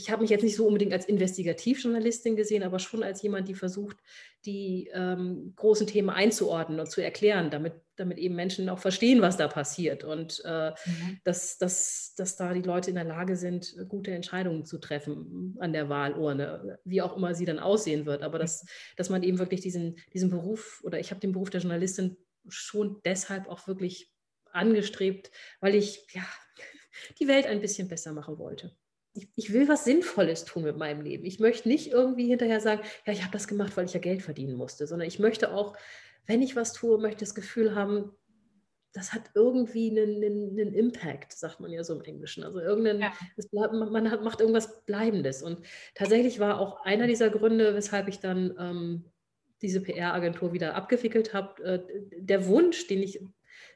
ich 0.00 0.10
habe 0.10 0.22
mich 0.22 0.30
jetzt 0.30 0.42
nicht 0.42 0.56
so 0.56 0.66
unbedingt 0.66 0.94
als 0.94 1.04
Investigativjournalistin 1.04 2.34
gesehen, 2.34 2.62
aber 2.62 2.78
schon 2.78 3.02
als 3.02 3.20
jemand, 3.20 3.48
die 3.48 3.54
versucht, 3.54 3.98
die 4.46 4.90
ähm, 4.94 5.52
großen 5.56 5.86
Themen 5.86 6.08
einzuordnen 6.08 6.80
und 6.80 6.90
zu 6.90 7.02
erklären, 7.02 7.50
damit, 7.50 7.74
damit 7.96 8.16
eben 8.16 8.34
Menschen 8.34 8.70
auch 8.70 8.78
verstehen, 8.78 9.20
was 9.20 9.36
da 9.36 9.46
passiert 9.46 10.02
und 10.02 10.42
äh, 10.46 10.70
mhm. 10.70 11.20
dass, 11.24 11.58
dass, 11.58 12.14
dass 12.16 12.36
da 12.36 12.54
die 12.54 12.62
Leute 12.62 12.88
in 12.88 12.96
der 12.96 13.04
Lage 13.04 13.36
sind, 13.36 13.76
gute 13.88 14.12
Entscheidungen 14.12 14.64
zu 14.64 14.78
treffen 14.78 15.56
an 15.60 15.74
der 15.74 15.90
Wahlurne, 15.90 16.78
wie 16.84 17.02
auch 17.02 17.14
immer 17.14 17.34
sie 17.34 17.44
dann 17.44 17.58
aussehen 17.58 18.06
wird. 18.06 18.22
Aber 18.22 18.38
dass, 18.38 18.64
dass 18.96 19.10
man 19.10 19.22
eben 19.22 19.38
wirklich 19.38 19.60
diesen, 19.60 19.96
diesen 20.14 20.30
Beruf 20.30 20.80
oder 20.82 20.98
ich 20.98 21.10
habe 21.10 21.20
den 21.20 21.32
Beruf 21.32 21.50
der 21.50 21.60
Journalistin 21.60 22.16
schon 22.48 23.02
deshalb 23.04 23.48
auch 23.48 23.68
wirklich 23.68 24.10
angestrebt, 24.50 25.30
weil 25.60 25.74
ich 25.74 26.06
ja 26.12 26.24
die 27.18 27.28
Welt 27.28 27.44
ein 27.44 27.60
bisschen 27.60 27.88
besser 27.88 28.14
machen 28.14 28.38
wollte 28.38 28.74
ich, 29.12 29.28
ich, 29.36 29.52
will 29.52 29.68
was 29.68 29.84
Sinnvolles 29.84 30.44
tun 30.44 30.62
mit 30.62 30.76
meinem 30.76 31.02
Leben. 31.02 31.24
Ich 31.24 31.40
möchte 31.40 31.68
nicht 31.68 31.90
irgendwie 31.90 32.28
hinterher 32.28 32.60
sagen, 32.60 32.82
ja, 33.06 33.12
ich 33.12 33.22
habe 33.22 33.32
das 33.32 33.48
gemacht, 33.48 33.76
weil 33.76 33.86
ich 33.86 33.94
ja 33.94 34.00
Geld 34.00 34.22
verdienen 34.22 34.54
musste, 34.56 34.86
sondern 34.86 35.08
ich 35.08 35.18
möchte 35.18 35.52
auch, 35.52 35.76
wenn 36.26 36.42
ich 36.42 36.56
was 36.56 36.72
tue, 36.72 36.98
möchte 36.98 37.20
das 37.20 37.34
Gefühl 37.34 37.74
haben, 37.74 38.12
das 38.92 39.12
hat 39.12 39.30
irgendwie 39.34 39.90
einen, 39.90 40.16
einen, 40.16 40.60
einen 40.60 40.74
Impact, 40.74 41.32
sagt 41.32 41.60
man 41.60 41.70
ja 41.70 41.84
so 41.84 41.94
im 41.94 42.02
Englischen. 42.02 42.42
Also 42.42 42.60
irgendein, 42.60 43.00
ja. 43.00 43.12
bleibt, 43.52 43.72
man 43.72 44.10
hat, 44.10 44.22
macht 44.22 44.40
irgendwas 44.40 44.84
Bleibendes. 44.84 45.42
Und 45.42 45.64
tatsächlich 45.94 46.40
war 46.40 46.58
auch 46.58 46.84
einer 46.84 47.06
dieser 47.06 47.30
Gründe, 47.30 47.74
weshalb 47.74 48.08
ich 48.08 48.18
dann 48.18 48.54
ähm, 48.58 49.04
diese 49.62 49.80
PR-Agentur 49.80 50.52
wieder 50.52 50.74
abgewickelt 50.74 51.34
habe, 51.34 51.62
äh, 51.62 51.80
der 52.16 52.46
Wunsch, 52.46 52.86
den 52.88 53.02
ich 53.02 53.20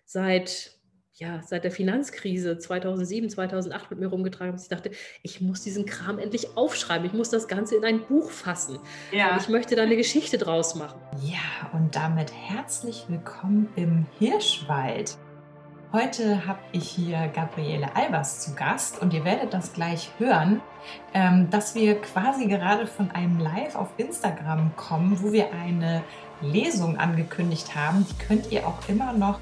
seit 0.05 0.79
ja, 1.17 1.41
seit 1.47 1.63
der 1.63 1.71
Finanzkrise 1.71 2.59
2007, 2.59 3.31
2008 3.31 3.91
mit 3.91 4.01
mir 4.01 4.09
rumgetragen 4.09 4.53
habe, 4.53 4.61
ich 4.61 4.69
dachte, 4.69 4.91
ich 5.23 5.41
muss 5.41 5.63
diesen 5.63 5.87
Kram 5.87 6.19
endlich 6.19 6.57
aufschreiben, 6.57 7.07
ich 7.07 7.13
muss 7.13 7.31
das 7.31 7.47
Ganze 7.47 7.77
in 7.77 7.85
ein 7.85 8.05
Buch 8.07 8.31
fassen. 8.31 8.81
Ja. 9.13 9.37
Ich 9.39 9.49
möchte 9.49 9.77
da 9.77 9.83
eine 9.83 9.97
Geschichte 9.97 10.39
draus 10.39 10.75
machen. 10.75 10.99
Ja, 11.23 11.71
und 11.73 11.95
damit 11.95 12.33
herzlich 12.33 13.05
willkommen 13.09 13.69
im 13.77 14.07
Hirschwald. 14.19 15.17
Heute 15.93 16.49
habe 16.49 16.59
ich 16.73 16.89
hier 16.89 17.31
Gabriele 17.33 17.95
Albers 17.95 18.41
zu 18.41 18.57
Gast 18.57 19.01
und 19.01 19.15
ihr 19.15 19.25
werdet 19.25 19.55
das 19.55 19.73
gleich 19.73 20.11
hören, 20.19 20.61
ähm, 21.15 21.49
dass 21.51 21.77
wir 21.77 22.01
quasi 22.01 22.49
gerade 22.49 22.89
von 22.89 23.13
einem 23.13 23.39
Live 23.39 23.77
auf 23.77 23.91
Instagram 23.99 24.75
kommen, 24.75 25.23
wo 25.23 25.31
wir 25.31 25.53
eine 25.53 26.03
Lesung 26.41 26.99
angekündigt 26.99 27.77
haben. 27.77 28.05
Die 28.11 28.27
könnt 28.27 28.51
ihr 28.51 28.67
auch 28.67 28.89
immer 28.89 29.13
noch 29.13 29.39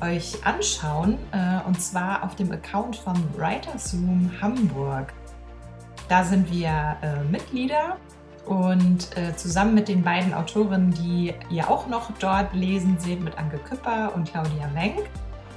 euch 0.00 0.44
anschauen, 0.44 1.18
äh, 1.32 1.66
und 1.66 1.80
zwar 1.80 2.22
auf 2.22 2.34
dem 2.34 2.52
Account 2.52 2.96
von 2.96 3.14
Writers 3.36 3.94
Room 3.94 4.30
Hamburg. 4.40 5.12
Da 6.08 6.24
sind 6.24 6.50
wir 6.52 6.96
äh, 7.02 7.22
Mitglieder 7.30 7.96
und 8.46 9.16
äh, 9.16 9.34
zusammen 9.36 9.74
mit 9.74 9.88
den 9.88 10.02
beiden 10.02 10.34
Autorinnen, 10.34 10.92
die 10.92 11.32
ihr 11.50 11.70
auch 11.70 11.86
noch 11.86 12.10
dort 12.18 12.54
lesen 12.54 12.98
seht, 12.98 13.20
mit 13.20 13.38
Anke 13.38 13.58
Küpper 13.58 14.12
und 14.14 14.30
Claudia 14.30 14.68
Wenk. 14.74 15.08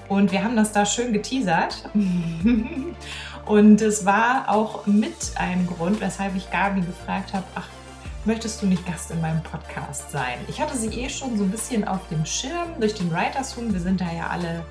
Und 0.07 0.31
wir 0.31 0.44
haben 0.44 0.55
das 0.55 0.72
da 0.72 0.85
schön 0.85 1.11
geteasert. 1.11 1.89
und 3.45 3.81
es 3.81 4.05
war 4.05 4.45
auch 4.47 4.85
mit 4.85 5.33
ein 5.35 5.67
Grund, 5.67 5.99
weshalb 5.99 6.35
ich 6.35 6.49
Gabi 6.49 6.79
gefragt 6.81 7.33
habe, 7.33 7.44
ach, 7.55 7.67
möchtest 8.28 8.61
du 8.61 8.66
nicht 8.66 8.86
Gast 8.86 9.09
in 9.09 9.22
meinem 9.22 9.42
Podcast 9.42 10.11
sein? 10.11 10.38
Ich 10.50 10.59
hatte 10.59 10.78
sie 10.78 10.89
eh 10.89 11.09
schon 11.09 11.38
so 11.38 11.45
ein 11.45 11.50
bisschen 11.50 11.88
auf 11.88 12.08
dem 12.09 12.25
Schirm 12.25 12.78
durch 12.78 12.94
den 12.94 13.09
Writers 13.09 13.58
Room. 13.58 13.72
Wir 13.72 13.80
sind 13.80 14.02
da 14.02 14.11
ja 14.11 14.28
alle, 14.28 14.66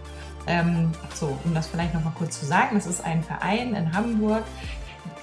ähm, 0.47 0.93
so, 1.15 1.37
um 1.43 1.55
das 1.55 1.67
vielleicht 1.67 1.95
nochmal 1.95 2.13
kurz 2.17 2.39
zu 2.39 2.45
sagen, 2.45 2.77
das 2.77 2.87
ist 2.87 3.03
ein 3.03 3.25
Verein 3.25 3.75
in 3.75 3.93
Hamburg, 3.95 4.45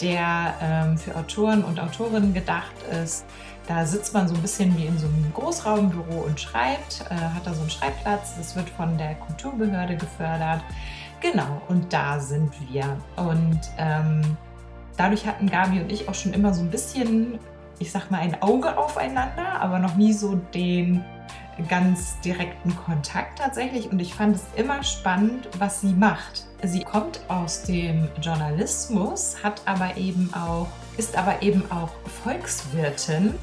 der 0.02 0.56
ähm, 0.62 0.98
für 0.98 1.16
Autoren 1.16 1.64
und 1.64 1.80
Autorinnen 1.80 2.34
gedacht 2.34 2.74
ist. 3.04 3.24
Da 3.68 3.86
sitzt 3.86 4.14
man 4.16 4.28
so 4.28 4.34
ein 4.34 4.42
bisschen 4.42 4.76
wie 4.78 4.88
in 4.88 4.98
so 4.98 5.06
einem 5.06 5.32
Großraumbüro 5.34 6.22
und 6.22 6.40
schreibt, 6.40 7.06
äh, 7.10 7.16
hat 7.16 7.46
da 7.46 7.54
so 7.54 7.62
einen 7.62 7.70
Schreibplatz. 7.70 8.36
Das 8.36 8.56
wird 8.56 8.70
von 8.72 8.98
der 8.98 9.14
Kulturbehörde 9.16 9.96
gefördert. 9.96 10.62
Genau, 11.22 11.62
und 11.70 11.94
da 11.94 12.20
sind 12.20 12.52
wir. 12.68 12.98
Und 13.16 13.62
ähm, 13.78 14.22
dadurch 14.98 15.26
hatten 15.28 15.50
Gabi 15.50 15.82
und 15.82 15.92
ich 15.92 16.10
auch 16.10 16.16
schon 16.16 16.34
immer 16.34 16.52
so 16.54 16.62
ein 16.62 16.72
bisschen 16.72 17.40
ich 17.84 17.92
sag 17.92 18.10
mal, 18.10 18.22
ein 18.22 18.42
Auge 18.42 18.78
aufeinander, 18.78 19.60
aber 19.60 19.78
noch 19.78 19.96
nie 19.96 20.14
so 20.14 20.36
den 20.54 21.04
ganz 21.68 22.20
direkten 22.22 22.76
Kontakt 22.76 23.40
tatsächlich. 23.40 23.92
Und 23.92 24.00
ich 24.00 24.14
fand 24.16 24.38
es 24.38 24.44
immer 24.56 24.82
spannend, 24.84 25.50
was 25.60 25.82
sie 25.82 25.94
macht. 25.94 26.46
Sie 26.64 26.82
kommt 26.82 27.20
aus 27.28 27.64
dem 27.64 28.08
Journalismus, 28.22 29.36
hat 29.44 29.62
aber 29.66 29.98
eben 29.98 30.34
auch, 30.34 30.68
ist 30.98 31.18
aber 31.18 31.42
eben 31.42 31.70
auch 31.72 31.92
Volkswirtin 32.24 33.36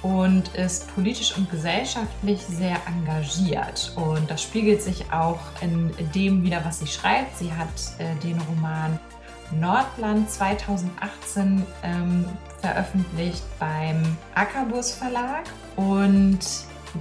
und 0.00 0.54
ist 0.54 0.92
politisch 0.94 1.36
und 1.36 1.50
gesellschaftlich 1.50 2.40
sehr 2.40 2.78
engagiert. 2.86 3.92
Und 3.96 4.30
das 4.30 4.42
spiegelt 4.42 4.80
sich 4.80 5.12
auch 5.12 5.40
in 5.60 5.92
dem 6.14 6.42
wieder, 6.42 6.64
was 6.64 6.78
sie 6.78 6.86
schreibt. 6.86 7.36
Sie 7.36 7.52
hat 7.52 7.68
äh, 7.98 8.14
den 8.26 8.40
Roman 8.40 8.98
Nordland 9.52 10.30
2018 10.30 11.64
ähm, 11.82 12.24
veröffentlicht 12.60 13.44
beim 13.58 14.02
Ackerbus 14.34 14.92
Verlag 14.92 15.44
und 15.76 16.38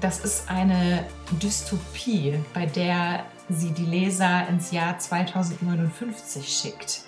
das 0.01 0.19
ist 0.19 0.49
eine 0.49 1.05
Dystopie, 1.41 2.39
bei 2.53 2.65
der 2.65 3.23
sie 3.49 3.71
die 3.71 3.85
Leser 3.85 4.47
ins 4.49 4.71
Jahr 4.71 4.97
2059 4.97 6.47
schickt. 6.47 7.01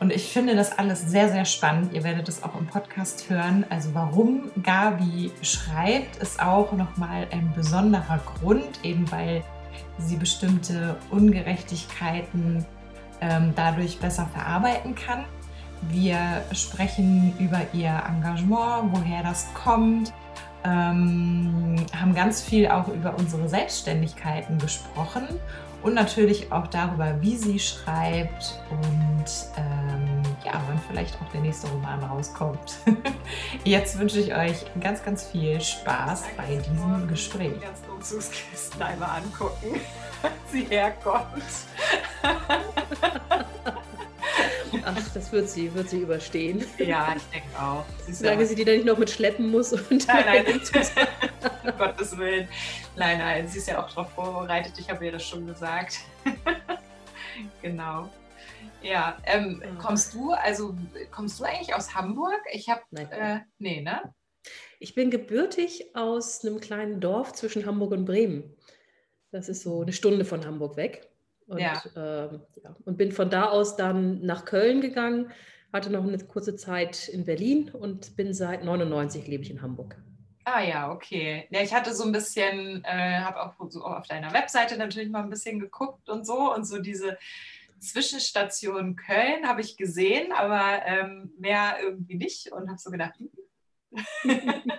Und 0.00 0.12
ich 0.12 0.32
finde 0.32 0.56
das 0.56 0.76
alles 0.78 1.00
sehr, 1.02 1.28
sehr 1.28 1.44
spannend. 1.44 1.94
Ihr 1.94 2.02
werdet 2.02 2.28
es 2.28 2.42
auch 2.42 2.58
im 2.58 2.66
Podcast 2.66 3.30
hören. 3.30 3.64
Also 3.70 3.90
warum 3.94 4.50
Gabi 4.60 5.30
schreibt, 5.42 6.16
ist 6.16 6.42
auch 6.42 6.72
nochmal 6.72 7.28
ein 7.30 7.52
besonderer 7.54 8.18
Grund, 8.18 8.80
eben 8.82 9.10
weil 9.12 9.44
sie 9.98 10.16
bestimmte 10.16 10.96
Ungerechtigkeiten 11.10 12.66
ähm, 13.22 13.54
dadurch 13.56 13.98
besser 13.98 14.26
verarbeiten 14.26 14.94
kann. 14.94 15.24
Wir 15.88 16.44
sprechen 16.52 17.34
über 17.38 17.60
ihr 17.72 18.02
Engagement, 18.08 18.92
woher 18.92 19.22
das 19.22 19.46
kommt, 19.54 20.12
ähm, 20.64 21.76
haben 21.98 22.14
ganz 22.14 22.42
viel 22.42 22.68
auch 22.68 22.88
über 22.88 23.16
unsere 23.18 23.48
Selbstständigkeiten 23.48 24.58
gesprochen 24.58 25.26
und 25.82 25.94
natürlich 25.94 26.52
auch 26.52 26.68
darüber, 26.68 27.20
wie 27.20 27.36
sie 27.36 27.58
schreibt 27.58 28.60
und 28.70 29.24
ähm, 29.56 30.22
ja, 30.44 30.60
wann 30.68 30.80
vielleicht 30.88 31.16
auch 31.16 31.28
der 31.32 31.40
nächste 31.40 31.68
Roman 31.68 32.02
rauskommt. 32.04 32.78
Jetzt 33.64 33.98
wünsche 33.98 34.20
ich 34.20 34.34
euch 34.34 34.64
ganz, 34.80 35.04
ganz 35.04 35.24
viel 35.24 35.60
Spaß 35.60 36.24
bei 36.36 36.56
diesem 36.56 37.08
Gespräch. 37.08 37.60
Ganz 37.60 37.82
einmal 38.80 39.20
angucken, 39.20 39.80
sie 40.50 40.64
herkommt. 40.64 41.42
Ach, 44.84 45.08
das 45.14 45.30
wird 45.32 45.48
sie, 45.48 45.72
wird 45.74 45.90
sie 45.90 46.00
überstehen. 46.00 46.64
Ja, 46.78 47.14
ich 47.16 47.22
denke 47.24 47.58
auch. 47.58 47.84
Sie 48.06 48.14
Solange 48.14 48.42
ja 48.42 48.46
sie 48.46 48.54
die 48.54 48.64
dann 48.64 48.76
nicht 48.76 48.86
noch 48.86 48.98
mit 48.98 49.10
schleppen 49.10 49.50
muss 49.50 49.72
und 49.72 50.06
nein, 50.08 50.24
nein, 50.26 50.46
um 51.64 51.78
Gottes 51.78 52.16
Willen. 52.16 52.48
Nein, 52.96 53.18
nein, 53.18 53.46
sie 53.48 53.58
ist 53.58 53.68
ja 53.68 53.82
auch 53.82 53.88
darauf 53.88 54.10
vorbereitet. 54.12 54.72
Ich 54.78 54.88
habe 54.90 55.04
ihr 55.04 55.12
das 55.12 55.26
schon 55.26 55.46
gesagt. 55.46 56.00
genau. 57.60 58.08
Ja, 58.82 59.18
ähm, 59.24 59.62
kommst 59.80 60.14
du, 60.14 60.32
also 60.32 60.74
kommst 61.10 61.38
du 61.38 61.44
eigentlich 61.44 61.74
aus 61.74 61.94
Hamburg? 61.94 62.40
Ich 62.52 62.68
habe, 62.68 62.82
äh, 62.96 63.40
nee, 63.58 63.80
ne? 63.80 64.12
Ich 64.80 64.94
bin 64.96 65.10
gebürtig 65.10 65.94
aus 65.94 66.44
einem 66.44 66.60
kleinen 66.60 67.00
Dorf 67.00 67.32
zwischen 67.32 67.66
Hamburg 67.66 67.92
und 67.92 68.04
Bremen. 68.04 68.56
Das 69.32 69.48
ist 69.48 69.62
so 69.62 69.82
eine 69.82 69.92
Stunde 69.92 70.24
von 70.24 70.46
Hamburg 70.46 70.76
weg. 70.76 71.08
Und, 71.46 71.58
ja. 71.58 71.82
Äh, 71.96 72.38
ja. 72.62 72.76
und 72.84 72.96
bin 72.96 73.10
von 73.10 73.30
da 73.30 73.46
aus 73.46 73.76
dann 73.76 74.24
nach 74.24 74.44
Köln 74.44 74.80
gegangen, 74.80 75.32
hatte 75.72 75.90
noch 75.90 76.04
eine 76.04 76.18
kurze 76.18 76.54
Zeit 76.54 77.08
in 77.08 77.24
Berlin 77.24 77.70
und 77.70 78.14
bin 78.14 78.32
seit 78.32 78.62
99 78.62 79.26
lebe 79.26 79.42
ich 79.42 79.50
in 79.50 79.62
Hamburg. 79.62 79.96
Ah 80.44 80.62
ja, 80.62 80.92
okay. 80.92 81.46
Ja, 81.50 81.62
ich 81.62 81.72
hatte 81.72 81.94
so 81.94 82.04
ein 82.04 82.12
bisschen, 82.12 82.84
äh, 82.84 83.20
habe 83.20 83.40
auch 83.42 83.54
so 83.70 83.82
auf 83.84 84.06
deiner 84.06 84.32
Webseite 84.32 84.76
natürlich 84.76 85.08
mal 85.08 85.22
ein 85.22 85.30
bisschen 85.30 85.60
geguckt 85.60 86.08
und 86.08 86.26
so 86.26 86.52
und 86.54 86.64
so 86.64 86.78
diese 86.78 87.16
Zwischenstation 87.78 88.96
Köln 88.96 89.46
habe 89.46 89.60
ich 89.60 89.76
gesehen, 89.76 90.32
aber 90.32 90.84
ähm, 90.84 91.32
mehr 91.38 91.76
irgendwie 91.82 92.16
nicht 92.16 92.52
und 92.52 92.68
habe 92.68 92.78
so 92.78 92.90
gedacht. 92.90 93.14
Hm. 93.18 93.30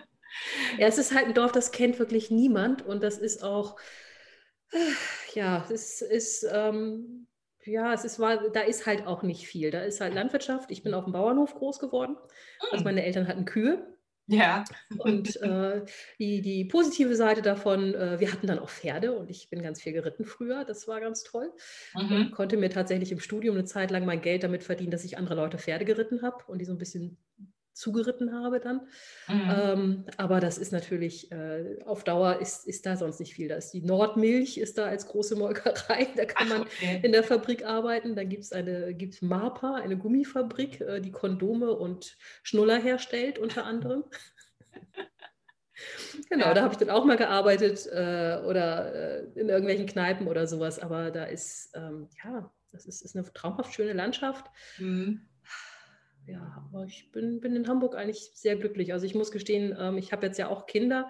ja, 0.78 0.88
es 0.88 0.98
ist 0.98 1.14
halt 1.14 1.28
ein 1.28 1.34
Dorf, 1.34 1.52
das 1.52 1.72
kennt 1.72 2.00
wirklich 2.00 2.30
niemand 2.30 2.82
und 2.86 3.04
das 3.04 3.18
ist 3.18 3.44
auch 3.44 3.78
ja, 5.34 5.66
es 5.70 6.02
ist, 6.02 6.46
ähm, 6.52 7.28
ja, 7.66 7.94
es 7.94 8.04
ist, 8.04 8.20
war, 8.20 8.50
da 8.50 8.62
ist 8.62 8.86
halt 8.86 9.08
auch 9.08 9.24
nicht 9.24 9.48
viel. 9.48 9.72
Da 9.72 9.82
ist 9.82 10.02
halt 10.02 10.14
Landwirtschaft. 10.14 10.72
Ich 10.72 10.84
bin 10.84 10.94
auf 10.94 11.06
dem 11.06 11.14
Bauernhof 11.14 11.56
groß 11.56 11.80
geworden. 11.80 12.18
Also 12.72 12.84
meine 12.84 13.04
Eltern 13.04 13.28
hatten 13.28 13.46
Kühe 13.46 13.94
Ja. 14.28 14.64
Und 14.98 15.36
äh, 15.42 15.86
die, 16.20 16.42
die 16.42 16.66
positive 16.66 17.16
Seite 17.16 17.42
davon, 17.42 17.94
äh, 17.94 18.20
wir 18.20 18.32
hatten 18.32 18.48
dann 18.48 18.60
auch 18.60 18.70
Pferde 18.70 19.18
und 19.18 19.30
ich 19.30 19.50
bin 19.50 19.62
ganz 19.62 19.82
viel 19.82 19.94
geritten 19.94 20.26
früher, 20.26 20.64
das 20.66 20.88
war 20.88 21.02
ganz 21.02 21.24
toll. 21.24 21.52
Mhm. 21.96 22.32
Konnte 22.32 22.58
mir 22.58 22.70
tatsächlich 22.70 23.12
im 23.12 23.20
Studium 23.20 23.56
eine 23.56 23.66
Zeit 23.66 23.92
lang 23.92 24.06
mein 24.06 24.22
Geld 24.22 24.44
damit 24.44 24.64
verdienen, 24.64 24.92
dass 24.92 25.04
ich 25.04 25.18
andere 25.18 25.36
Leute 25.36 25.58
Pferde 25.58 25.86
geritten 25.86 26.22
habe 26.22 26.44
und 26.48 26.60
die 26.60 26.66
so 26.66 26.72
ein 26.72 26.78
bisschen 26.78 27.18
zugeritten 27.74 28.34
habe 28.34 28.60
dann. 28.60 28.82
Mhm. 29.28 29.52
Ähm, 29.56 30.06
aber 30.18 30.40
das 30.40 30.58
ist 30.58 30.72
natürlich, 30.72 31.32
äh, 31.32 31.80
auf 31.86 32.04
Dauer 32.04 32.40
ist, 32.40 32.68
ist 32.68 32.86
da 32.86 32.96
sonst 32.96 33.20
nicht 33.20 33.34
viel. 33.34 33.48
Da 33.48 33.56
ist 33.56 33.72
die 33.72 33.82
Nordmilch, 33.82 34.58
ist 34.58 34.78
da 34.78 34.86
als 34.86 35.08
große 35.08 35.36
Molkerei, 35.36 36.08
da 36.16 36.26
kann 36.26 36.48
man 36.48 36.62
okay. 36.62 37.02
in 37.04 37.12
der 37.12 37.24
Fabrik 37.24 37.66
arbeiten. 37.66 38.16
Da 38.16 38.24
gibt 38.24 38.44
es 38.44 38.54
eine, 38.54 38.94
gibt's 38.94 39.22
MAPA, 39.22 39.76
eine 39.76 39.98
Gummifabrik, 39.98 40.82
äh, 40.82 41.02
die 41.02 41.12
Kondome 41.12 41.72
und 41.72 42.18
Schnuller 42.44 42.80
herstellt 42.80 43.40
unter 43.40 43.66
anderem. 43.66 44.04
Genau, 46.30 46.46
ja. 46.46 46.54
da 46.54 46.62
habe 46.62 46.74
ich 46.74 46.78
dann 46.78 46.92
auch 46.92 47.04
mal 47.04 47.18
gearbeitet 47.18 47.88
äh, 47.88 48.40
oder 48.46 48.94
äh, 48.94 49.24
in 49.36 49.50
irgendwelchen 49.50 49.86
Kneipen 49.86 50.28
oder 50.28 50.48
sowas. 50.48 50.80
Aber 50.80 51.12
da 51.12 51.26
ist, 51.26 51.72
ähm, 51.76 52.08
ja, 52.24 52.54
das 52.72 52.86
ist, 52.86 53.02
ist, 53.02 53.18
eine 53.18 53.26
traumhaft 53.34 53.74
schöne 53.74 53.92
Landschaft. 53.92 54.46
Mhm 54.78 55.28
ja, 56.26 56.64
aber 56.70 56.86
ich 56.86 57.12
bin, 57.12 57.40
bin 57.40 57.56
in 57.56 57.68
Hamburg 57.68 57.96
eigentlich 57.96 58.32
sehr 58.34 58.56
glücklich. 58.56 58.94
Also 58.94 59.06
ich 59.06 59.16
muss 59.16 59.32
gestehen, 59.32 59.76
ähm, 59.78 59.98
ich 59.98 60.12
habe 60.12 60.26
jetzt 60.26 60.38
ja 60.38 60.48
auch 60.48 60.66
Kinder 60.66 61.10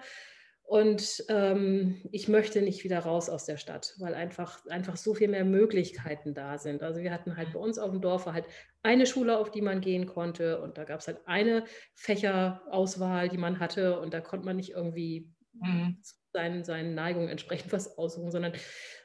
und 0.66 1.24
ähm, 1.28 2.00
ich 2.10 2.26
möchte 2.26 2.62
nicht 2.62 2.84
wieder 2.84 3.00
raus 3.00 3.28
aus 3.28 3.44
der 3.44 3.58
Stadt, 3.58 3.94
weil 3.98 4.14
einfach, 4.14 4.64
einfach 4.66 4.96
so 4.96 5.14
viel 5.14 5.28
mehr 5.28 5.44
Möglichkeiten 5.44 6.32
da 6.32 6.56
sind. 6.56 6.82
Also 6.82 7.00
wir 7.00 7.12
hatten 7.12 7.36
halt 7.36 7.52
bei 7.52 7.58
uns 7.60 7.78
auf 7.78 7.90
dem 7.90 8.00
Dorf 8.00 8.26
halt 8.26 8.46
eine 8.82 9.06
Schule, 9.06 9.38
auf 9.38 9.50
die 9.50 9.60
man 9.60 9.82
gehen 9.82 10.06
konnte 10.06 10.60
und 10.62 10.78
da 10.78 10.84
gab 10.84 11.00
es 11.00 11.06
halt 11.06 11.20
eine 11.26 11.64
Fächerauswahl, 11.94 13.28
die 13.28 13.36
man 13.36 13.60
hatte 13.60 14.00
und 14.00 14.14
da 14.14 14.20
konnte 14.20 14.46
man 14.46 14.56
nicht 14.56 14.70
irgendwie 14.70 15.30
mhm. 15.52 15.98
seinen, 16.32 16.64
seinen 16.64 16.94
Neigungen 16.94 17.28
entsprechend 17.28 17.72
was 17.72 17.98
aussuchen, 17.98 18.30
sondern 18.30 18.54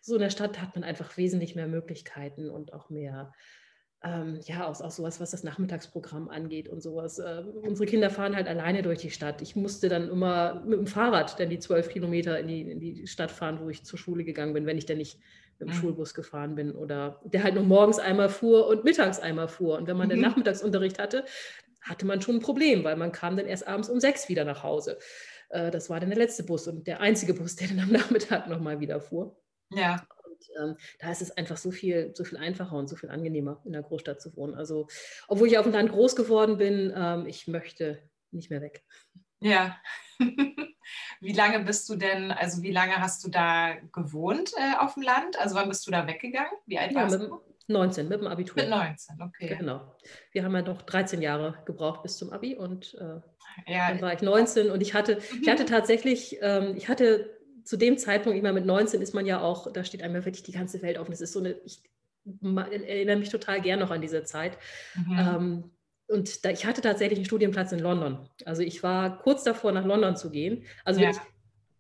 so 0.02 0.16
in 0.16 0.22
der 0.22 0.30
Stadt 0.30 0.62
hat 0.62 0.76
man 0.76 0.86
einfach 0.86 1.18
wesentlich 1.18 1.56
mehr 1.56 1.68
Möglichkeiten 1.68 2.50
und 2.50 2.74
auch 2.74 2.90
mehr 2.90 3.34
ähm, 4.02 4.40
ja, 4.46 4.66
auch, 4.66 4.80
auch 4.80 4.92
sowas, 4.92 5.20
was 5.20 5.32
das 5.32 5.44
Nachmittagsprogramm 5.44 6.30
angeht 6.30 6.70
und 6.70 6.82
sowas. 6.82 7.20
Äh, 7.20 7.44
unsere 7.62 7.86
Kinder 7.86 8.10
fahren 8.10 8.36
halt 8.36 8.48
alleine 8.48 8.82
durch 8.82 9.00
die 9.00 9.12
Stadt. 9.12 9.42
Ich 9.42 9.58
musste 9.58 9.90
dann 9.90 10.10
immer 10.10 10.64
mit 10.66 10.80
dem 10.80 10.88
Fahrrad 10.88 11.38
dann 11.40 11.50
die 11.50 11.60
zwölf 11.60 11.90
Kilometer 11.90 12.40
in 12.40 12.48
die, 12.48 12.62
in 12.62 12.80
die 12.80 13.08
Stadt 13.08 13.32
fahren, 13.32 13.60
wo 13.62 13.70
ich 13.70 13.84
zur 13.84 14.00
Schule 14.00 14.24
gegangen 14.24 14.54
bin, 14.54 14.66
wenn 14.66 14.78
ich 14.78 14.86
dann 14.86 15.00
nicht 15.00 15.20
mit 15.60 15.68
dem 15.68 15.76
mhm. 15.76 15.80
Schulbus 15.80 16.14
gefahren 16.14 16.56
bin 16.56 16.72
oder 16.72 17.20
der 17.26 17.44
halt 17.44 17.56
nur 17.56 17.66
morgens 17.66 18.00
einmal 18.00 18.30
fuhr 18.30 18.68
und 18.68 18.86
mittags 18.86 19.20
einmal 19.20 19.50
fuhr. 19.50 19.78
Und 19.78 19.88
wenn 19.88 19.98
man 19.98 20.08
mhm. 20.08 20.12
den 20.12 20.22
Nachmittagsunterricht 20.22 20.98
hatte, 20.98 21.26
hatte 21.82 22.06
man 22.06 22.22
schon 22.22 22.36
ein 22.36 22.42
Problem, 22.42 22.86
weil 22.86 22.96
man 22.96 23.12
kam 23.12 23.36
dann 23.36 23.48
erst 23.48 23.68
abends 23.68 23.90
um 23.90 24.00
sechs 24.00 24.30
wieder 24.30 24.46
nach 24.46 24.64
Hause. 24.64 24.98
Äh, 25.50 25.72
das 25.72 25.90
war 25.90 26.00
dann 26.00 26.10
der 26.10 26.20
letzte 26.20 26.44
Bus 26.44 26.68
und 26.68 26.88
der 26.88 27.02
einzige 27.02 27.34
Bus, 27.34 27.56
der 27.58 27.68
dann 27.68 27.80
am 27.82 27.92
Nachmittag 27.92 28.48
nochmal 28.48 28.80
wieder 28.80 29.02
fuhr. 29.02 29.38
Ja. 29.74 30.08
Und 30.58 30.70
ähm, 30.70 30.78
da 31.00 31.12
ist 31.12 31.22
es 31.22 31.32
einfach 31.32 31.58
so 31.58 31.72
viel, 31.72 32.12
so 32.16 32.24
viel 32.24 32.38
einfacher 32.38 32.76
und 32.76 32.88
so 32.88 32.96
viel 32.96 33.10
angenehmer, 33.10 33.62
in 33.66 33.74
der 33.74 33.84
Großstadt 33.84 34.22
zu 34.22 34.36
wohnen. 34.36 34.56
Also, 34.56 34.88
obwohl 35.28 35.48
ich 35.48 35.58
auf 35.58 35.66
dem 35.66 35.74
Land 35.74 35.92
groß 35.92 36.16
geworden 36.16 36.58
bin, 36.58 36.94
ähm, 36.96 37.26
ich 37.26 37.48
möchte 37.48 38.02
nicht 38.32 38.50
mehr 38.50 38.62
weg. 38.62 38.84
Ja. 39.42 39.78
wie 41.22 41.34
lange 41.34 41.60
bist 41.62 41.88
du 41.90 41.96
denn, 41.96 42.32
also 42.32 42.62
wie 42.62 42.72
lange 42.72 42.98
hast 42.98 43.24
du 43.24 43.30
da 43.30 43.76
gewohnt 43.94 44.52
äh, 44.58 44.78
auf 44.78 44.96
dem 44.96 45.04
Land? 45.04 45.40
Also 45.40 45.56
wann 45.56 45.70
bist 45.70 45.88
du 45.88 45.92
da 45.92 46.08
weggegangen? 46.08 46.52
Wie 46.66 46.78
alt 46.78 46.92
ja, 46.92 47.02
warst 47.02 47.20
du? 47.20 47.42
19, 47.68 48.10
mit 48.10 48.20
dem 48.20 48.28
Abitur. 48.28 48.56
Mit 48.56 48.70
19, 48.70 49.22
okay. 49.22 49.56
Genau. 49.58 49.96
Wir 50.32 50.44
haben 50.44 50.56
ja 50.56 50.64
noch 50.64 50.82
13 50.82 51.22
Jahre 51.22 51.62
gebraucht 51.66 52.02
bis 52.02 52.18
zum 52.18 52.32
Abi 52.32 52.56
und 52.56 52.96
äh, 52.96 53.22
ja. 53.72 53.90
dann 53.90 54.02
war 54.02 54.12
ich 54.12 54.22
19 54.22 54.72
und 54.72 54.82
ich 54.82 54.96
hatte, 54.96 55.20
ich 55.42 55.48
hatte 55.48 55.66
tatsächlich, 55.66 56.40
ähm, 56.42 56.76
ich 56.76 56.90
hatte 56.90 57.39
zu 57.70 57.78
dem 57.78 58.00
Zeitpunkt, 58.00 58.36
ich 58.36 58.42
meine, 58.42 58.56
mit 58.56 58.66
19 58.66 59.00
ist 59.00 59.14
man 59.14 59.28
ja 59.28 59.42
auch, 59.42 59.72
da 59.72 59.84
steht 59.84 60.02
einem 60.02 60.16
ja 60.16 60.26
wirklich 60.26 60.42
die 60.42 60.52
ganze 60.52 60.82
Welt 60.82 60.98
offen. 60.98 61.12
Das 61.12 61.22
ist 61.22 61.34
so 61.34 61.40
eine, 61.40 61.56
ich 61.64 61.84
erinnere 62.42 63.18
mich 63.18 63.30
total 63.30 63.62
gern 63.62 63.80
noch 63.80 63.92
an 63.92 64.02
diese 64.02 64.24
Zeit. 64.24 64.58
Mhm. 64.96 65.20
Ähm, 65.20 65.64
und 66.08 66.44
da, 66.44 66.50
ich 66.50 66.66
hatte 66.66 66.82
tatsächlich 66.82 67.20
einen 67.20 67.28
Studienplatz 67.28 67.72
in 67.72 67.78
London. 67.78 68.28
Also 68.44 68.64
ich 68.64 68.82
war 68.82 69.20
kurz 69.20 69.44
davor, 69.44 69.72
nach 69.72 69.86
London 69.86 70.16
zu 70.16 70.32
gehen. 70.32 70.64
Also 70.84 71.00
ja. 71.00 71.12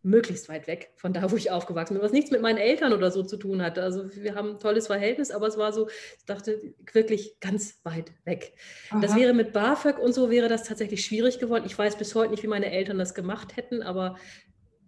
möglichst 0.03 0.47
weit 0.47 0.67
weg 0.67 0.91
von 0.95 1.11
da, 1.11 1.31
wo 1.31 1.35
ich 1.35 1.49
aufgewachsen 1.49 1.95
bin, 1.95 2.03
was 2.03 2.11
nichts 2.11 2.29
mit 2.29 2.43
meinen 2.43 2.59
Eltern 2.59 2.93
oder 2.93 3.09
so 3.09 3.23
zu 3.23 3.37
tun 3.37 3.63
hatte. 3.63 3.81
Also 3.81 4.13
wir 4.13 4.35
haben 4.35 4.49
ein 4.51 4.59
tolles 4.59 4.85
Verhältnis, 4.85 5.31
aber 5.31 5.47
es 5.47 5.57
war 5.57 5.73
so, 5.73 5.89
ich 5.89 6.25
dachte, 6.27 6.61
wirklich 6.93 7.39
ganz 7.39 7.79
weit 7.83 8.11
weg. 8.25 8.53
Aha. 8.91 8.99
Das 8.99 9.15
wäre 9.15 9.33
mit 9.33 9.53
BAföG 9.53 9.97
und 9.97 10.13
so 10.13 10.29
wäre 10.29 10.49
das 10.49 10.65
tatsächlich 10.65 11.03
schwierig 11.03 11.39
geworden. 11.39 11.63
Ich 11.65 11.75
weiß 11.75 11.97
bis 11.97 12.13
heute 12.13 12.29
nicht, 12.29 12.43
wie 12.43 12.47
meine 12.47 12.71
Eltern 12.71 12.99
das 12.99 13.15
gemacht 13.15 13.57
hätten, 13.57 13.81
aber 13.81 14.17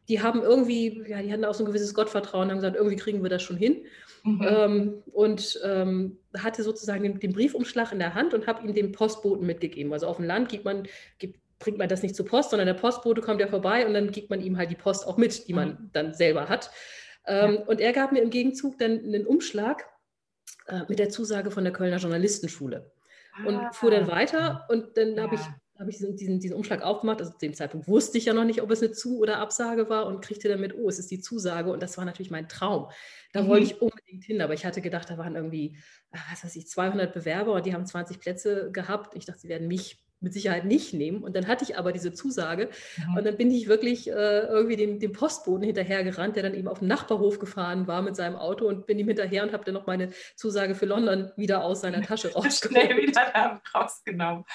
die 0.09 0.21
haben 0.21 0.41
irgendwie, 0.41 1.03
ja, 1.07 1.21
die 1.21 1.31
hatten 1.31 1.45
auch 1.45 1.53
so 1.53 1.63
ein 1.63 1.67
gewisses 1.67 1.93
Gottvertrauen, 1.93 2.49
haben 2.49 2.57
gesagt, 2.57 2.75
irgendwie 2.75 2.95
kriegen 2.95 3.23
wir 3.23 3.29
das 3.29 3.43
schon 3.43 3.57
hin. 3.57 3.85
Mhm. 4.23 4.41
Ähm, 4.47 5.03
und 5.13 5.59
ähm, 5.63 6.17
hatte 6.37 6.63
sozusagen 6.63 7.03
den, 7.03 7.19
den, 7.19 7.33
Briefumschlag 7.33 7.91
in 7.91 7.99
der 7.99 8.13
Hand 8.13 8.33
und 8.33 8.45
habe 8.45 8.65
ihm 8.65 8.73
den 8.73 8.91
Postboten 8.91 9.47
mitgegeben. 9.47 9.91
Also 9.93 10.07
auf 10.07 10.17
dem 10.17 10.25
Land 10.25 10.49
gibt 10.49 10.65
man, 10.65 10.87
gibt, 11.17 11.39
bringt 11.57 11.77
man 11.77 11.89
das 11.89 12.03
nicht 12.03 12.15
zur 12.15 12.25
Post, 12.25 12.51
sondern 12.51 12.67
der 12.67 12.75
Postbote 12.75 13.21
kommt 13.21 13.41
ja 13.41 13.47
vorbei 13.47 13.85
und 13.85 13.93
dann 13.93 14.11
gibt 14.11 14.29
man 14.29 14.41
ihm 14.41 14.57
halt 14.57 14.69
die 14.69 14.75
Post 14.75 15.07
auch 15.07 15.17
mit, 15.17 15.47
die 15.47 15.53
man 15.53 15.69
mhm. 15.69 15.89
dann 15.93 16.13
selber 16.13 16.49
hat. 16.49 16.71
Ähm, 17.25 17.55
ja. 17.55 17.61
Und 17.61 17.79
er 17.79 17.93
gab 17.93 18.11
mir 18.11 18.21
im 18.21 18.29
Gegenzug 18.29 18.77
dann 18.77 18.99
einen 18.99 19.25
Umschlag 19.25 19.85
äh, 20.67 20.81
mit 20.87 20.99
der 20.99 21.09
Zusage 21.09 21.51
von 21.51 21.63
der 21.63 21.73
Kölner 21.73 21.97
Journalistenschule. 21.97 22.91
Und 23.45 23.55
ah. 23.55 23.71
fuhr 23.71 23.91
dann 23.91 24.07
weiter 24.07 24.65
und 24.69 24.97
dann 24.97 25.19
habe 25.19 25.35
ich 25.35 25.41
habe 25.81 25.89
ich 25.91 25.97
diesen, 25.97 26.15
diesen, 26.15 26.39
diesen, 26.39 26.55
Umschlag 26.55 26.83
aufgemacht. 26.83 27.19
Also 27.19 27.33
zu 27.33 27.39
dem 27.39 27.53
Zeitpunkt 27.53 27.87
wusste 27.87 28.17
ich 28.17 28.25
ja 28.25 28.33
noch 28.33 28.45
nicht, 28.45 28.61
ob 28.61 28.71
es 28.71 28.81
eine 28.81 28.91
Zu- 28.91 29.19
oder 29.19 29.39
Absage 29.39 29.89
war 29.89 30.05
und 30.05 30.21
kriegte 30.21 30.47
dann 30.47 30.61
mit, 30.61 30.75
oh, 30.75 30.87
es 30.87 30.99
ist 30.99 31.11
die 31.11 31.19
Zusage. 31.19 31.71
Und 31.71 31.81
das 31.81 31.97
war 31.97 32.05
natürlich 32.05 32.31
mein 32.31 32.47
Traum. 32.47 32.89
Da 33.33 33.41
mhm. 33.41 33.47
wollte 33.47 33.65
ich 33.65 33.81
unbedingt 33.81 34.23
hin, 34.23 34.41
aber 34.41 34.53
ich 34.53 34.65
hatte 34.65 34.81
gedacht, 34.81 35.09
da 35.09 35.17
waren 35.17 35.35
irgendwie, 35.35 35.77
ah, 36.11 36.19
was 36.31 36.43
weiß 36.43 36.55
ich, 36.55 36.67
200 36.67 37.13
Bewerber 37.13 37.53
und 37.53 37.65
die 37.65 37.73
haben 37.73 37.85
20 37.85 38.19
Plätze 38.19 38.71
gehabt. 38.71 39.15
Ich 39.15 39.25
dachte, 39.25 39.41
sie 39.41 39.49
werden 39.49 39.67
mich 39.67 40.05
mit 40.21 40.33
Sicherheit 40.33 40.65
nicht 40.65 40.93
nehmen. 40.93 41.23
Und 41.23 41.35
dann 41.35 41.47
hatte 41.47 41.63
ich 41.63 41.77
aber 41.77 41.91
diese 41.91 42.13
Zusage. 42.13 42.69
Mhm. 42.97 43.17
Und 43.17 43.25
dann 43.25 43.37
bin 43.37 43.51
ich 43.51 43.67
wirklich 43.67 44.09
äh, 44.09 44.39
irgendwie 44.39 44.75
dem, 44.75 44.99
dem 44.99 45.11
Postboten 45.11 45.63
hinterhergerannt, 45.63 46.35
der 46.35 46.43
dann 46.43 46.53
eben 46.53 46.67
auf 46.67 46.79
den 46.79 46.87
Nachbarhof 46.87 47.39
gefahren 47.39 47.87
war 47.87 48.01
mit 48.01 48.15
seinem 48.15 48.35
Auto 48.35 48.67
und 48.67 48.85
bin 48.85 48.99
ihm 48.99 49.07
hinterher 49.07 49.43
und 49.43 49.51
habe 49.51 49.65
dann 49.65 49.73
noch 49.73 49.87
meine 49.87 50.11
Zusage 50.35 50.75
für 50.75 50.85
London 50.85 51.31
wieder 51.35 51.63
aus 51.63 51.81
seiner 51.81 52.01
Tasche 52.03 52.33
rausgenommen. 52.33 52.87
Schnell 52.87 53.07
wieder 53.07 53.61
rausgenommen. 53.73 54.45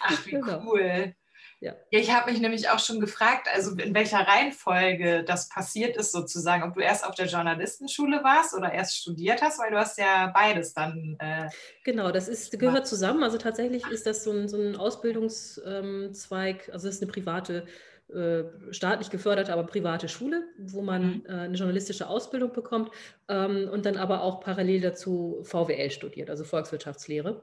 Ach, 0.00 0.26
wie 0.26 0.30
genau. 0.32 0.62
cool. 0.66 1.14
Ja. 1.60 1.74
ja 1.90 1.98
ich 1.98 2.12
habe 2.12 2.30
mich 2.30 2.40
nämlich 2.40 2.68
auch 2.68 2.78
schon 2.78 3.00
gefragt, 3.00 3.48
also 3.52 3.72
in 3.76 3.94
welcher 3.94 4.20
Reihenfolge 4.20 5.24
das 5.24 5.48
passiert 5.48 5.96
ist 5.96 6.12
sozusagen, 6.12 6.62
ob 6.62 6.74
du 6.74 6.80
erst 6.80 7.06
auf 7.06 7.14
der 7.14 7.26
Journalistenschule 7.26 8.22
warst 8.22 8.54
oder 8.54 8.72
erst 8.72 8.96
studiert 8.96 9.42
hast, 9.42 9.58
weil 9.58 9.70
du 9.70 9.78
hast 9.78 9.98
ja 9.98 10.28
beides 10.34 10.74
dann. 10.74 11.16
Äh, 11.18 11.48
genau, 11.84 12.10
das 12.10 12.28
ist, 12.28 12.58
gehört 12.58 12.86
zusammen. 12.86 13.22
Also 13.22 13.38
tatsächlich 13.38 13.86
ist 13.86 14.06
das 14.06 14.24
so 14.24 14.32
ein, 14.32 14.48
so 14.48 14.56
ein 14.56 14.76
Ausbildungszweig, 14.76 16.70
also 16.72 16.88
es 16.88 16.96
ist 16.96 17.02
eine 17.02 17.12
private 17.12 17.66
äh, 18.12 18.44
staatlich 18.70 19.08
geförderte, 19.08 19.52
aber 19.52 19.64
private 19.64 20.08
Schule, 20.08 20.44
wo 20.58 20.82
man 20.82 21.02
mhm. 21.06 21.22
äh, 21.26 21.32
eine 21.32 21.56
journalistische 21.56 22.06
Ausbildung 22.06 22.52
bekommt 22.52 22.90
ähm, 23.28 23.68
und 23.72 23.86
dann 23.86 23.96
aber 23.96 24.22
auch 24.22 24.40
parallel 24.40 24.82
dazu 24.82 25.40
VWL 25.42 25.90
studiert, 25.90 26.28
also 26.28 26.44
Volkswirtschaftslehre. 26.44 27.42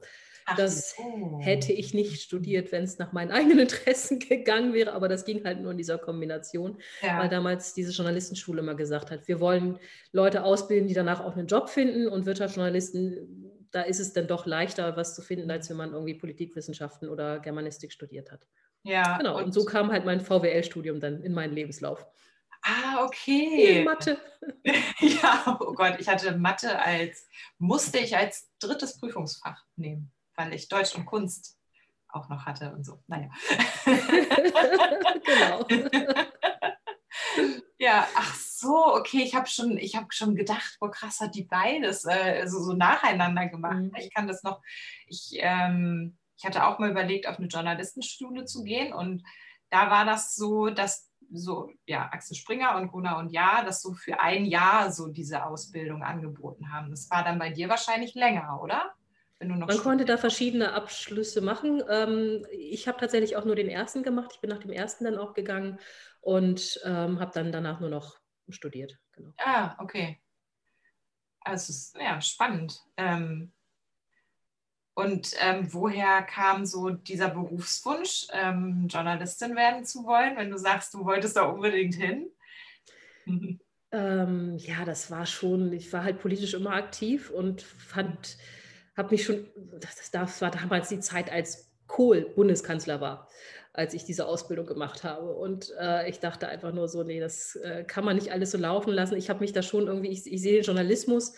Ach, 0.51 0.57
das 0.57 0.95
oh. 0.97 1.39
hätte 1.41 1.71
ich 1.71 1.93
nicht 1.93 2.21
studiert, 2.21 2.71
wenn 2.71 2.83
es 2.83 2.97
nach 2.97 3.11
meinen 3.11 3.31
eigenen 3.31 3.59
Interessen 3.67 4.19
gegangen 4.19 4.73
wäre, 4.73 4.93
aber 4.93 5.07
das 5.07 5.25
ging 5.25 5.43
halt 5.43 5.61
nur 5.61 5.71
in 5.71 5.77
dieser 5.77 5.97
Kombination, 5.97 6.77
ja. 7.01 7.19
weil 7.19 7.29
damals 7.29 7.73
diese 7.73 7.91
Journalistenschule 7.91 8.61
mal 8.61 8.75
gesagt 8.75 9.11
hat, 9.11 9.27
wir 9.27 9.39
wollen 9.39 9.79
Leute 10.11 10.43
ausbilden, 10.43 10.87
die 10.87 10.93
danach 10.93 11.21
auch 11.21 11.35
einen 11.35 11.47
Job 11.47 11.69
finden 11.69 12.07
und 12.07 12.25
Wirtschaftsjournalisten, 12.25 13.67
da 13.71 13.81
ist 13.81 13.99
es 13.99 14.13
dann 14.13 14.27
doch 14.27 14.45
leichter, 14.45 14.97
was 14.97 15.15
zu 15.15 15.21
finden, 15.21 15.49
als 15.49 15.69
wenn 15.69 15.77
man 15.77 15.93
irgendwie 15.93 16.15
Politikwissenschaften 16.15 17.09
oder 17.09 17.39
Germanistik 17.39 17.91
studiert 17.91 18.31
hat. 18.31 18.45
Ja. 18.83 19.17
Genau, 19.17 19.37
und, 19.37 19.45
und 19.45 19.51
so 19.53 19.63
kam 19.63 19.91
halt 19.91 20.05
mein 20.05 20.21
VWL-Studium 20.21 20.99
dann 20.99 21.23
in 21.23 21.33
meinen 21.33 21.53
Lebenslauf. 21.53 22.05
Ah, 22.63 23.05
okay. 23.05 23.83
Mathe. 23.83 24.17
ja, 24.99 25.57
oh 25.59 25.73
Gott, 25.73 25.95
ich 25.99 26.07
hatte 26.07 26.37
Mathe 26.37 26.77
als, 26.79 27.27
musste 27.57 27.97
ich 27.99 28.15
als 28.15 28.51
drittes 28.59 28.99
Prüfungsfach 28.99 29.63
nehmen 29.75 30.11
weil 30.35 30.53
ich 30.53 30.67
Deutsch 30.67 30.95
und 30.95 31.05
Kunst 31.05 31.57
auch 32.09 32.29
noch 32.29 32.45
hatte 32.45 32.73
und 32.73 32.85
so. 32.85 33.01
Naja. 33.07 33.29
genau. 35.25 35.65
ja, 37.79 38.07
ach 38.15 38.35
so, 38.35 38.95
okay, 38.95 39.23
ich 39.23 39.35
habe 39.35 39.47
schon, 39.47 39.77
hab 39.77 40.13
schon 40.13 40.35
gedacht, 40.35 40.77
boah, 40.79 40.91
krass 40.91 41.19
hat 41.19 41.35
die 41.35 41.43
beides 41.43 42.05
äh, 42.05 42.45
so, 42.47 42.59
so 42.59 42.73
nacheinander 42.73 43.47
gemacht. 43.47 43.77
Mhm. 43.77 43.95
Ich 43.97 44.13
kann 44.13 44.27
das 44.27 44.43
noch, 44.43 44.61
ich, 45.07 45.31
ähm, 45.35 46.17
ich 46.37 46.45
hatte 46.45 46.65
auch 46.65 46.79
mal 46.79 46.91
überlegt, 46.91 47.27
auf 47.27 47.37
eine 47.37 47.47
Journalistenschule 47.47 48.45
zu 48.45 48.63
gehen 48.63 48.93
und 48.93 49.23
da 49.69 49.89
war 49.89 50.05
das 50.05 50.35
so, 50.35 50.69
dass 50.69 51.09
so, 51.33 51.71
ja, 51.85 52.09
Axel 52.11 52.35
Springer 52.35 52.75
und 52.75 52.91
Gunnar 52.91 53.17
und 53.17 53.29
Ja, 53.29 53.63
das 53.63 53.81
so 53.81 53.93
für 53.93 54.19
ein 54.19 54.45
Jahr 54.45 54.91
so 54.91 55.07
diese 55.07 55.45
Ausbildung 55.45 56.03
angeboten 56.03 56.73
haben. 56.73 56.89
Das 56.89 57.09
war 57.09 57.23
dann 57.23 57.39
bei 57.39 57.49
dir 57.49 57.69
wahrscheinlich 57.69 58.15
länger, 58.15 58.61
oder? 58.61 58.93
Wenn 59.41 59.49
du 59.49 59.55
noch 59.55 59.67
Man 59.67 59.79
konnte 59.79 60.05
da 60.05 60.17
verschiedene 60.17 60.73
Abschlüsse 60.73 61.41
machen. 61.41 61.81
Ähm, 61.89 62.45
ich 62.51 62.87
habe 62.87 62.99
tatsächlich 62.99 63.35
auch 63.35 63.43
nur 63.43 63.55
den 63.55 63.69
ersten 63.69 64.03
gemacht. 64.03 64.31
Ich 64.35 64.39
bin 64.39 64.51
nach 64.51 64.59
dem 64.59 64.71
ersten 64.71 65.03
dann 65.03 65.17
auch 65.17 65.33
gegangen 65.33 65.79
und 66.19 66.79
ähm, 66.85 67.19
habe 67.19 67.31
dann 67.33 67.51
danach 67.51 67.79
nur 67.79 67.89
noch 67.89 68.19
studiert. 68.49 68.99
Genau. 69.13 69.33
Ah, 69.37 69.75
okay. 69.79 70.21
Also 71.39 71.73
ja, 71.99 72.21
spannend. 72.21 72.79
Ähm, 72.97 73.51
und 74.93 75.33
ähm, 75.39 75.73
woher 75.73 76.21
kam 76.21 76.67
so 76.67 76.91
dieser 76.91 77.29
Berufswunsch, 77.29 78.27
ähm, 78.33 78.87
Journalistin 78.89 79.55
werden 79.55 79.85
zu 79.85 80.05
wollen, 80.05 80.37
wenn 80.37 80.51
du 80.51 80.57
sagst, 80.57 80.93
du 80.93 81.03
wolltest 81.03 81.35
da 81.35 81.45
unbedingt 81.45 81.95
hin? 81.95 82.29
Ähm, 83.93 84.55
ja, 84.57 84.85
das 84.85 85.11
war 85.11 85.25
schon, 85.25 85.73
ich 85.73 85.91
war 85.91 86.05
halt 86.05 86.21
politisch 86.21 86.53
immer 86.53 86.71
aktiv 86.71 87.29
und 87.29 87.61
fand, 87.61 88.37
habe 88.95 89.11
mich 89.11 89.23
schon, 89.23 89.47
das, 89.79 90.11
das 90.11 90.41
war 90.41 90.51
damals 90.51 90.89
die 90.89 90.99
Zeit, 90.99 91.31
als 91.31 91.71
Kohl 91.87 92.21
Bundeskanzler 92.35 93.01
war, 93.01 93.27
als 93.73 93.93
ich 93.93 94.05
diese 94.05 94.25
Ausbildung 94.25 94.65
gemacht 94.65 95.03
habe. 95.03 95.33
Und 95.33 95.73
äh, 95.79 96.09
ich 96.09 96.19
dachte 96.19 96.47
einfach 96.47 96.73
nur 96.73 96.87
so, 96.87 97.03
nee, 97.03 97.19
das 97.19 97.55
äh, 97.57 97.83
kann 97.83 98.05
man 98.05 98.15
nicht 98.15 98.31
alles 98.31 98.51
so 98.51 98.57
laufen 98.57 98.91
lassen. 98.91 99.17
Ich 99.17 99.29
habe 99.29 99.41
mich 99.41 99.53
da 99.53 99.61
schon 99.61 99.87
irgendwie, 99.87 100.09
ich, 100.09 100.31
ich 100.31 100.41
sehe 100.41 100.53
den 100.53 100.63
Journalismus 100.63 101.33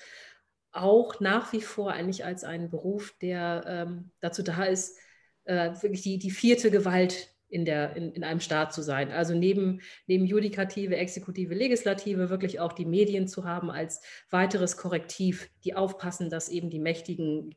auch 0.72 1.20
nach 1.20 1.54
wie 1.54 1.62
vor 1.62 1.92
eigentlich 1.92 2.26
als 2.26 2.44
einen 2.44 2.70
Beruf, 2.70 3.16
der 3.22 3.64
ähm, 3.68 4.12
dazu 4.20 4.42
da 4.42 4.64
ist, 4.64 4.98
äh, 5.46 5.72
wirklich 5.82 6.02
die, 6.02 6.18
die 6.18 6.32
vierte 6.32 6.72
Gewalt 6.72 7.33
in, 7.54 7.66
der, 7.66 7.96
in, 7.96 8.12
in 8.14 8.24
einem 8.24 8.40
Staat 8.40 8.74
zu 8.74 8.82
sein. 8.82 9.12
Also 9.12 9.36
neben, 9.36 9.82
neben 10.08 10.26
Judikative, 10.26 10.98
Exekutive, 10.98 11.54
Legislative 11.54 12.30
wirklich 12.30 12.60
auch 12.60 12.74
die 12.74 12.86
Medien 12.86 13.28
zu 13.28 13.46
haben 13.46 13.70
als 13.70 14.02
weiteres 14.32 14.76
Korrektiv, 14.76 15.50
die 15.64 15.76
aufpassen, 15.76 16.30
dass 16.30 16.50
eben 16.50 16.70
die 16.70 16.80
Mächtigen, 16.80 17.56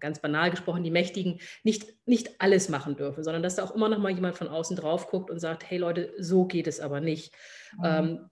ganz 0.00 0.20
banal 0.20 0.50
gesprochen, 0.50 0.84
die 0.84 0.90
Mächtigen 0.90 1.40
nicht, 1.64 1.86
nicht 2.06 2.40
alles 2.40 2.68
machen 2.68 2.96
dürfen, 2.96 3.24
sondern 3.24 3.42
dass 3.42 3.56
da 3.56 3.64
auch 3.64 3.74
immer 3.74 3.88
noch 3.88 3.98
mal 3.98 4.12
jemand 4.12 4.36
von 4.36 4.48
außen 4.48 4.76
drauf 4.76 5.08
guckt 5.08 5.30
und 5.30 5.38
sagt, 5.38 5.68
hey 5.68 5.78
Leute, 5.78 6.12
so 6.18 6.44
geht 6.44 6.66
es 6.66 6.80
aber 6.80 7.00
nicht. 7.00 7.34
Mhm. 7.78 7.84
Ähm, 7.84 8.30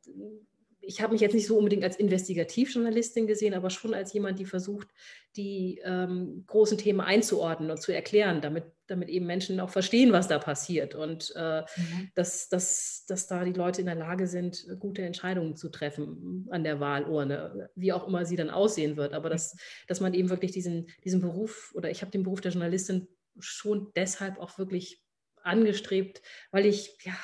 ich 0.83 1.01
habe 1.01 1.13
mich 1.13 1.21
jetzt 1.21 1.35
nicht 1.35 1.47
so 1.47 1.59
unbedingt 1.59 1.85
als 1.85 1.97
Investigativjournalistin 1.97 3.27
gesehen, 3.27 3.55
aber 3.55 3.71
schon 3.71 3.95
als 3.95 4.13
jemand, 4.13 4.39
die 4.39 4.45
versucht, 4.45 4.89
die 5.37 5.81
ähm, 5.85 6.45
großen 6.47 6.79
Themen 6.79 7.01
einzuordnen 7.01 7.71
und 7.71 7.81
zu 7.81 7.93
erklären, 7.93 8.41
damit, 8.41 8.65
damit 8.87 9.09
eben 9.09 9.27
Menschen 9.27 9.61
auch 9.61 9.71
verstehen, 9.71 10.13
was 10.13 10.29
da 10.29 10.39
passiert 10.39 10.95
und 10.95 11.33
äh, 11.37 11.61
mhm. 11.61 12.11
dass, 12.15 12.49
dass, 12.49 13.05
dass 13.07 13.27
da 13.27 13.45
die 13.45 13.53
Leute 13.53 13.81
in 13.81 13.87
der 13.87 13.95
Lage 13.95 14.27
sind, 14.27 14.67
gute 14.81 15.03
Entscheidungen 15.03 15.57
zu 15.57 15.69
treffen 15.69 16.47
an 16.51 16.65
der 16.65 16.81
Wahlurne, 16.81 17.71
wie 17.75 17.93
auch 17.93 18.09
immer 18.09 18.25
sie 18.25 18.37
dann 18.37 18.51
aussehen 18.51 18.97
wird. 18.97 19.13
Aber 19.13 19.29
dass, 19.29 19.57
dass 19.87 20.01
man 20.01 20.15
eben 20.15 20.31
wirklich 20.31 20.53
diesen, 20.53 20.89
diesen 21.05 21.21
Beruf 21.21 21.73
oder 21.75 21.91
ich 21.91 22.01
habe 22.01 22.11
den 22.11 22.23
Beruf 22.23 22.41
der 22.41 22.53
Journalistin 22.53 23.07
schon 23.39 23.93
deshalb 23.95 24.39
auch 24.39 24.59
wirklich 24.59 25.03
angestrebt, 25.43 26.23
weil 26.51 26.67
ich 26.67 26.97
ja 27.03 27.17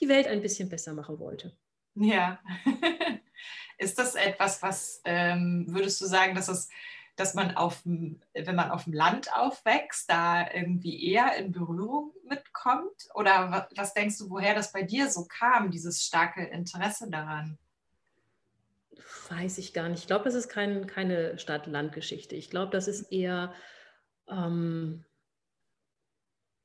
die 0.00 0.08
Welt 0.08 0.26
ein 0.26 0.42
bisschen 0.42 0.68
besser 0.68 0.94
machen 0.94 1.18
wollte. 1.18 1.56
Ja. 2.00 2.40
Ist 3.78 3.98
das 3.98 4.14
etwas, 4.14 4.62
was 4.62 5.00
ähm, 5.04 5.66
würdest 5.68 6.00
du 6.00 6.06
sagen, 6.06 6.34
dass 6.34 6.48
es 6.48 6.68
dass 7.16 7.34
man 7.34 7.54
auf 7.54 7.82
wenn 7.84 8.54
man 8.54 8.70
auf 8.70 8.84
dem 8.84 8.94
Land 8.94 9.34
aufwächst, 9.34 10.08
da 10.08 10.50
irgendwie 10.50 11.12
eher 11.12 11.36
in 11.36 11.52
Berührung 11.52 12.14
mitkommt? 12.26 13.08
Oder 13.14 13.50
was, 13.50 13.64
was 13.76 13.94
denkst 13.94 14.16
du, 14.18 14.30
woher 14.30 14.54
das 14.54 14.72
bei 14.72 14.82
dir 14.82 15.10
so 15.10 15.26
kam, 15.26 15.70
dieses 15.70 16.02
starke 16.02 16.42
Interesse 16.42 17.10
daran? 17.10 17.58
Weiß 19.28 19.58
ich 19.58 19.74
gar 19.74 19.90
nicht. 19.90 20.00
Ich 20.00 20.06
glaube, 20.06 20.24
das 20.24 20.34
ist 20.34 20.48
kein, 20.48 20.86
keine 20.86 21.38
Stadt-Land-Geschichte. 21.38 22.36
Ich 22.36 22.48
glaube, 22.48 22.72
das 22.72 22.88
ist 22.88 23.12
eher 23.12 23.52
ähm, 24.26 25.04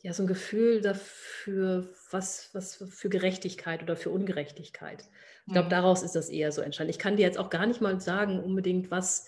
ja, 0.06 0.14
so 0.14 0.22
ein 0.22 0.28
Gefühl 0.28 0.82
dafür, 0.82 1.90
was, 2.12 2.52
was 2.54 2.76
für 2.76 3.10
Gerechtigkeit 3.10 3.82
oder 3.82 3.96
für 3.96 4.12
Ungerechtigkeit. 4.12 5.04
Ich 5.48 5.54
glaube, 5.54 5.66
mhm. 5.66 5.72
daraus 5.72 6.04
ist 6.04 6.14
das 6.14 6.30
eher 6.30 6.52
so 6.52 6.62
entstanden. 6.62 6.92
Ich 6.92 7.00
kann 7.00 7.18
dir 7.18 7.24
jetzt 7.24 7.40
auch 7.40 7.50
gar 7.50 7.66
nicht 7.66 7.82
mal 7.82 8.00
sagen, 8.00 8.40
unbedingt, 8.40 8.92
was, 8.92 9.28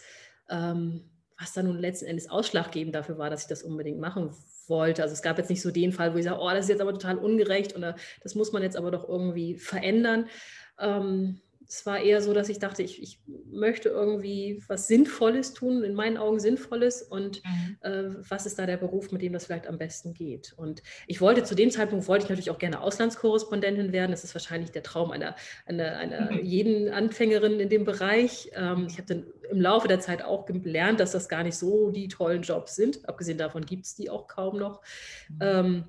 ähm, 0.52 1.10
was 1.40 1.54
da 1.54 1.64
nun 1.64 1.80
letzten 1.80 2.06
Endes 2.06 2.30
ausschlaggebend 2.30 2.94
dafür 2.94 3.18
war, 3.18 3.32
dass 3.32 3.42
ich 3.42 3.48
das 3.48 3.64
unbedingt 3.64 4.00
machen 4.00 4.30
wollte. 4.68 5.02
Also 5.02 5.14
es 5.14 5.24
gab 5.24 5.40
jetzt 5.40 5.50
nicht 5.50 5.64
so 5.64 5.72
den 5.72 5.94
Fall, 5.94 6.14
wo 6.14 6.20
ich 6.20 6.26
sage, 6.26 6.40
oh, 6.40 6.50
das 6.52 6.66
ist 6.66 6.70
jetzt 6.70 6.82
aber 6.82 6.94
total 6.94 7.18
ungerecht 7.18 7.76
oder 7.76 7.96
das 8.22 8.36
muss 8.36 8.52
man 8.52 8.62
jetzt 8.62 8.78
aber 8.78 8.92
doch 8.92 9.10
irgendwie 9.10 9.56
verändern. 9.56 10.30
Ähm, 10.78 11.42
es 11.68 11.86
war 11.86 12.00
eher 12.00 12.22
so, 12.22 12.34
dass 12.34 12.50
ich 12.50 12.60
dachte, 12.60 12.82
ich, 12.82 13.02
ich 13.02 13.20
möchte 13.52 13.90
irgendwie 13.90 14.64
was 14.68 14.88
Sinnvolles 14.88 15.54
tun, 15.54 15.84
in 15.84 15.94
meinen 15.96 16.18
Augen 16.18 16.40
Sinnvolles 16.40 17.02
und 17.02 17.42
mhm. 17.44 17.78
äh, 17.82 18.30
was 18.30 18.46
ist 18.46 18.58
da 18.58 18.66
der 18.66 18.78
Beruf, 18.78 19.12
mit 19.12 19.22
dem 19.22 19.34
das 19.34 19.46
vielleicht 19.46 19.68
am 19.68 19.78
besten 19.78 20.14
geht. 20.14 20.54
Und 20.56 20.82
ich 21.08 21.20
wollte 21.20 21.44
zu 21.44 21.56
dem 21.56 21.70
Zeitpunkt, 21.70 22.08
wollte 22.08 22.24
ich 22.24 22.30
natürlich 22.30 22.52
auch 22.52 22.58
gerne 22.58 22.82
Auslandskorrespondentin 22.82 23.92
werden. 23.92 24.12
Das 24.12 24.24
ist 24.24 24.34
wahrscheinlich 24.34 24.72
der 24.72 24.84
Traum 24.84 25.12
einer, 25.12 25.36
einer, 25.66 25.98
einer 25.98 26.32
mhm. 26.32 26.44
jeden 26.44 26.90
Anfängerin 26.90 27.60
in 27.60 27.70
dem 27.70 27.84
Bereich. 27.84 28.50
Ähm, 28.56 28.88
ich 28.88 28.98
habe 28.98 29.08
dann 29.08 29.26
im 29.50 29.62
Laufe 29.62 29.88
der 29.88 30.00
Zeit 30.00 30.24
auch 30.24 30.46
gelernt, 30.46 31.00
dass 31.00 31.12
das 31.12 31.28
gar 31.28 31.44
nicht 31.44 31.58
so 31.58 31.92
die 31.92 32.08
tollen 32.08 32.44
Jobs 32.44 32.76
sind. 32.76 33.08
Abgesehen 33.08 33.38
davon 33.38 33.66
gibt 33.66 33.86
es 33.86 33.96
die 33.96 34.10
auch 34.10 34.28
kaum 34.28 34.58
noch. 34.58 34.82
Mhm. 35.30 35.38
Ähm, 35.42 35.84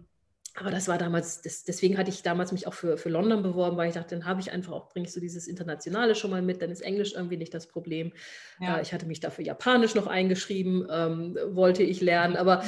aber 0.60 0.70
das 0.70 0.88
war 0.88 0.98
damals, 0.98 1.40
das, 1.42 1.64
deswegen 1.64 1.98
hatte 1.98 2.10
ich 2.10 2.22
damals 2.22 2.52
mich 2.52 2.66
auch 2.66 2.74
für, 2.74 2.96
für 2.96 3.08
London 3.08 3.42
beworben, 3.42 3.76
weil 3.76 3.88
ich 3.88 3.94
dachte, 3.94 4.16
dann 4.16 4.24
habe 4.24 4.40
ich 4.40 4.50
einfach 4.50 4.72
auch, 4.72 4.88
bringe 4.88 5.06
ich 5.06 5.12
so 5.12 5.20
dieses 5.20 5.46
Internationale 5.46 6.14
schon 6.14 6.30
mal 6.30 6.42
mit, 6.42 6.62
dann 6.62 6.70
ist 6.70 6.80
Englisch 6.80 7.14
irgendwie 7.14 7.36
nicht 7.36 7.54
das 7.54 7.66
Problem. 7.66 8.12
Ja. 8.60 8.78
Äh, 8.78 8.82
ich 8.82 8.92
hatte 8.92 9.06
mich 9.06 9.20
dafür 9.20 9.44
Japanisch 9.44 9.94
noch 9.94 10.06
eingeschrieben, 10.06 10.86
ähm, 10.90 11.38
wollte 11.50 11.82
ich 11.82 12.00
lernen, 12.00 12.36
aber 12.36 12.62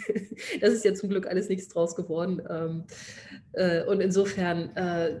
das 0.60 0.72
ist 0.72 0.84
ja 0.84 0.94
zum 0.94 1.10
Glück 1.10 1.26
alles 1.26 1.48
nichts 1.48 1.68
draus 1.68 1.94
geworden. 1.94 2.42
Ähm, 2.48 2.84
äh, 3.52 3.84
und 3.84 4.00
insofern, 4.00 4.74
äh, 4.76 5.20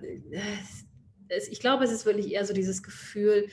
es, 1.28 1.48
ich 1.48 1.60
glaube, 1.60 1.84
es 1.84 1.92
ist 1.92 2.06
wirklich 2.06 2.32
eher 2.32 2.44
so 2.44 2.52
dieses 2.52 2.82
Gefühl, 2.82 3.48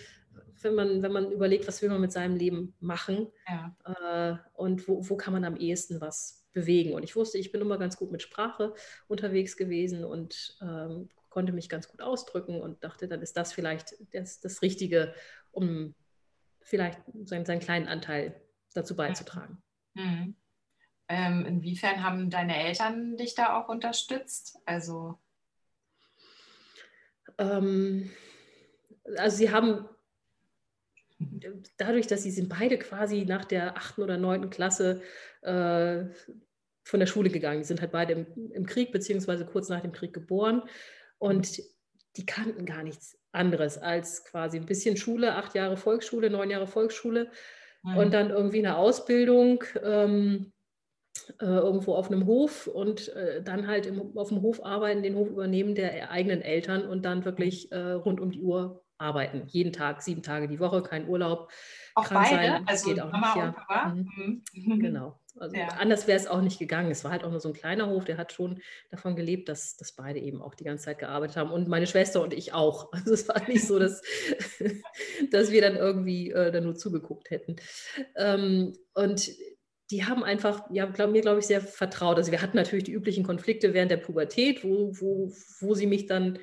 wenn 0.63 0.75
man, 0.75 1.01
wenn 1.01 1.11
man 1.11 1.31
überlegt, 1.31 1.67
was 1.67 1.81
will 1.81 1.89
man 1.89 2.01
mit 2.01 2.11
seinem 2.11 2.35
Leben 2.35 2.73
machen 2.79 3.27
ja. 3.47 3.75
Äh, 3.85 4.37
und 4.53 4.87
wo, 4.87 5.07
wo 5.09 5.17
kann 5.17 5.33
man 5.33 5.45
am 5.45 5.57
ehesten 5.57 6.01
was 6.01 6.45
bewegen. 6.53 6.93
Und 6.93 7.03
ich 7.03 7.15
wusste, 7.15 7.37
ich 7.37 7.51
bin 7.51 7.61
immer 7.61 7.77
ganz 7.77 7.97
gut 7.97 8.11
mit 8.11 8.21
Sprache 8.21 8.73
unterwegs 9.07 9.57
gewesen 9.57 10.03
und 10.03 10.57
ähm, 10.61 11.09
konnte 11.29 11.53
mich 11.53 11.69
ganz 11.69 11.87
gut 11.87 12.01
ausdrücken 12.01 12.59
und 12.59 12.83
dachte, 12.83 13.07
dann 13.07 13.21
ist 13.21 13.37
das 13.37 13.53
vielleicht 13.53 13.95
das, 14.13 14.39
das 14.39 14.61
Richtige, 14.61 15.13
um 15.51 15.95
vielleicht 16.61 16.99
seinen, 17.23 17.45
seinen 17.45 17.59
kleinen 17.59 17.87
Anteil 17.87 18.41
dazu 18.73 18.95
beizutragen. 18.95 19.61
Mhm. 19.93 20.35
Ähm, 21.07 21.45
inwiefern 21.45 22.03
haben 22.03 22.29
deine 22.29 22.55
Eltern 22.55 23.17
dich 23.17 23.33
da 23.33 23.59
auch 23.59 23.69
unterstützt? 23.69 24.59
Also, 24.65 25.17
ähm, 27.39 28.11
also 29.17 29.37
sie 29.37 29.51
haben 29.51 29.87
dadurch, 31.77 32.07
dass 32.07 32.23
sie 32.23 32.31
sind 32.31 32.49
beide 32.49 32.77
quasi 32.77 33.25
nach 33.25 33.45
der 33.45 33.77
achten 33.77 34.01
oder 34.01 34.17
neunten 34.17 34.49
Klasse 34.49 35.01
äh, 35.41 36.05
von 36.83 36.99
der 36.99 37.07
Schule 37.07 37.29
gegangen. 37.29 37.59
Die 37.59 37.65
sind 37.65 37.81
halt 37.81 37.91
beide 37.91 38.13
im, 38.13 38.51
im, 38.51 38.65
Krieg, 38.65 38.91
beziehungsweise 38.91 39.45
kurz 39.45 39.69
nach 39.69 39.81
dem 39.81 39.91
Krieg 39.91 40.13
geboren. 40.13 40.63
Und 41.17 41.61
die 42.15 42.25
kannten 42.25 42.65
gar 42.65 42.83
nichts 42.83 43.17
anderes 43.31 43.77
als 43.77 44.25
quasi 44.25 44.57
ein 44.57 44.65
bisschen 44.65 44.97
Schule, 44.97 45.35
acht 45.35 45.55
Jahre 45.55 45.77
Volksschule, 45.77 46.29
neun 46.29 46.49
Jahre 46.49 46.67
Volksschule 46.67 47.29
mhm. 47.83 47.97
und 47.97 48.13
dann 48.13 48.29
irgendwie 48.29 48.59
eine 48.59 48.77
Ausbildung. 48.77 49.63
Ähm, 49.83 50.51
äh, 51.39 51.45
irgendwo 51.45 51.95
auf 51.95 52.09
einem 52.09 52.25
Hof 52.27 52.67
und 52.67 53.09
äh, 53.09 53.41
dann 53.43 53.67
halt 53.67 53.85
im, 53.85 54.17
auf 54.17 54.29
dem 54.29 54.41
Hof 54.41 54.63
arbeiten, 54.63 55.03
den 55.03 55.15
Hof 55.15 55.29
übernehmen 55.29 55.75
der 55.75 56.11
eigenen 56.11 56.41
Eltern 56.41 56.87
und 56.87 57.03
dann 57.03 57.25
wirklich 57.25 57.71
äh, 57.71 57.91
rund 57.91 58.21
um 58.21 58.31
die 58.31 58.41
Uhr 58.41 58.83
arbeiten. 58.99 59.43
Jeden 59.47 59.73
Tag, 59.73 60.01
sieben 60.01 60.21
Tage 60.21 60.47
die 60.47 60.59
Woche, 60.59 60.83
kein 60.83 61.07
Urlaub. 61.07 61.51
Auch 61.95 62.09
beide? 62.09 62.29
Sein. 62.29 62.67
Also 62.67 62.89
geht 62.89 63.01
auch 63.01 63.11
Mama 63.11 63.35
nicht, 63.35 63.43
und 63.43 63.55
Papa? 63.55 63.85
Mhm. 63.89 64.43
Mhm. 64.53 64.79
Genau. 64.79 65.19
Also 65.39 65.55
ja. 65.55 65.67
anders 65.79 66.07
wäre 66.07 66.19
es 66.19 66.27
auch 66.27 66.41
nicht 66.41 66.59
gegangen. 66.59 66.91
Es 66.91 67.03
war 67.03 67.11
halt 67.11 67.23
auch 67.23 67.31
nur 67.31 67.39
so 67.39 67.49
ein 67.49 67.53
kleiner 67.53 67.87
Hof, 67.87 68.03
der 68.03 68.17
hat 68.17 68.33
schon 68.33 68.61
davon 68.89 69.15
gelebt, 69.15 69.47
dass, 69.47 69.77
dass 69.77 69.93
beide 69.93 70.19
eben 70.19 70.41
auch 70.41 70.53
die 70.53 70.65
ganze 70.65 70.85
Zeit 70.85 70.99
gearbeitet 70.99 71.37
haben. 71.37 71.51
Und 71.51 71.67
meine 71.69 71.87
Schwester 71.87 72.21
und 72.21 72.33
ich 72.33 72.53
auch. 72.53 72.91
Also 72.99 73.13
es 73.13 73.27
war 73.29 73.47
nicht 73.47 73.65
so, 73.65 73.79
dass, 73.79 74.01
dass 75.31 75.51
wir 75.51 75.61
dann 75.61 75.77
irgendwie 75.77 76.31
äh, 76.31 76.51
dann 76.51 76.65
nur 76.65 76.75
zugeguckt 76.75 77.29
hätten. 77.29 77.55
Ähm, 78.17 78.73
und 78.93 79.29
die 79.91 80.05
haben 80.05 80.23
einfach, 80.23 80.69
ja, 80.71 80.85
glaub, 80.85 81.11
mir 81.11 81.21
glaube 81.21 81.39
ich, 81.39 81.47
sehr 81.47 81.61
vertraut. 81.61 82.17
Also 82.17 82.31
wir 82.31 82.41
hatten 82.41 82.57
natürlich 82.57 82.83
die 82.83 82.91
üblichen 82.91 83.23
Konflikte 83.23 83.73
während 83.73 83.89
der 83.89 83.97
Pubertät, 83.97 84.63
wo, 84.63 84.91
wo, 84.99 85.31
wo 85.61 85.73
sie 85.73 85.87
mich 85.87 86.05
dann 86.05 86.39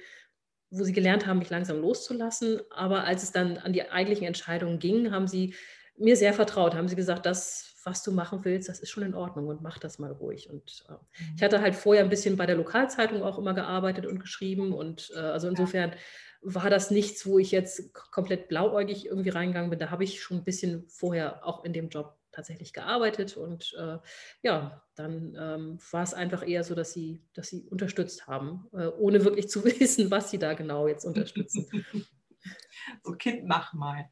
wo 0.71 0.85
sie 0.85 0.93
gelernt 0.93 1.27
haben, 1.27 1.39
mich 1.39 1.51
langsam 1.51 1.81
loszulassen. 1.81 2.61
Aber 2.71 3.05
als 3.05 3.23
es 3.23 3.33
dann 3.33 3.59
an 3.59 3.73
die 3.73 3.89
eigentlichen 3.91 4.27
Entscheidungen 4.27 4.79
ging, 4.79 5.13
haben 5.13 5.29
sie 5.29 5.55
mir 5.99 6.17
sehr 6.17 6.35
vertraut, 6.35 6.75
haben 6.75 6.89
sie 6.89 6.97
gesagt, 6.97 7.27
das, 7.27 7.75
was 7.85 8.03
du 8.03 8.13
machen 8.13 8.45
willst, 8.45 8.69
das 8.69 8.81
ist 8.81 8.91
schon 8.91 9.05
in 9.05 9.15
Ordnung 9.15 9.47
und 9.47 9.63
mach 9.63 9.79
das 9.79 9.99
mal 9.99 10.13
ruhig. 10.13 10.51
Und 10.51 10.85
äh, 10.89 10.95
ich 11.37 11.43
hatte 11.43 11.61
halt 11.61 11.75
vorher 11.75 12.03
ein 12.03 12.11
bisschen 12.11 12.37
bei 12.37 12.47
der 12.47 12.57
Lokalzeitung 12.57 13.23
auch 13.23 13.39
immer 13.39 13.55
gearbeitet 13.55 14.07
und 14.07 14.19
geschrieben. 14.19 14.73
Und 14.73 15.11
äh, 15.15 15.21
also 15.21 15.49
insofern 15.49 15.93
war 16.43 16.71
das 16.71 16.91
nichts, 16.91 17.27
wo 17.27 17.39
ich 17.39 17.51
jetzt 17.51 17.93
komplett 17.93 18.49
blauäugig 18.49 19.07
irgendwie 19.07 19.31
reingegangen 19.31 19.71
bin. 19.71 19.79
Da 19.79 19.91
habe 19.91 20.05
ich 20.05 20.21
schon 20.21 20.39
ein 20.39 20.45
bisschen 20.45 20.87
vorher 20.89 21.47
auch 21.47 21.65
in 21.65 21.73
dem 21.73 21.89
Job 21.89 22.17
tatsächlich 22.37 22.73
gearbeitet 22.73 23.37
und 23.37 23.75
äh, 23.79 23.99
ja, 24.43 24.83
dann 24.95 25.37
ähm, 25.39 25.79
war 25.91 26.03
es 26.03 26.15
einfach 26.15 26.47
eher 26.47 26.63
so, 26.65 26.75
dass 26.75 26.93
sie, 26.93 27.23
dass 27.35 27.49
sie 27.49 27.63
unterstützt 27.63 28.27
haben, 28.27 28.67
äh, 28.73 28.87
ohne 28.87 29.25
wirklich 29.25 29.49
zu 29.49 29.65
wissen, 29.81 30.11
was 30.11 30.31
sie 30.31 30.39
da 30.39 30.55
genau 30.55 30.87
jetzt 30.87 31.05
unterstützen. 31.05 31.67
so 33.03 33.13
Kind, 33.13 33.47
mach 33.47 33.73
mal. 33.73 34.05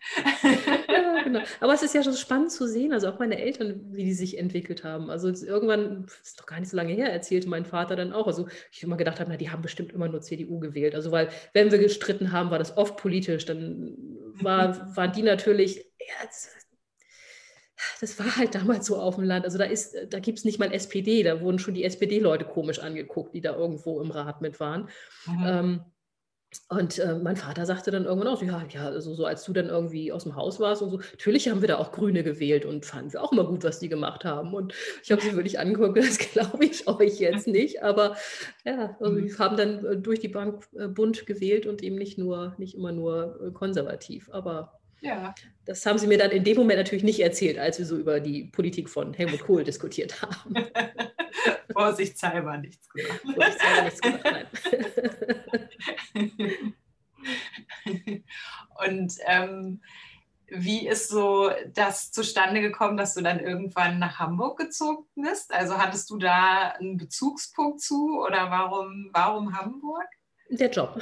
ja, 0.89 1.23
genau. 1.23 1.41
Aber 1.61 1.75
es 1.75 1.83
ist 1.83 1.95
ja 1.95 2.03
schon 2.03 2.15
spannend 2.15 2.51
zu 2.51 2.67
sehen, 2.67 2.93
also 2.93 3.09
auch 3.09 3.19
meine 3.19 3.39
Eltern, 3.39 3.93
wie 3.93 4.05
die 4.05 4.15
sich 4.15 4.39
entwickelt 4.39 4.85
haben. 4.85 5.11
Also 5.11 5.29
irgendwann, 5.29 6.07
das 6.07 6.29
ist 6.29 6.41
doch 6.41 6.47
gar 6.47 6.59
nicht 6.59 6.71
so 6.71 6.77
lange 6.77 6.95
her, 6.95 7.13
erzählte 7.13 7.49
mein 7.49 7.67
Vater 7.67 7.95
dann 7.95 8.13
auch. 8.13 8.27
Also 8.27 8.49
ich 8.73 8.83
immer 8.83 8.97
gedacht 8.97 9.21
habe, 9.21 9.31
na, 9.31 9.37
die 9.37 9.51
haben 9.51 9.63
bestimmt 9.63 9.93
immer 9.93 10.09
nur 10.09 10.23
CDU 10.23 10.59
gewählt. 10.59 10.95
Also 10.95 11.13
weil, 11.13 11.29
wenn 11.53 11.71
wir 11.71 11.79
gestritten 11.79 12.33
haben, 12.33 12.51
war 12.51 12.59
das 12.59 12.77
oft 12.77 12.97
politisch. 12.97 13.45
Dann 13.45 13.97
war, 14.41 14.75
waren 14.97 15.13
die 15.13 15.23
natürlich, 15.23 15.77
ja, 15.77 16.29
das 18.01 18.19
war 18.19 18.37
halt 18.37 18.55
damals 18.55 18.87
so 18.87 18.97
auf 18.97 19.17
dem 19.17 19.25
Land. 19.25 19.45
Also 19.45 19.59
da 19.59 19.65
ist, 19.65 19.97
da 20.11 20.19
gibt 20.19 20.39
es 20.39 20.45
nicht 20.45 20.59
mal 20.59 20.73
SPD, 20.73 21.23
da 21.23 21.41
wurden 21.41 21.59
schon 21.59 21.75
die 21.75 21.85
SPD-Leute 21.85 22.45
komisch 22.45 22.79
angeguckt, 22.79 23.35
die 23.35 23.41
da 23.41 23.55
irgendwo 23.55 24.01
im 24.01 24.11
Rat 24.11 24.41
mit 24.41 24.61
waren. 24.61 24.89
Mhm. 25.27 25.45
Ähm, 25.47 25.81
und 26.69 26.99
äh, 26.99 27.15
mein 27.15 27.37
Vater 27.37 27.67
sagte 27.67 27.91
dann 27.91 28.05
irgendwann 28.05 28.29
auch, 28.29 28.43
ja, 28.43 28.65
ja, 28.71 28.87
also 28.87 29.15
so 29.15 29.25
als 29.27 29.45
du 29.45 29.53
dann 29.53 29.69
irgendwie 29.69 30.13
aus 30.13 30.25
dem 30.25 30.37
Haus 30.37 30.61
warst 30.61 30.83
und 30.83 30.91
so, 30.91 30.99
natürlich 30.99 31.49
haben 31.49 31.61
wir 31.61 31.69
da 31.69 31.79
auch 31.79 31.93
Grüne 31.93 32.23
gewählt 32.23 32.65
und 32.65 32.85
fanden 32.85 33.13
wir 33.13 33.23
auch 33.23 33.33
immer 33.33 33.45
gut, 33.45 33.65
was 33.65 33.81
die 33.81 33.89
gemacht 33.89 34.25
haben. 34.25 34.55
Und 34.55 34.75
ich 35.03 35.11
habe 35.11 35.23
sie 35.23 35.33
wirklich 35.37 35.59
angeguckt, 35.59 35.99
das 35.99 36.19
glaube 36.19 36.65
ich 36.65 36.87
euch 36.87 37.19
jetzt 37.19 37.47
nicht, 37.47 37.83
aber 37.83 38.17
ja, 38.65 38.97
also 39.01 39.17
wir 39.17 39.39
haben 39.39 39.57
dann 39.57 39.85
äh, 39.85 39.97
durch 39.97 40.21
die 40.21 40.29
Bank 40.29 40.67
äh, 40.79 40.89
bunt 40.89 41.27
gewählt 41.27 41.67
und 41.67 41.83
eben 41.83 41.97
nicht 41.97 42.19
nur, 42.19 42.55
nicht 42.59 42.75
immer 42.75 42.93
nur 42.93 43.41
äh, 43.43 43.51
konservativ. 43.51 44.31
Aber 44.33 44.81
ja. 45.05 45.35
das 45.65 45.85
haben 45.87 45.99
sie 45.99 46.07
mir 46.07 46.19
dann 46.19 46.31
in 46.31 46.45
dem 46.45 46.57
Moment 46.57 46.79
natürlich 46.79 47.05
nicht 47.05 47.21
erzählt, 47.21 47.59
als 47.59 47.79
wir 47.79 47.87
so 47.87 47.97
über 47.97 48.21
die 48.21 48.45
Politik 48.45 48.89
von 48.89 49.13
Helmut 49.15 49.41
Kohl 49.41 49.65
diskutiert 49.65 50.23
haben. 50.23 50.55
Vorsichtshalber 51.73 52.57
nichts 52.59 52.89
gemacht. 52.89 53.21
Vorsichtshalber 53.35 53.83
nichts 53.83 54.01
gemacht, 54.01 54.25
nein. 54.25 54.47
Und 58.87 59.15
ähm, 59.27 59.81
wie 60.49 60.87
ist 60.87 61.09
so 61.09 61.51
das 61.73 62.13
zustande 62.13 62.61
gekommen, 62.61 62.97
dass 62.97 63.15
du 63.15 63.23
dann 63.23 63.41
irgendwann 63.41 63.99
nach 63.99 64.19
Hamburg 64.19 64.59
gezogen 64.59 65.07
bist? 65.17 65.53
Also 65.53 65.79
hattest 65.79 66.11
du 66.11 66.19
da 66.19 66.71
einen 66.79 66.97
Bezugspunkt 66.97 67.81
zu 67.81 68.21
oder 68.21 68.51
warum, 68.51 69.11
warum 69.13 69.57
Hamburg? 69.59 70.07
Der 70.51 70.71
Job. 70.71 71.01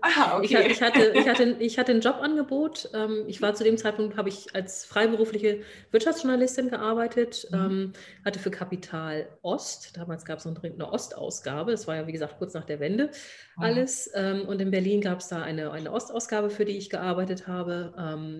Ah, 0.00 0.36
okay. 0.38 0.66
Ich, 0.68 0.82
hatte, 0.82 1.12
ich, 1.14 1.28
hatte, 1.28 1.44
ich 1.60 1.78
hatte 1.78 1.92
ein 1.92 2.00
Jobangebot. 2.00 2.90
Ähm, 2.94 3.24
ich 3.28 3.40
war 3.40 3.54
zu 3.54 3.62
dem 3.62 3.78
Zeitpunkt, 3.78 4.16
habe 4.16 4.28
ich 4.28 4.54
als 4.54 4.84
freiberufliche 4.84 5.60
Wirtschaftsjournalistin 5.92 6.68
gearbeitet, 6.68 7.46
mhm. 7.50 7.58
Ähm, 7.58 7.92
hatte 8.24 8.40
für 8.40 8.50
Kapital 8.50 9.28
Ost, 9.42 9.96
damals 9.96 10.24
gab 10.24 10.38
es 10.38 10.44
noch 10.44 10.62
eine 10.62 10.92
Ostausgabe, 10.92 11.70
das 11.70 11.86
war 11.86 11.96
ja 11.96 12.06
wie 12.06 12.12
gesagt 12.12 12.38
kurz 12.38 12.54
nach 12.54 12.64
der 12.64 12.80
Wende 12.80 13.10
mhm. 13.56 13.62
alles. 13.62 14.10
Mhm. 14.16 14.42
Und 14.42 14.60
in 14.60 14.70
Berlin 14.72 15.00
gab 15.00 15.20
es 15.20 15.28
da 15.28 15.42
eine, 15.42 15.70
eine 15.70 15.92
Ostausgabe, 15.92 16.50
für 16.50 16.64
die 16.64 16.76
ich 16.76 16.90
gearbeitet 16.90 17.46
habe 17.46 17.92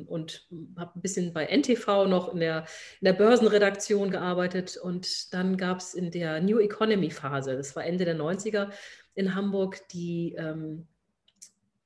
und 0.09 0.47
habe 0.77 0.99
ein 0.99 1.01
bisschen 1.01 1.33
bei 1.33 1.47
NTV 1.47 2.07
noch 2.07 2.33
in 2.33 2.41
der, 2.41 2.65
in 3.01 3.05
der 3.05 3.13
Börsenredaktion 3.13 4.11
gearbeitet. 4.11 4.77
Und 4.77 5.33
dann 5.33 5.57
gab 5.57 5.79
es 5.79 5.95
in 5.95 6.11
der 6.11 6.41
New 6.41 6.59
Economy 6.59 7.11
Phase, 7.11 7.57
das 7.57 7.77
war 7.77 7.85
Ende 7.85 8.05
der 8.05 8.17
90er, 8.17 8.71
in 9.15 9.35
Hamburg 9.35 9.87
die 9.89 10.35
ähm, 10.39 10.87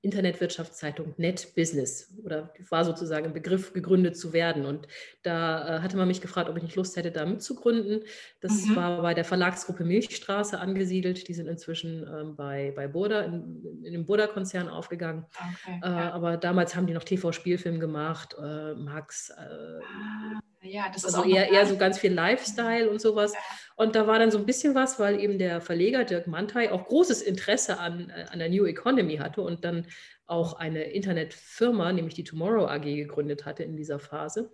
Internetwirtschaftszeitung 0.07 1.15
Net 1.17 1.55
Business 1.57 2.15
oder 2.25 2.53
war 2.71 2.85
sozusagen 2.85 3.27
ein 3.27 3.33
Begriff, 3.33 3.73
gegründet 3.73 4.17
zu 4.17 4.33
werden. 4.33 4.65
Und 4.65 4.87
da 5.25 5.79
äh, 5.79 5.81
hatte 5.81 5.97
man 5.97 6.07
mich 6.07 6.21
gefragt, 6.21 6.49
ob 6.49 6.57
ich 6.57 6.63
nicht 6.63 6.77
Lust 6.77 6.97
hätte, 6.97 7.11
da 7.11 7.27
mitzugründen. 7.27 8.05
Das 8.41 8.67
mhm. 8.67 8.77
war 8.77 9.03
bei 9.03 9.15
der 9.15 9.25
Verlagsgruppe 9.25 9.85
Milchstraße 9.85 10.61
angesiedelt. 10.61 11.27
Die 11.27 11.35
sind 11.35 11.49
inzwischen 11.49 12.07
ähm, 12.07 12.37
bei, 12.37 12.73
bei 12.77 12.87
Burda, 12.87 13.23
in, 13.23 13.83
in 13.83 13.93
dem 13.93 14.07
Burda-Konzern 14.07 14.69
aufgegangen. 14.69 15.27
Okay, 15.35 15.81
äh, 15.83 15.89
ja. 15.89 16.13
Aber 16.13 16.37
damals 16.37 16.77
haben 16.77 16.87
die 16.87 16.95
noch 16.95 17.05
TV-Spielfilm 17.05 17.81
gemacht, 17.81 18.37
äh, 18.41 18.75
Max. 18.75 19.31
Äh, 19.31 19.41
ah 19.43 20.41
ja, 20.63 20.89
das 20.93 21.05
also 21.05 21.23
ist 21.23 21.29
eher, 21.29 21.51
eher 21.51 21.67
so 21.67 21.77
ganz 21.77 21.99
viel 21.99 22.13
Lifestyle 22.13 22.91
und 22.91 23.01
sowas. 23.01 23.33
Ja. 23.33 23.41
Und 23.77 23.95
da 23.95 24.07
war 24.07 24.19
dann 24.19 24.31
so 24.31 24.39
ein 24.39 24.47
bisschen 24.47 24.75
was, 24.75 24.99
weil 24.99 25.21
eben 25.21 25.39
der 25.39 25.61
Verleger 25.61 26.05
Dirk 26.05 26.27
Mantei 26.27 26.73
auch 26.73 26.87
großes 26.87 27.23
Interesse 27.23 27.79
an, 27.79 28.11
äh, 28.11 28.25
an 28.31 28.39
der 28.39 28.49
New 28.49 28.65
Economy 28.65 29.19
hatte 29.19 29.43
und 29.43 29.65
dann 29.65 29.87
auch 30.27 30.55
eine 30.55 30.85
Internetfirma, 30.85 31.93
nämlich 31.93 32.15
die 32.15 32.25
Tomorrow 32.25 32.67
AG, 32.67 32.83
gegründet 32.83 33.45
hatte 33.45 33.63
in 33.63 33.77
dieser 33.77 33.99
Phase, 33.99 34.51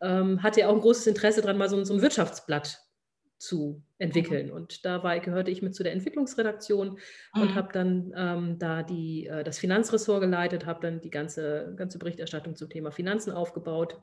ähm, 0.00 0.42
hatte 0.42 0.62
er 0.62 0.70
auch 0.70 0.74
ein 0.74 0.80
großes 0.80 1.08
Interesse 1.08 1.42
daran, 1.42 1.58
mal 1.58 1.68
so, 1.68 1.82
so 1.84 1.92
ein 1.92 2.00
Wirtschaftsblatt 2.00 2.80
zu 3.38 3.82
entwickeln. 3.98 4.48
Mhm. 4.48 4.52
Und 4.52 4.84
da 4.84 5.02
war, 5.02 5.18
gehörte 5.18 5.50
ich 5.50 5.62
mit 5.62 5.74
zu 5.74 5.82
der 5.82 5.92
Entwicklungsredaktion 5.92 6.98
mhm. 7.34 7.42
und 7.42 7.54
habe 7.56 7.72
dann 7.72 8.12
ähm, 8.16 8.58
da 8.58 8.82
die, 8.84 9.26
äh, 9.26 9.42
das 9.42 9.58
Finanzressort 9.58 10.20
geleitet, 10.20 10.64
habe 10.64 10.80
dann 10.80 11.00
die 11.00 11.10
ganze, 11.10 11.74
ganze 11.76 11.98
Berichterstattung 11.98 12.54
zum 12.54 12.70
Thema 12.70 12.92
Finanzen 12.92 13.32
aufgebaut 13.32 14.00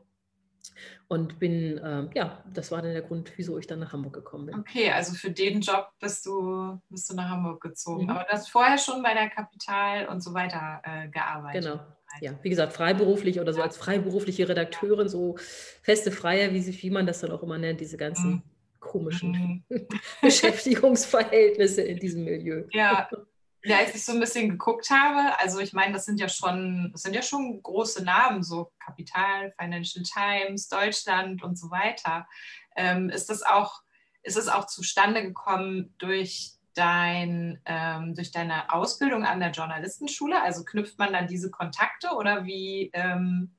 und 1.07 1.39
bin, 1.39 1.77
äh, 1.77 2.07
ja, 2.15 2.43
das 2.53 2.71
war 2.71 2.81
dann 2.81 2.93
der 2.93 3.01
Grund, 3.01 3.31
wieso 3.35 3.57
ich 3.57 3.67
dann 3.67 3.79
nach 3.79 3.93
Hamburg 3.93 4.13
gekommen 4.13 4.47
bin. 4.47 4.59
Okay, 4.59 4.91
also 4.91 5.13
für 5.13 5.31
den 5.31 5.61
Job 5.61 5.89
bist 5.99 6.25
du, 6.25 6.79
bist 6.89 7.09
du 7.09 7.15
nach 7.15 7.29
Hamburg 7.29 7.61
gezogen. 7.61 8.05
Mhm. 8.05 8.09
Aber 8.09 8.23
du 8.23 8.29
hast 8.29 8.49
vorher 8.49 8.77
schon 8.77 9.01
bei 9.03 9.13
der 9.13 9.29
Kapital 9.29 10.07
und 10.07 10.21
so 10.21 10.33
weiter 10.33 10.81
äh, 10.83 11.07
gearbeitet. 11.09 11.63
Genau. 11.63 11.79
Ja, 12.21 12.33
wie 12.41 12.49
gesagt, 12.49 12.73
freiberuflich 12.73 13.39
oder 13.39 13.53
so 13.53 13.61
als 13.61 13.77
freiberufliche 13.77 14.47
Redakteurin, 14.47 15.09
so 15.09 15.35
feste 15.81 16.11
Freier, 16.11 16.53
wie, 16.53 16.65
wie 16.65 16.89
man 16.89 17.05
das 17.05 17.19
dann 17.19 17.31
auch 17.31 17.43
immer 17.43 17.57
nennt, 17.57 17.81
diese 17.81 17.97
ganzen 17.97 18.31
mhm. 18.31 18.43
komischen 18.79 19.63
mhm. 19.69 19.87
Beschäftigungsverhältnisse 20.21 21.81
in 21.81 21.99
diesem 21.99 22.23
Milieu. 22.23 22.63
Ja, 22.71 23.09
ja, 23.67 23.79
als 23.79 23.95
ich 23.95 24.05
so 24.05 24.13
ein 24.13 24.19
bisschen 24.19 24.49
geguckt 24.49 24.89
habe, 24.89 25.37
also 25.39 25.59
ich 25.59 25.73
meine, 25.73 25.93
das 25.93 26.05
sind 26.05 26.19
ja 26.19 26.29
schon, 26.29 26.89
das 26.93 27.01
sind 27.03 27.13
ja 27.13 27.21
schon 27.21 27.61
große 27.61 28.03
Namen, 28.03 28.43
so 28.43 28.71
Kapital, 28.79 29.53
Financial 29.59 30.03
Times, 30.03 30.69
Deutschland 30.69 31.43
und 31.43 31.57
so 31.57 31.69
weiter. 31.69 32.27
Ähm, 32.75 33.09
ist 33.09 33.29
das 33.29 33.43
auch, 33.43 33.81
ist 34.23 34.37
es 34.37 34.47
auch 34.47 34.67
zustande 34.67 35.23
gekommen 35.23 35.93
durch 35.97 36.53
dein, 36.73 37.61
ähm, 37.65 38.15
durch 38.15 38.31
deine 38.31 38.71
Ausbildung 38.73 39.25
an 39.25 39.39
der 39.39 39.51
Journalistenschule? 39.51 40.41
Also 40.41 40.63
knüpft 40.63 40.97
man 40.97 41.13
dann 41.13 41.27
diese 41.27 41.51
Kontakte 41.51 42.09
oder 42.15 42.45
wie 42.45 42.89
ähm, 42.93 43.51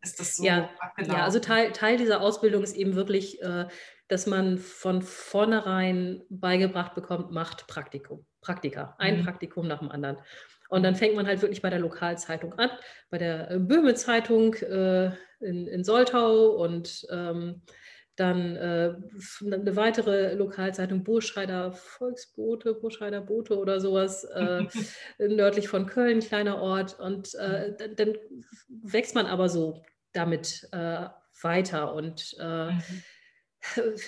ist 0.00 0.20
das 0.20 0.36
so 0.36 0.44
ja, 0.44 0.68
Ja, 0.98 1.24
also 1.24 1.38
Teil, 1.40 1.72
Teil 1.72 1.96
dieser 1.96 2.20
Ausbildung 2.20 2.62
ist 2.62 2.76
eben 2.76 2.94
wirklich, 2.94 3.42
äh, 3.42 3.66
dass 4.08 4.26
man 4.26 4.58
von 4.58 5.02
vornherein 5.02 6.22
beigebracht 6.28 6.94
bekommt, 6.94 7.30
macht 7.30 7.66
Praktikum. 7.66 8.24
Praktika, 8.48 8.94
ein 8.96 9.18
mhm. 9.18 9.24
Praktikum 9.24 9.68
nach 9.68 9.80
dem 9.80 9.90
anderen. 9.90 10.16
Und 10.70 10.82
dann 10.82 10.94
fängt 10.94 11.14
man 11.14 11.26
halt 11.26 11.42
wirklich 11.42 11.60
bei 11.60 11.68
der 11.68 11.80
Lokalzeitung 11.80 12.54
an, 12.54 12.70
bei 13.10 13.18
der 13.18 13.50
äh, 13.50 13.58
Böhme 13.58 13.94
Zeitung 13.94 14.54
äh, 14.54 15.10
in, 15.40 15.66
in 15.66 15.84
Soltau 15.84 16.52
und 16.52 17.06
ähm, 17.10 17.60
dann 18.16 18.56
äh, 18.56 18.94
eine 19.44 19.76
weitere 19.76 20.34
Lokalzeitung, 20.34 21.04
Burscheider 21.04 21.72
Volksbote, 21.72 22.74
Burscheider 22.74 23.20
Bote 23.20 23.58
oder 23.58 23.80
sowas, 23.80 24.24
äh, 24.34 24.64
nördlich 25.18 25.68
von 25.68 25.84
Köln, 25.84 26.20
kleiner 26.20 26.60
Ort. 26.60 26.98
Und 26.98 27.34
äh, 27.34 27.74
dann, 27.76 27.96
dann, 27.96 28.14
wächst 28.68 29.14
man 29.14 29.26
aber 29.26 29.50
so 29.50 29.82
damit 30.14 30.68
äh, 30.72 31.06
weiter 31.42 31.94
und 31.94 32.34
äh, 32.40 32.72
mhm. 32.72 33.02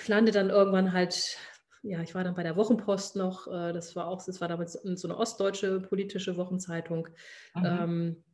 landet 0.07 0.35
dann 0.35 0.49
irgendwann 0.49 0.95
halt 0.95 1.37
ja, 1.83 2.01
ich 2.03 2.15
war 2.15 2.25
dann 2.25 2.35
bei 2.35 2.43
der 2.43 2.57
Wochenpost 2.57 3.17
noch, 3.17 3.47
äh, 3.47 3.73
das 3.73 3.97
war 3.97 4.07
auch, 4.09 4.25
das 4.25 4.41
war 4.41 4.49
damals 4.49 4.73
so 4.73 5.09
eine 5.09 5.17
ostdeutsche 5.17 5.81
politische 5.81 6.37
Wochenzeitung. 6.37 7.09
Mhm. 7.55 7.65
Ähm, 7.65 8.25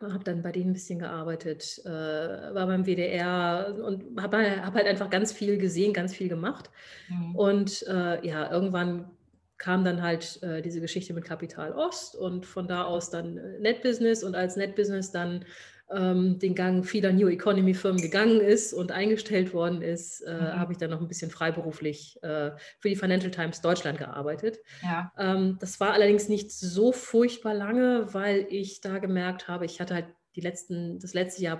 habe 0.00 0.22
dann 0.22 0.42
bei 0.42 0.52
denen 0.52 0.70
ein 0.70 0.74
bisschen 0.74 0.98
gearbeitet, 0.98 1.80
äh, 1.84 1.88
war 1.88 2.66
beim 2.66 2.86
WDR 2.86 3.74
und 3.84 4.20
habe 4.20 4.64
hab 4.64 4.74
halt 4.74 4.86
einfach 4.86 5.10
ganz 5.10 5.32
viel 5.32 5.58
gesehen, 5.58 5.92
ganz 5.92 6.14
viel 6.14 6.28
gemacht. 6.28 6.70
Mhm. 7.08 7.34
Und 7.34 7.86
äh, 7.88 8.24
ja, 8.26 8.50
irgendwann 8.50 9.10
kam 9.56 9.84
dann 9.84 10.02
halt 10.02 10.40
äh, 10.42 10.62
diese 10.62 10.80
Geschichte 10.80 11.12
mit 11.14 11.24
Kapital 11.24 11.72
Ost 11.72 12.14
und 12.14 12.46
von 12.46 12.68
da 12.68 12.84
aus 12.84 13.10
dann 13.10 13.38
äh, 13.38 13.58
Netbusiness 13.58 14.22
und 14.22 14.36
als 14.36 14.56
Netbusiness 14.56 15.10
dann 15.10 15.44
ähm, 15.90 16.38
den 16.38 16.54
Gang 16.54 16.84
vieler 16.84 17.12
New 17.12 17.28
Economy 17.28 17.74
Firmen 17.74 18.00
gegangen 18.00 18.40
ist 18.40 18.72
und 18.72 18.92
eingestellt 18.92 19.54
worden 19.54 19.82
ist, 19.82 20.20
äh, 20.22 20.34
mhm. 20.34 20.58
habe 20.58 20.72
ich 20.72 20.78
dann 20.78 20.90
noch 20.90 21.00
ein 21.00 21.08
bisschen 21.08 21.30
freiberuflich 21.30 22.18
äh, 22.22 22.50
für 22.78 22.88
die 22.88 22.96
Financial 22.96 23.30
Times 23.30 23.60
Deutschland 23.60 23.98
gearbeitet. 23.98 24.58
Ja. 24.82 25.12
Ähm, 25.18 25.56
das 25.60 25.80
war 25.80 25.92
allerdings 25.92 26.28
nicht 26.28 26.52
so 26.52 26.92
furchtbar 26.92 27.54
lange, 27.54 28.12
weil 28.12 28.46
ich 28.50 28.80
da 28.80 28.98
gemerkt 28.98 29.48
habe, 29.48 29.64
ich 29.64 29.80
hatte 29.80 29.94
halt 29.94 30.06
die 30.38 30.44
letzten, 30.44 31.00
das 31.00 31.14
letzte 31.14 31.42
Jahr 31.42 31.58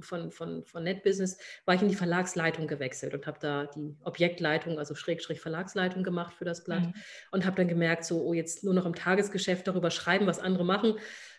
von, 0.00 0.30
von, 0.30 0.64
von 0.64 0.82
NetBusiness 0.82 1.36
war 1.66 1.74
ich 1.74 1.82
in 1.82 1.88
die 1.88 1.94
Verlagsleitung 1.94 2.66
gewechselt 2.66 3.12
und 3.12 3.26
habe 3.26 3.38
da 3.38 3.66
die 3.66 3.98
Objektleitung, 4.02 4.78
also 4.78 4.94
Schrägstrich 4.94 5.42
Verlagsleitung 5.42 6.02
gemacht 6.02 6.32
für 6.32 6.46
das 6.46 6.64
Blatt 6.64 6.86
mhm. 6.86 6.94
und 7.32 7.44
habe 7.44 7.56
dann 7.56 7.68
gemerkt, 7.68 8.06
so, 8.06 8.22
oh, 8.22 8.32
jetzt 8.32 8.64
nur 8.64 8.72
noch 8.72 8.86
im 8.86 8.94
Tagesgeschäft 8.94 9.66
darüber 9.66 9.90
schreiben, 9.90 10.26
was 10.26 10.38
andere 10.38 10.64
machen 10.64 10.94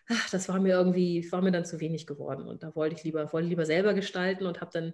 ach, 0.09 0.29
das 0.29 0.49
war 0.49 0.59
mir 0.59 0.73
irgendwie, 0.73 1.29
war 1.31 1.41
mir 1.41 1.51
dann 1.51 1.65
zu 1.65 1.79
wenig 1.79 2.07
geworden. 2.07 2.47
Und 2.47 2.63
da 2.63 2.75
wollte 2.75 2.95
ich 2.95 3.03
lieber, 3.03 3.31
wollte 3.33 3.47
lieber 3.47 3.65
selber 3.65 3.93
gestalten 3.93 4.45
und 4.45 4.61
habe 4.61 4.71
dann 4.73 4.93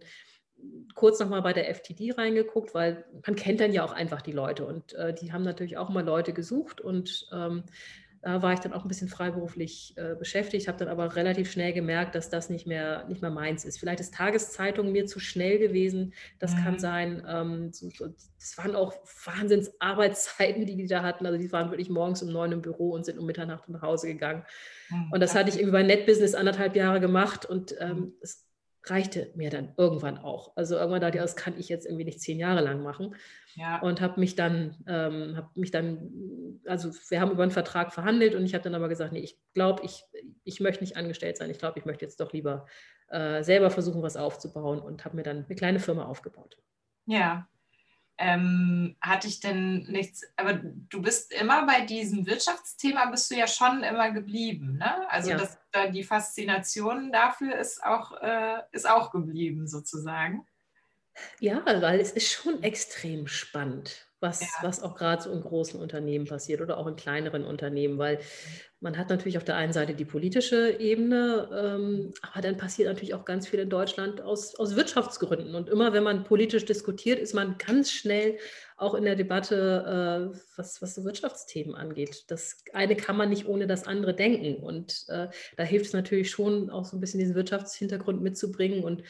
kurz 0.93 1.19
nochmal 1.19 1.41
bei 1.41 1.53
der 1.53 1.73
FTD 1.73 2.11
reingeguckt, 2.11 2.73
weil 2.73 3.05
man 3.25 3.35
kennt 3.35 3.59
dann 3.59 3.73
ja 3.73 3.83
auch 3.83 3.93
einfach 3.93 4.21
die 4.21 4.31
Leute 4.31 4.65
und 4.65 4.93
äh, 4.93 5.13
die 5.13 5.33
haben 5.33 5.43
natürlich 5.43 5.77
auch 5.77 5.89
mal 5.89 6.03
Leute 6.03 6.33
gesucht 6.33 6.81
und 6.81 7.27
ähm, 7.33 7.63
da 8.21 8.41
war 8.41 8.53
ich 8.53 8.59
dann 8.59 8.73
auch 8.73 8.83
ein 8.83 8.87
bisschen 8.87 9.07
freiberuflich 9.07 9.93
äh, 9.97 10.15
beschäftigt, 10.15 10.67
habe 10.67 10.77
dann 10.77 10.89
aber 10.89 11.15
relativ 11.15 11.51
schnell 11.51 11.73
gemerkt, 11.73 12.13
dass 12.13 12.29
das 12.29 12.49
nicht 12.49 12.67
mehr, 12.67 13.07
nicht 13.07 13.21
mehr 13.21 13.31
meins 13.31 13.65
ist. 13.65 13.79
Vielleicht 13.79 13.99
ist 13.99 14.13
Tageszeitung 14.13 14.91
mir 14.91 15.07
zu 15.07 15.19
schnell 15.19 15.57
gewesen, 15.57 16.13
das 16.37 16.53
mhm. 16.53 16.63
kann 16.63 16.79
sein. 16.79 17.23
Ähm, 17.27 17.73
so, 17.73 17.89
so, 17.89 18.13
das 18.39 18.57
waren 18.57 18.75
auch 18.75 18.93
Wahnsinnsarbeitszeiten, 19.25 20.65
die 20.65 20.75
die 20.75 20.87
da 20.87 21.01
hatten. 21.01 21.25
Also 21.25 21.39
die 21.39 21.51
waren 21.51 21.71
wirklich 21.71 21.89
morgens 21.89 22.21
um 22.21 22.31
neun 22.31 22.51
im 22.51 22.61
Büro 22.61 22.91
und 22.91 23.05
sind 23.05 23.17
um 23.17 23.25
Mitternacht 23.25 23.67
nach 23.69 23.81
Hause 23.81 24.07
gegangen. 24.07 24.43
Mhm. 24.89 25.11
Und 25.11 25.19
das 25.19 25.33
hatte 25.33 25.49
ich 25.49 25.55
irgendwie 25.55 25.73
bei 25.73 25.83
NetBusiness 25.83 26.35
anderthalb 26.35 26.75
Jahre 26.75 26.99
gemacht 26.99 27.45
und 27.45 27.75
ähm, 27.79 27.97
mhm. 27.97 28.13
es 28.21 28.50
reichte 28.85 29.31
mir 29.35 29.49
dann 29.49 29.73
irgendwann 29.77 30.17
auch. 30.17 30.55
Also 30.55 30.75
irgendwann 30.75 31.01
dachte 31.01 31.17
ich, 31.17 31.21
das 31.21 31.35
kann 31.35 31.59
ich 31.59 31.69
jetzt 31.69 31.85
irgendwie 31.85 32.05
nicht 32.05 32.19
zehn 32.19 32.39
Jahre 32.39 32.61
lang 32.61 32.81
machen. 32.81 33.15
Ja. 33.55 33.79
Und 33.81 34.01
habe 34.01 34.19
mich 34.19 34.35
dann, 34.35 34.77
ähm, 34.87 35.35
habe 35.35 35.49
mich 35.55 35.71
dann, 35.71 36.59
also 36.65 36.91
wir 37.09 37.21
haben 37.21 37.31
über 37.31 37.43
einen 37.43 37.51
Vertrag 37.51 37.93
verhandelt 37.93 38.33
und 38.33 38.45
ich 38.45 38.53
habe 38.53 38.63
dann 38.63 38.75
aber 38.75 38.89
gesagt, 38.89 39.13
nee, 39.13 39.19
ich 39.19 39.39
glaube, 39.53 39.83
ich, 39.83 40.03
ich 40.43 40.59
möchte 40.59 40.83
nicht 40.83 40.97
angestellt 40.97 41.37
sein. 41.37 41.49
Ich 41.49 41.59
glaube, 41.59 41.77
ich 41.77 41.85
möchte 41.85 42.05
jetzt 42.05 42.19
doch 42.19 42.33
lieber 42.33 42.65
äh, 43.09 43.43
selber 43.43 43.69
versuchen, 43.69 44.01
was 44.01 44.17
aufzubauen 44.17 44.79
und 44.79 45.05
habe 45.05 45.15
mir 45.15 45.23
dann 45.23 45.45
eine 45.45 45.55
kleine 45.55 45.79
Firma 45.79 46.05
aufgebaut. 46.05 46.57
Ja, 47.05 47.47
ähm, 48.17 48.95
hatte 49.01 49.27
ich 49.27 49.39
denn 49.39 49.83
nichts, 49.83 50.21
aber 50.35 50.53
du 50.53 51.01
bist 51.01 51.33
immer 51.33 51.65
bei 51.65 51.81
diesem 51.81 52.25
Wirtschaftsthema, 52.25 53.05
bist 53.07 53.31
du 53.31 53.35
ja 53.35 53.47
schon 53.47 53.83
immer 53.83 54.11
geblieben, 54.11 54.77
ne? 54.77 55.09
Also 55.09 55.31
ja. 55.31 55.37
das, 55.37 55.57
die 55.91 56.03
Faszination 56.03 57.11
dafür 57.11 57.55
ist 57.57 57.83
auch, 57.83 58.11
äh, 58.21 58.61
ist 58.71 58.87
auch 58.87 59.11
geblieben 59.11 59.67
sozusagen. 59.67 60.45
Ja, 61.39 61.63
weil 61.65 61.99
es 61.99 62.11
ist 62.11 62.31
schon 62.31 62.63
extrem 62.63 63.27
spannend 63.27 64.10
was, 64.21 64.41
ja. 64.41 64.47
was 64.61 64.81
auch 64.81 64.95
gerade 64.95 65.23
so 65.23 65.31
in 65.31 65.41
großen 65.41 65.79
Unternehmen 65.79 66.25
passiert 66.25 66.61
oder 66.61 66.77
auch 66.77 66.87
in 66.87 66.95
kleineren 66.95 67.43
Unternehmen, 67.43 67.97
weil 67.97 68.19
man 68.79 68.97
hat 68.97 69.09
natürlich 69.09 69.37
auf 69.37 69.43
der 69.43 69.57
einen 69.57 69.73
Seite 69.73 69.93
die 69.93 70.05
politische 70.05 70.79
Ebene, 70.79 71.49
ähm, 71.53 72.13
aber 72.21 72.41
dann 72.41 72.57
passiert 72.57 72.87
natürlich 72.87 73.13
auch 73.13 73.25
ganz 73.25 73.47
viel 73.47 73.59
in 73.59 73.69
Deutschland 73.69 74.21
aus, 74.21 74.55
aus 74.55 74.75
Wirtschaftsgründen. 74.75 75.53
Und 75.53 75.69
immer 75.69 75.93
wenn 75.93 76.03
man 76.03 76.23
politisch 76.23 76.65
diskutiert, 76.65 77.19
ist 77.19 77.35
man 77.35 77.57
ganz 77.59 77.91
schnell 77.91 78.37
auch 78.77 78.95
in 78.95 79.03
der 79.03 79.15
Debatte, 79.15 80.31
äh, 80.33 80.39
was, 80.57 80.81
was 80.81 80.95
so 80.95 81.03
Wirtschaftsthemen 81.03 81.75
angeht. 81.75 82.25
Das 82.29 82.63
eine 82.73 82.95
kann 82.95 83.17
man 83.17 83.29
nicht 83.29 83.47
ohne 83.47 83.67
das 83.67 83.85
andere 83.85 84.15
denken. 84.15 84.63
Und 84.63 85.05
äh, 85.09 85.27
da 85.57 85.63
hilft 85.63 85.87
es 85.87 85.93
natürlich 85.93 86.31
schon, 86.31 86.71
auch 86.71 86.85
so 86.85 86.97
ein 86.97 87.01
bisschen 87.01 87.19
diesen 87.19 87.35
Wirtschaftshintergrund 87.35 88.21
mitzubringen 88.21 88.83
und 88.83 89.03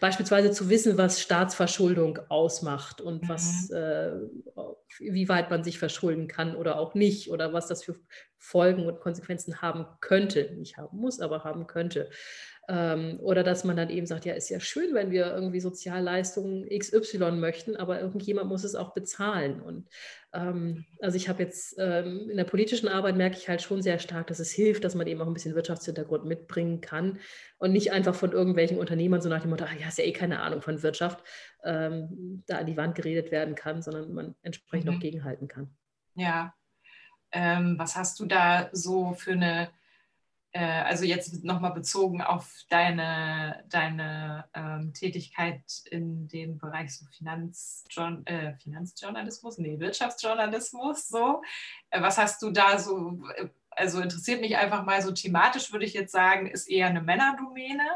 beispielsweise 0.00 0.50
zu 0.50 0.68
wissen, 0.68 0.98
was 0.98 1.20
Staatsverschuldung 1.20 2.18
ausmacht 2.28 3.00
und 3.00 3.28
was, 3.28 3.70
mhm. 3.70 3.76
äh, 3.76 4.12
wie 4.98 5.28
weit 5.28 5.50
man 5.50 5.64
sich 5.64 5.78
verschulden 5.78 6.28
kann 6.28 6.56
oder 6.56 6.78
auch 6.78 6.94
nicht 6.94 7.30
oder 7.30 7.52
was 7.52 7.66
das 7.66 7.84
für 7.84 7.96
Folgen 8.36 8.86
und 8.86 9.00
Konsequenzen 9.00 9.62
haben 9.62 9.86
könnte, 10.00 10.54
nicht 10.56 10.76
haben 10.76 10.98
muss, 10.98 11.20
aber 11.20 11.44
haben 11.44 11.66
könnte. 11.66 12.10
Ähm, 12.72 13.18
oder 13.20 13.42
dass 13.42 13.64
man 13.64 13.76
dann 13.76 13.90
eben 13.90 14.06
sagt, 14.06 14.24
ja, 14.26 14.34
ist 14.34 14.48
ja 14.48 14.60
schön, 14.60 14.94
wenn 14.94 15.10
wir 15.10 15.34
irgendwie 15.34 15.58
Sozialleistungen 15.58 16.68
XY 16.68 17.32
möchten, 17.32 17.74
aber 17.74 18.00
irgendjemand 18.00 18.48
muss 18.48 18.62
es 18.62 18.76
auch 18.76 18.94
bezahlen. 18.94 19.60
Und 19.60 19.88
ähm, 20.32 20.84
also 21.00 21.16
ich 21.16 21.28
habe 21.28 21.42
jetzt 21.42 21.74
ähm, 21.80 22.30
in 22.30 22.36
der 22.36 22.44
politischen 22.44 22.86
Arbeit 22.86 23.16
merke 23.16 23.36
ich 23.36 23.48
halt 23.48 23.60
schon 23.60 23.82
sehr 23.82 23.98
stark, 23.98 24.28
dass 24.28 24.38
es 24.38 24.52
hilft, 24.52 24.84
dass 24.84 24.94
man 24.94 25.08
eben 25.08 25.20
auch 25.20 25.26
ein 25.26 25.34
bisschen 25.34 25.56
Wirtschaftshintergrund 25.56 26.26
mitbringen 26.26 26.80
kann 26.80 27.18
und 27.58 27.72
nicht 27.72 27.90
einfach 27.90 28.14
von 28.14 28.30
irgendwelchen 28.30 28.78
Unternehmern 28.78 29.20
so 29.20 29.28
nach 29.28 29.42
dem 29.42 29.50
Motto, 29.50 29.64
ach, 29.66 29.74
ja, 29.74 29.88
ist 29.88 29.98
ja 29.98 30.04
eh 30.04 30.12
keine 30.12 30.38
Ahnung 30.40 30.62
von 30.62 30.80
Wirtschaft, 30.80 31.24
ähm, 31.64 32.44
da 32.46 32.58
an 32.58 32.66
die 32.66 32.76
Wand 32.76 32.94
geredet 32.94 33.32
werden 33.32 33.56
kann, 33.56 33.82
sondern 33.82 34.14
man 34.14 34.36
entsprechend 34.42 34.88
mhm. 34.88 34.96
auch 34.96 35.00
gegenhalten 35.00 35.48
kann. 35.48 35.76
Ja. 36.14 36.54
Ähm, 37.32 37.74
was 37.78 37.96
hast 37.96 38.20
du 38.20 38.26
da 38.26 38.68
so 38.72 39.14
für 39.14 39.32
eine 39.32 39.70
also 40.58 41.04
jetzt 41.04 41.44
nochmal 41.44 41.72
bezogen 41.72 42.22
auf 42.22 42.64
deine, 42.68 43.64
deine 43.68 44.46
ähm, 44.52 44.92
Tätigkeit 44.92 45.62
in 45.90 46.26
dem 46.28 46.58
Bereich 46.58 46.96
so 46.96 47.06
Finanzjourn 47.16 48.26
äh, 48.26 48.54
Finanzjournalismus, 48.56 49.58
nee, 49.58 49.78
Wirtschaftsjournalismus, 49.78 51.08
so. 51.08 51.42
Äh, 51.90 52.02
was 52.02 52.18
hast 52.18 52.42
du 52.42 52.50
da 52.50 52.78
so, 52.78 53.22
äh, 53.36 53.48
also 53.70 54.00
interessiert 54.00 54.40
mich 54.40 54.56
einfach 54.56 54.84
mal 54.84 55.00
so 55.02 55.12
thematisch, 55.12 55.72
würde 55.72 55.84
ich 55.84 55.94
jetzt 55.94 56.12
sagen, 56.12 56.48
ist 56.48 56.68
eher 56.68 56.88
eine 56.88 57.00
Männerdomäne. 57.00 57.88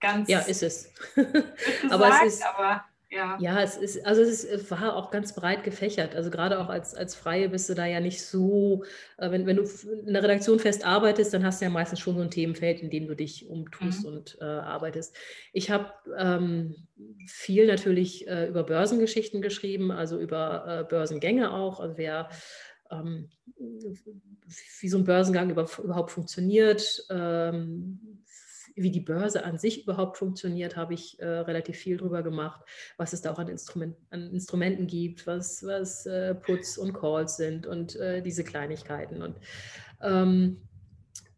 Ganz 0.00 0.28
ja, 0.28 0.40
ist 0.40 0.62
es. 0.62 0.92
Aber 1.90 2.08
es 2.24 2.34
ist, 2.34 2.46
aber 2.46 2.84
ja. 3.14 3.36
ja, 3.40 3.60
es 3.60 3.76
ist, 3.76 4.06
also 4.06 4.22
es, 4.22 4.42
ist, 4.42 4.44
es 4.44 4.70
war 4.70 4.96
auch 4.96 5.10
ganz 5.10 5.34
breit 5.34 5.64
gefächert. 5.64 6.16
Also 6.16 6.30
gerade 6.30 6.58
auch 6.58 6.70
als, 6.70 6.94
als 6.94 7.14
Freie 7.14 7.50
bist 7.50 7.68
du 7.68 7.74
da 7.74 7.84
ja 7.84 8.00
nicht 8.00 8.24
so, 8.24 8.84
äh, 9.18 9.30
wenn, 9.30 9.46
wenn 9.46 9.56
du 9.56 9.64
in 10.06 10.14
der 10.14 10.22
Redaktion 10.22 10.58
fest 10.58 10.86
arbeitest, 10.86 11.34
dann 11.34 11.44
hast 11.44 11.60
du 11.60 11.66
ja 11.66 11.70
meistens 11.70 12.00
schon 12.00 12.16
so 12.16 12.22
ein 12.22 12.30
Themenfeld, 12.30 12.80
in 12.80 12.88
dem 12.88 13.06
du 13.06 13.14
dich 13.14 13.48
umtust 13.48 14.04
mhm. 14.04 14.08
und 14.08 14.38
äh, 14.40 14.44
arbeitest. 14.44 15.14
Ich 15.52 15.70
habe 15.70 15.92
ähm, 16.16 16.88
viel 17.26 17.66
natürlich 17.66 18.26
äh, 18.28 18.48
über 18.48 18.64
Börsengeschichten 18.64 19.42
geschrieben, 19.42 19.90
also 19.90 20.18
über 20.18 20.80
äh, 20.80 20.84
Börsengänge 20.88 21.52
auch. 21.52 21.80
Also 21.80 21.98
wer 21.98 22.30
ähm, 22.90 23.28
wie 24.80 24.88
so 24.88 24.98
ein 24.98 25.04
Börsengang 25.04 25.50
über, 25.50 25.68
überhaupt 25.82 26.12
funktioniert, 26.12 27.04
ähm, 27.10 28.21
wie 28.74 28.90
die 28.90 29.00
Börse 29.00 29.44
an 29.44 29.58
sich 29.58 29.84
überhaupt 29.84 30.18
funktioniert, 30.18 30.76
habe 30.76 30.94
ich 30.94 31.20
äh, 31.20 31.26
relativ 31.26 31.76
viel 31.76 31.96
drüber 31.96 32.22
gemacht, 32.22 32.60
was 32.96 33.12
es 33.12 33.22
da 33.22 33.32
auch 33.32 33.38
an, 33.38 33.48
Instrument, 33.48 33.96
an 34.10 34.30
Instrumenten 34.32 34.86
gibt, 34.86 35.26
was, 35.26 35.64
was 35.64 36.06
äh, 36.06 36.34
Puts 36.34 36.78
und 36.78 36.92
Calls 36.92 37.36
sind 37.36 37.66
und 37.66 37.96
äh, 37.96 38.22
diese 38.22 38.44
Kleinigkeiten. 38.44 39.22
Und 39.22 39.36
ähm, 40.00 40.58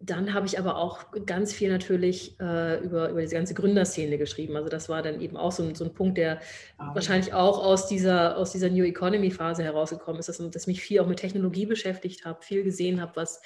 dann 0.00 0.34
habe 0.34 0.46
ich 0.46 0.58
aber 0.58 0.76
auch 0.76 1.06
ganz 1.24 1.52
viel 1.52 1.70
natürlich 1.70 2.38
äh, 2.38 2.78
über, 2.84 3.08
über 3.08 3.20
diese 3.22 3.36
ganze 3.36 3.54
Gründerszene 3.54 4.18
geschrieben. 4.18 4.56
Also 4.56 4.68
das 4.68 4.88
war 4.88 5.02
dann 5.02 5.20
eben 5.20 5.36
auch 5.36 5.52
so 5.52 5.62
ein, 5.62 5.74
so 5.74 5.84
ein 5.84 5.94
Punkt, 5.94 6.18
der 6.18 6.40
ah, 6.76 6.94
wahrscheinlich 6.94 7.32
auch 7.32 7.64
aus 7.64 7.86
dieser, 7.86 8.36
aus 8.36 8.52
dieser 8.52 8.68
New 8.68 8.84
Economy 8.84 9.30
Phase 9.30 9.62
herausgekommen 9.62 10.20
ist, 10.20 10.28
dass, 10.28 10.38
dass 10.50 10.66
mich 10.66 10.82
viel 10.82 11.00
auch 11.00 11.06
mit 11.06 11.20
Technologie 11.20 11.64
beschäftigt 11.64 12.24
habe, 12.24 12.42
viel 12.42 12.64
gesehen 12.64 13.00
habe, 13.00 13.12
was 13.16 13.40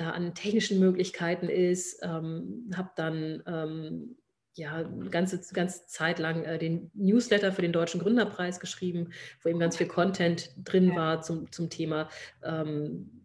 da 0.00 0.10
an 0.10 0.34
technischen 0.34 0.78
Möglichkeiten 0.78 1.48
ist. 1.48 2.00
Ähm, 2.02 2.70
habe 2.74 2.90
dann 2.96 3.42
ähm, 3.46 4.16
ja, 4.54 4.76
eine 4.76 5.10
ganze, 5.10 5.40
ganze 5.52 5.86
Zeit 5.86 6.18
lang 6.18 6.44
äh, 6.44 6.58
den 6.58 6.90
Newsletter 6.94 7.52
für 7.52 7.62
den 7.62 7.72
Deutschen 7.72 8.00
Gründerpreis 8.00 8.60
geschrieben, 8.60 9.10
wo 9.42 9.48
eben 9.48 9.58
ganz 9.58 9.76
viel 9.76 9.86
Content 9.86 10.50
drin 10.64 10.94
war 10.96 11.22
zum, 11.22 11.52
zum 11.52 11.70
Thema 11.70 12.08
ähm, 12.42 13.22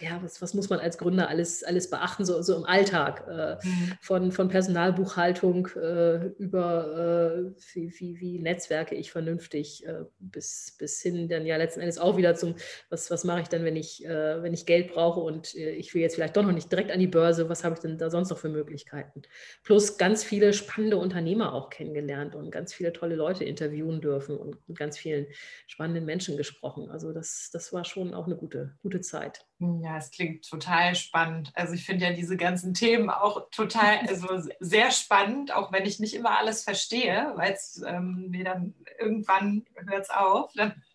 ja, 0.00 0.20
was, 0.22 0.40
was 0.42 0.54
muss 0.54 0.70
man 0.70 0.80
als 0.80 0.98
Gründer 0.98 1.28
alles, 1.28 1.64
alles 1.64 1.90
beachten, 1.90 2.24
so, 2.24 2.42
so 2.42 2.56
im 2.56 2.64
Alltag, 2.64 3.26
äh, 3.28 3.66
mhm. 3.66 3.92
von, 4.00 4.32
von 4.32 4.48
Personalbuchhaltung 4.48 5.68
äh, 5.76 6.26
über 6.38 7.54
äh, 7.54 7.60
wie, 7.72 7.92
wie, 7.98 8.20
wie 8.20 8.38
netzwerke 8.38 8.94
ich 8.94 9.10
vernünftig 9.10 9.86
äh, 9.86 10.04
bis, 10.18 10.76
bis 10.78 11.00
hin 11.00 11.28
dann 11.28 11.46
ja 11.46 11.56
letzten 11.56 11.80
Endes 11.80 11.98
auch 11.98 12.16
wieder 12.16 12.34
zum, 12.34 12.54
was, 12.90 13.10
was 13.10 13.24
mache 13.24 13.42
ich 13.42 13.48
dann, 13.48 13.64
wenn 13.64 13.76
ich, 13.76 14.04
äh, 14.04 14.42
wenn 14.42 14.54
ich 14.54 14.66
Geld 14.66 14.92
brauche 14.92 15.20
und 15.20 15.54
äh, 15.54 15.70
ich 15.70 15.94
will 15.94 16.02
jetzt 16.02 16.14
vielleicht 16.14 16.36
doch 16.36 16.42
noch 16.42 16.52
nicht 16.52 16.70
direkt 16.70 16.90
an 16.90 17.00
die 17.00 17.06
Börse, 17.06 17.48
was 17.48 17.64
habe 17.64 17.74
ich 17.74 17.80
denn 17.80 17.98
da 17.98 18.10
sonst 18.10 18.30
noch 18.30 18.38
für 18.38 18.48
Möglichkeiten? 18.48 19.22
Plus 19.62 19.98
ganz 19.98 20.24
viele 20.24 20.52
spannende 20.52 20.96
Unternehmer 20.96 21.52
auch 21.52 21.70
kennengelernt 21.70 22.34
und 22.34 22.50
ganz 22.50 22.74
viele 22.74 22.92
tolle 22.92 23.16
Leute 23.16 23.44
interviewen 23.44 24.00
dürfen 24.00 24.36
und 24.36 24.56
mit 24.68 24.78
ganz 24.78 24.98
vielen 24.98 25.26
spannenden 25.66 26.04
Menschen 26.04 26.36
gesprochen. 26.36 26.90
Also 26.90 27.12
das, 27.12 27.50
das 27.52 27.72
war 27.72 27.84
schon 27.84 28.14
auch 28.14 28.26
eine 28.26 28.36
gute, 28.36 28.74
gute 28.82 29.00
Zeit. 29.00 29.46
Ja, 29.82 29.96
es 29.98 30.10
klingt 30.10 30.48
total 30.48 30.94
spannend. 30.94 31.52
Also 31.54 31.74
ich 31.74 31.84
finde 31.84 32.06
ja 32.06 32.12
diese 32.12 32.36
ganzen 32.36 32.74
Themen 32.74 33.10
auch 33.10 33.50
total, 33.50 33.98
also 34.08 34.28
sehr 34.60 34.90
spannend, 34.90 35.52
auch 35.52 35.72
wenn 35.72 35.86
ich 35.86 36.00
nicht 36.00 36.14
immer 36.14 36.38
alles 36.38 36.64
verstehe, 36.64 37.32
weil 37.36 37.52
es 37.52 37.82
ähm, 37.86 38.28
mir 38.30 38.44
dann 38.44 38.74
irgendwann 38.98 39.64
hört 39.86 40.04
es 40.04 40.10
auf, 40.10 40.52
dann, 40.54 40.82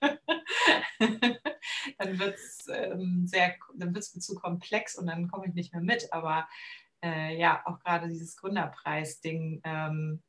dann 1.97 2.19
wird 2.19 2.35
es 2.35 2.67
ähm, 2.71 3.25
sehr, 3.27 3.55
dann 3.75 3.93
wird 3.93 4.03
es 4.03 4.15
mir 4.15 4.21
zu 4.21 4.35
komplex 4.35 4.95
und 4.95 5.07
dann 5.07 5.29
komme 5.29 5.47
ich 5.47 5.53
nicht 5.53 5.73
mehr 5.73 5.83
mit. 5.83 6.11
Aber 6.13 6.47
äh, 7.03 7.37
ja, 7.37 7.61
auch 7.65 7.79
gerade 7.79 8.07
dieses 8.07 8.35
Gründerpreis-Ding, 8.37 9.61
ähm, 9.63 10.21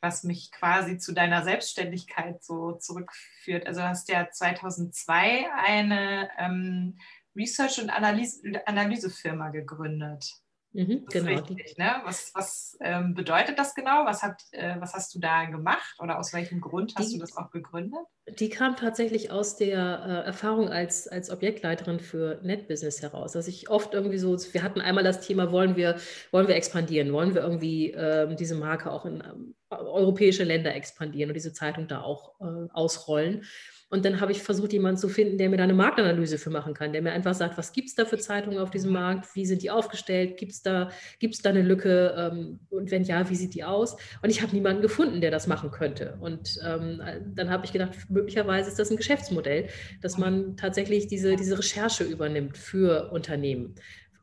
was 0.00 0.24
mich 0.24 0.52
quasi 0.52 0.98
zu 0.98 1.12
deiner 1.12 1.42
Selbstständigkeit 1.42 2.42
so 2.42 2.72
zurückführt. 2.72 3.66
Also 3.66 3.80
du 3.80 3.88
hast 3.88 4.08
ja 4.08 4.30
2002 4.30 5.48
eine 5.52 6.30
ähm, 6.38 6.98
Research- 7.36 7.80
und 7.80 7.90
Analyse, 7.90 8.42
Analysefirma 8.66 9.50
gegründet. 9.50 10.24
Mhm, 10.72 11.06
genau. 11.10 11.40
Richtig, 11.40 11.78
ne? 11.78 12.02
Was, 12.04 12.30
was 12.34 12.76
ähm, 12.80 13.14
bedeutet 13.14 13.58
das 13.58 13.74
genau? 13.74 14.04
Was, 14.04 14.22
hat, 14.22 14.42
äh, 14.52 14.76
was 14.78 14.92
hast 14.92 15.14
du 15.14 15.18
da 15.18 15.46
gemacht 15.46 15.96
oder 15.98 16.18
aus 16.18 16.34
welchem 16.34 16.60
Grund 16.60 16.94
hast 16.96 17.10
die, 17.10 17.14
du 17.14 17.20
das 17.20 17.36
auch 17.36 17.50
gegründet? 17.50 18.00
Die 18.38 18.50
kam 18.50 18.76
tatsächlich 18.76 19.30
aus 19.30 19.56
der 19.56 19.78
äh, 19.78 20.26
Erfahrung 20.26 20.68
als, 20.68 21.08
als 21.08 21.30
Objektleiterin 21.30 22.00
für 22.00 22.40
NetBusiness 22.42 23.00
heraus, 23.00 23.32
dass 23.32 23.48
ich 23.48 23.70
oft 23.70 23.94
irgendwie 23.94 24.18
so, 24.18 24.36
wir 24.52 24.62
hatten 24.62 24.82
einmal 24.82 25.04
das 25.04 25.26
Thema, 25.26 25.50
wollen 25.52 25.74
wir, 25.74 25.96
wollen 26.32 26.48
wir 26.48 26.54
expandieren, 26.54 27.12
wollen 27.14 27.34
wir 27.34 27.40
irgendwie 27.40 27.92
ähm, 27.92 28.36
diese 28.36 28.54
Marke 28.54 28.90
auch 28.90 29.06
in 29.06 29.47
europäische 29.90 30.44
Länder 30.44 30.74
expandieren 30.74 31.30
und 31.30 31.34
diese 31.34 31.52
Zeitung 31.52 31.88
da 31.88 32.02
auch 32.02 32.40
äh, 32.40 32.68
ausrollen. 32.72 33.44
Und 33.90 34.04
dann 34.04 34.20
habe 34.20 34.32
ich 34.32 34.42
versucht, 34.42 34.74
jemanden 34.74 34.98
zu 35.00 35.08
finden, 35.08 35.38
der 35.38 35.48
mir 35.48 35.56
da 35.56 35.64
eine 35.64 35.72
Marktanalyse 35.72 36.36
für 36.36 36.50
machen 36.50 36.74
kann, 36.74 36.92
der 36.92 37.00
mir 37.00 37.12
einfach 37.12 37.34
sagt, 37.34 37.56
was 37.56 37.72
gibt 37.72 37.88
es 37.88 37.94
da 37.94 38.04
für 38.04 38.18
Zeitungen 38.18 38.58
auf 38.58 38.70
diesem 38.70 38.92
Markt, 38.92 39.34
wie 39.34 39.46
sind 39.46 39.62
die 39.62 39.70
aufgestellt, 39.70 40.36
gibt 40.36 40.52
es 40.52 40.62
da, 40.62 40.90
gibt's 41.18 41.40
da 41.40 41.50
eine 41.50 41.62
Lücke 41.62 42.14
ähm, 42.16 42.60
und 42.68 42.90
wenn 42.90 43.04
ja, 43.04 43.30
wie 43.30 43.34
sieht 43.34 43.54
die 43.54 43.64
aus? 43.64 43.96
Und 44.22 44.28
ich 44.28 44.42
habe 44.42 44.54
niemanden 44.54 44.82
gefunden, 44.82 45.22
der 45.22 45.30
das 45.30 45.46
machen 45.46 45.70
könnte. 45.70 46.18
Und 46.20 46.60
ähm, 46.66 47.00
dann 47.34 47.48
habe 47.48 47.64
ich 47.64 47.72
gedacht, 47.72 47.92
möglicherweise 48.10 48.68
ist 48.68 48.78
das 48.78 48.90
ein 48.90 48.98
Geschäftsmodell, 48.98 49.68
dass 50.02 50.18
man 50.18 50.56
tatsächlich 50.58 51.06
diese, 51.06 51.36
diese 51.36 51.58
Recherche 51.58 52.04
übernimmt 52.04 52.58
für 52.58 53.10
Unternehmen 53.10 53.74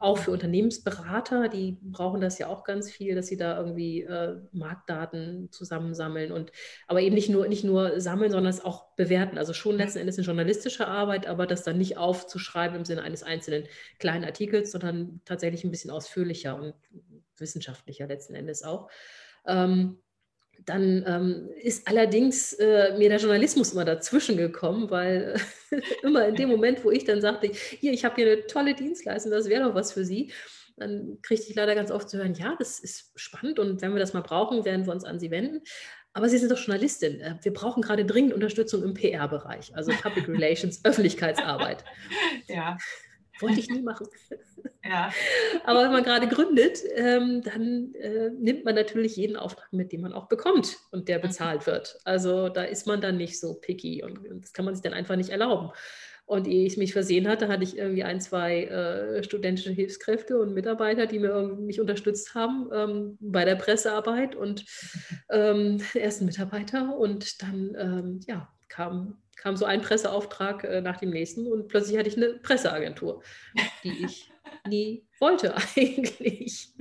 auch 0.05 0.19
für 0.19 0.29
Unternehmensberater, 0.29 1.49
die 1.49 1.79
brauchen 1.81 2.21
das 2.21 2.37
ja 2.37 2.45
auch 2.45 2.63
ganz 2.63 2.91
viel, 2.91 3.15
dass 3.15 3.25
sie 3.25 3.37
da 3.37 3.57
irgendwie 3.57 4.03
äh, 4.03 4.37
Marktdaten 4.51 5.51
zusammensammeln 5.51 6.31
und 6.31 6.51
aber 6.87 7.01
eben 7.01 7.15
nicht 7.15 7.29
nur, 7.29 7.47
nicht 7.47 7.63
nur 7.63 7.99
sammeln, 7.99 8.29
sondern 8.31 8.51
es 8.51 8.63
auch 8.63 8.93
bewerten. 8.95 9.39
Also 9.39 9.53
schon 9.53 9.77
letzten 9.77 9.97
Endes 9.97 10.19
eine 10.19 10.25
journalistische 10.27 10.87
Arbeit, 10.87 11.25
aber 11.25 11.47
das 11.47 11.63
dann 11.63 11.79
nicht 11.79 11.97
aufzuschreiben 11.97 12.77
im 12.77 12.85
Sinne 12.85 13.01
eines 13.01 13.23
einzelnen 13.23 13.63
kleinen 13.97 14.25
Artikels, 14.25 14.71
sondern 14.71 15.21
tatsächlich 15.25 15.63
ein 15.63 15.71
bisschen 15.71 15.89
ausführlicher 15.89 16.55
und 16.55 16.75
wissenschaftlicher 17.37 18.05
letzten 18.05 18.35
Endes 18.35 18.61
auch. 18.61 18.91
Ähm, 19.47 19.97
dann 20.65 21.03
ähm, 21.07 21.49
ist 21.61 21.87
allerdings 21.87 22.53
äh, 22.53 22.97
mir 22.97 23.09
der 23.09 23.19
Journalismus 23.19 23.73
immer 23.73 23.85
dazwischen 23.85 24.37
gekommen, 24.37 24.89
weil 24.89 25.35
äh, 25.71 25.81
immer 26.03 26.27
in 26.27 26.35
dem 26.35 26.49
Moment, 26.49 26.83
wo 26.83 26.91
ich 26.91 27.03
dann 27.03 27.21
sagte, 27.21 27.47
hier, 27.51 27.93
ich 27.93 28.05
habe 28.05 28.15
hier 28.15 28.31
eine 28.31 28.47
tolle 28.47 28.73
Dienstleistung, 28.73 29.31
das 29.31 29.49
wäre 29.49 29.65
doch 29.65 29.75
was 29.75 29.91
für 29.91 30.05
Sie, 30.05 30.31
dann 30.77 31.19
kriegte 31.21 31.49
ich 31.49 31.55
leider 31.55 31.75
ganz 31.75 31.91
oft 31.91 32.09
zu 32.09 32.17
hören, 32.17 32.33
ja, 32.33 32.55
das 32.57 32.79
ist 32.79 33.11
spannend 33.15 33.59
und 33.59 33.81
wenn 33.81 33.93
wir 33.93 33.99
das 33.99 34.13
mal 34.13 34.21
brauchen, 34.21 34.65
werden 34.65 34.85
wir 34.85 34.93
uns 34.93 35.05
an 35.05 35.19
Sie 35.19 35.31
wenden. 35.31 35.61
Aber 36.13 36.29
Sie 36.29 36.37
sind 36.37 36.49
doch 36.49 36.57
Journalistin. 36.57 37.19
Äh, 37.19 37.35
wir 37.41 37.53
brauchen 37.53 37.81
gerade 37.81 38.05
dringend 38.05 38.33
Unterstützung 38.33 38.83
im 38.83 38.93
PR-Bereich, 38.93 39.75
also 39.75 39.91
Public 40.01 40.27
Relations, 40.29 40.83
Öffentlichkeitsarbeit. 40.83 41.83
Ja. 42.47 42.77
Wollte 43.39 43.59
ich 43.59 43.69
nie 43.69 43.81
machen. 43.81 44.07
Ja. 44.87 45.11
Aber 45.63 45.83
wenn 45.83 45.91
man 45.91 46.03
gerade 46.03 46.27
gründet, 46.27 46.77
ähm, 46.93 47.41
dann 47.41 47.95
äh, 47.95 48.29
nimmt 48.29 48.65
man 48.65 48.75
natürlich 48.75 49.15
jeden 49.15 49.35
Auftrag 49.35 49.73
mit, 49.73 49.91
den 49.91 50.01
man 50.01 50.13
auch 50.13 50.27
bekommt 50.27 50.77
und 50.91 51.07
der 51.07 51.17
mhm. 51.17 51.23
bezahlt 51.23 51.65
wird. 51.65 51.97
Also 52.03 52.49
da 52.49 52.63
ist 52.63 52.85
man 52.85 53.01
dann 53.01 53.17
nicht 53.17 53.39
so 53.39 53.55
picky 53.55 54.03
und 54.03 54.19
das 54.43 54.53
kann 54.53 54.63
man 54.63 54.75
sich 54.75 54.83
dann 54.83 54.93
einfach 54.93 55.15
nicht 55.15 55.31
erlauben. 55.31 55.71
Und 56.27 56.47
ehe 56.47 56.65
ich 56.65 56.77
mich 56.77 56.93
versehen 56.93 57.27
hatte, 57.27 57.47
hatte 57.47 57.63
ich 57.63 57.77
irgendwie 57.77 58.03
ein, 58.03 58.19
zwei 58.19 58.65
äh, 58.65 59.23
studentische 59.23 59.71
Hilfskräfte 59.71 60.39
und 60.39 60.53
Mitarbeiter, 60.53 61.07
die 61.07 61.19
mir 61.19 61.41
mich 61.43 61.79
unterstützt 61.79 62.35
haben 62.35 62.69
ähm, 62.71 63.17
bei 63.19 63.45
der 63.45 63.55
Pressearbeit 63.55 64.35
und 64.35 64.65
ähm, 65.31 65.81
ersten 65.95 66.25
Mitarbeiter. 66.25 66.95
Und 66.95 67.41
dann 67.41 67.75
ähm, 67.77 68.19
ja, 68.27 68.49
kam 68.67 69.17
kam 69.35 69.55
so 69.55 69.65
ein 69.65 69.81
Presseauftrag 69.81 70.63
äh, 70.63 70.81
nach 70.81 70.97
dem 70.97 71.09
nächsten 71.09 71.47
und 71.47 71.67
plötzlich 71.67 71.97
hatte 71.97 72.09
ich 72.09 72.17
eine 72.17 72.33
Presseagentur, 72.35 73.21
die 73.83 74.05
ich 74.05 74.31
nie 74.67 75.05
wollte 75.19 75.55
eigentlich. 75.75 76.73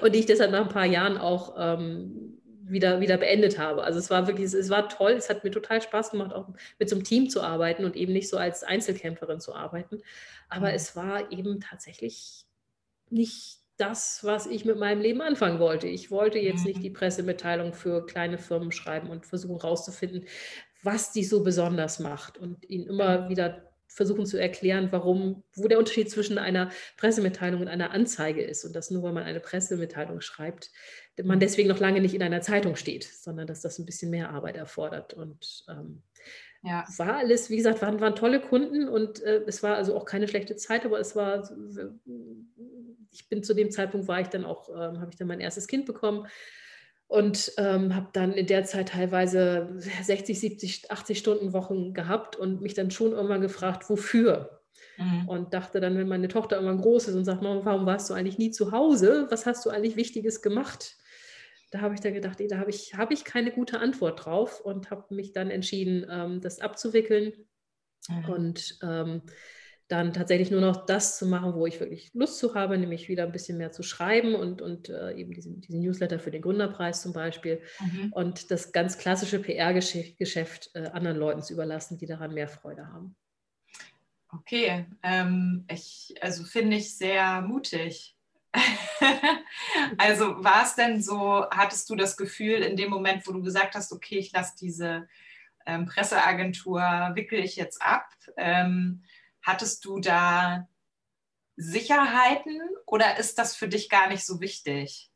Und 0.00 0.14
die 0.14 0.20
ich 0.20 0.26
deshalb 0.26 0.52
nach 0.52 0.66
ein 0.66 0.72
paar 0.72 0.86
Jahren 0.86 1.18
auch 1.18 1.54
ähm, 1.58 2.40
wieder, 2.68 3.00
wieder 3.00 3.16
beendet 3.16 3.58
habe. 3.58 3.84
Also 3.84 3.98
es 3.98 4.10
war 4.10 4.26
wirklich, 4.26 4.52
es 4.52 4.70
war 4.70 4.88
toll, 4.88 5.12
es 5.12 5.28
hat 5.28 5.44
mir 5.44 5.50
total 5.50 5.80
Spaß 5.80 6.10
gemacht, 6.10 6.32
auch 6.32 6.48
mit 6.78 6.88
so 6.88 6.96
einem 6.96 7.04
Team 7.04 7.30
zu 7.30 7.42
arbeiten 7.42 7.84
und 7.84 7.96
eben 7.96 8.12
nicht 8.12 8.28
so 8.28 8.36
als 8.36 8.62
Einzelkämpferin 8.62 9.40
zu 9.40 9.54
arbeiten. 9.54 10.02
Aber 10.48 10.68
mhm. 10.68 10.74
es 10.74 10.96
war 10.96 11.32
eben 11.32 11.60
tatsächlich 11.60 12.44
nicht 13.10 13.58
das, 13.76 14.24
was 14.24 14.46
ich 14.46 14.64
mit 14.64 14.78
meinem 14.78 15.00
Leben 15.00 15.20
anfangen 15.20 15.58
wollte. 15.58 15.86
Ich 15.86 16.10
wollte 16.10 16.38
jetzt 16.38 16.64
nicht 16.64 16.78
mhm. 16.78 16.82
die 16.82 16.90
Pressemitteilung 16.90 17.74
für 17.74 18.06
kleine 18.06 18.38
Firmen 18.38 18.72
schreiben 18.72 19.10
und 19.10 19.26
versuchen 19.26 19.60
herauszufinden, 19.60 20.24
was 20.86 21.12
die 21.12 21.24
so 21.24 21.42
besonders 21.42 21.98
macht 21.98 22.38
und 22.38 22.64
ihnen 22.70 22.86
immer 22.86 23.28
wieder 23.28 23.66
versuchen 23.88 24.26
zu 24.26 24.38
erklären, 24.38 24.88
warum, 24.90 25.42
wo 25.54 25.68
der 25.68 25.78
Unterschied 25.78 26.10
zwischen 26.10 26.38
einer 26.38 26.70
Pressemitteilung 26.96 27.62
und 27.62 27.68
einer 27.68 27.92
Anzeige 27.92 28.42
ist 28.42 28.64
und 28.64 28.74
dass 28.76 28.90
nur 28.90 29.02
weil 29.02 29.12
man 29.12 29.24
eine 29.24 29.40
Pressemitteilung 29.40 30.20
schreibt, 30.20 30.70
man 31.22 31.40
deswegen 31.40 31.68
noch 31.68 31.80
lange 31.80 32.00
nicht 32.00 32.14
in 32.14 32.22
einer 32.22 32.42
Zeitung 32.42 32.76
steht, 32.76 33.04
sondern 33.04 33.46
dass 33.46 33.62
das 33.62 33.78
ein 33.78 33.86
bisschen 33.86 34.10
mehr 34.10 34.30
Arbeit 34.30 34.56
erfordert. 34.56 35.14
Und 35.14 35.64
ähm, 35.68 36.02
ja. 36.62 36.84
war 36.98 37.16
alles, 37.16 37.48
wie 37.48 37.56
gesagt, 37.56 37.80
waren, 37.80 38.00
waren 38.00 38.14
tolle 38.14 38.40
Kunden 38.40 38.88
und 38.88 39.22
äh, 39.22 39.42
es 39.46 39.62
war 39.62 39.76
also 39.76 39.96
auch 39.96 40.04
keine 40.04 40.28
schlechte 40.28 40.56
Zeit, 40.56 40.84
aber 40.84 41.00
es 41.00 41.16
war, 41.16 41.50
ich 43.10 43.28
bin 43.28 43.42
zu 43.42 43.54
dem 43.54 43.70
Zeitpunkt 43.70 44.08
war 44.08 44.20
ich 44.20 44.28
dann 44.28 44.44
auch, 44.44 44.68
äh, 44.68 44.98
habe 44.98 45.08
ich 45.10 45.16
dann 45.16 45.28
mein 45.28 45.40
erstes 45.40 45.68
Kind 45.68 45.86
bekommen 45.86 46.26
und 47.08 47.52
ähm, 47.56 47.94
habe 47.94 48.08
dann 48.12 48.32
in 48.32 48.46
der 48.46 48.64
Zeit 48.64 48.88
teilweise 48.88 49.76
60, 49.78 50.38
70, 50.38 50.90
80 50.90 51.18
Stunden 51.18 51.52
Wochen 51.52 51.94
gehabt 51.94 52.36
und 52.36 52.60
mich 52.60 52.74
dann 52.74 52.90
schon 52.90 53.12
irgendwann 53.12 53.40
gefragt, 53.40 53.88
wofür? 53.88 54.62
Mhm. 54.98 55.28
Und 55.28 55.54
dachte 55.54 55.80
dann, 55.80 55.96
wenn 55.96 56.08
meine 56.08 56.28
Tochter 56.28 56.56
irgendwann 56.56 56.80
groß 56.80 57.08
ist 57.08 57.14
und 57.14 57.24
sagt, 57.24 57.42
Mama, 57.42 57.64
warum 57.64 57.86
warst 57.86 58.10
du 58.10 58.14
eigentlich 58.14 58.38
nie 58.38 58.50
zu 58.50 58.72
Hause? 58.72 59.26
Was 59.30 59.46
hast 59.46 59.64
du 59.64 59.70
eigentlich 59.70 59.96
Wichtiges 59.96 60.42
gemacht? 60.42 60.96
Da 61.70 61.80
habe 61.80 61.94
ich 61.94 62.00
dann 62.00 62.14
gedacht, 62.14 62.40
ey, 62.40 62.48
da 62.48 62.58
habe 62.58 62.70
ich, 62.70 62.94
hab 62.96 63.12
ich 63.12 63.24
keine 63.24 63.52
gute 63.52 63.78
Antwort 63.78 64.24
drauf 64.24 64.60
und 64.60 64.90
habe 64.90 65.14
mich 65.14 65.32
dann 65.32 65.50
entschieden, 65.50 66.06
ähm, 66.10 66.40
das 66.40 66.60
abzuwickeln. 66.60 67.32
Mhm. 68.08 68.24
Und 68.28 68.78
ähm, 68.82 69.22
dann 69.88 70.12
tatsächlich 70.12 70.50
nur 70.50 70.60
noch 70.60 70.86
das 70.86 71.16
zu 71.16 71.26
machen, 71.26 71.54
wo 71.54 71.66
ich 71.66 71.78
wirklich 71.78 72.10
Lust 72.12 72.38
zu 72.38 72.54
habe, 72.54 72.76
nämlich 72.76 73.08
wieder 73.08 73.22
ein 73.22 73.32
bisschen 73.32 73.56
mehr 73.56 73.70
zu 73.70 73.82
schreiben 73.82 74.34
und, 74.34 74.60
und 74.60 74.88
äh, 74.88 75.12
eben 75.12 75.32
diesen, 75.32 75.60
diesen 75.60 75.80
Newsletter 75.80 76.18
für 76.18 76.32
den 76.32 76.42
Gründerpreis 76.42 77.02
zum 77.02 77.12
Beispiel 77.12 77.60
mhm. 77.80 78.12
und 78.12 78.50
das 78.50 78.72
ganz 78.72 78.98
klassische 78.98 79.38
PR-Geschäft 79.38 80.70
äh, 80.74 80.88
anderen 80.88 81.16
Leuten 81.16 81.42
zu 81.42 81.52
überlassen, 81.52 81.98
die 81.98 82.06
daran 82.06 82.34
mehr 82.34 82.48
Freude 82.48 82.88
haben. 82.88 83.16
Okay, 84.32 84.86
ähm, 85.04 85.64
ich, 85.70 86.14
also 86.20 86.42
finde 86.44 86.76
ich 86.76 86.96
sehr 86.96 87.40
mutig. 87.42 88.16
also 89.98 90.42
war 90.42 90.64
es 90.64 90.74
denn 90.74 91.00
so, 91.00 91.46
hattest 91.50 91.88
du 91.90 91.94
das 91.94 92.16
Gefühl 92.16 92.62
in 92.62 92.76
dem 92.76 92.90
Moment, 92.90 93.26
wo 93.26 93.32
du 93.32 93.42
gesagt 93.42 93.76
hast, 93.76 93.92
okay, 93.92 94.18
ich 94.18 94.32
lasse 94.32 94.54
diese 94.60 95.06
ähm, 95.64 95.86
Presseagentur, 95.86 96.80
wickel 97.14 97.40
ich 97.40 97.56
jetzt 97.56 97.80
ab, 97.80 98.08
ähm, 98.36 99.04
Hattest 99.46 99.84
du 99.84 100.00
da 100.00 100.68
Sicherheiten 101.54 102.60
oder 102.84 103.16
ist 103.18 103.38
das 103.38 103.54
für 103.54 103.68
dich 103.68 103.88
gar 103.88 104.08
nicht 104.08 104.26
so 104.26 104.40
wichtig? 104.40 105.12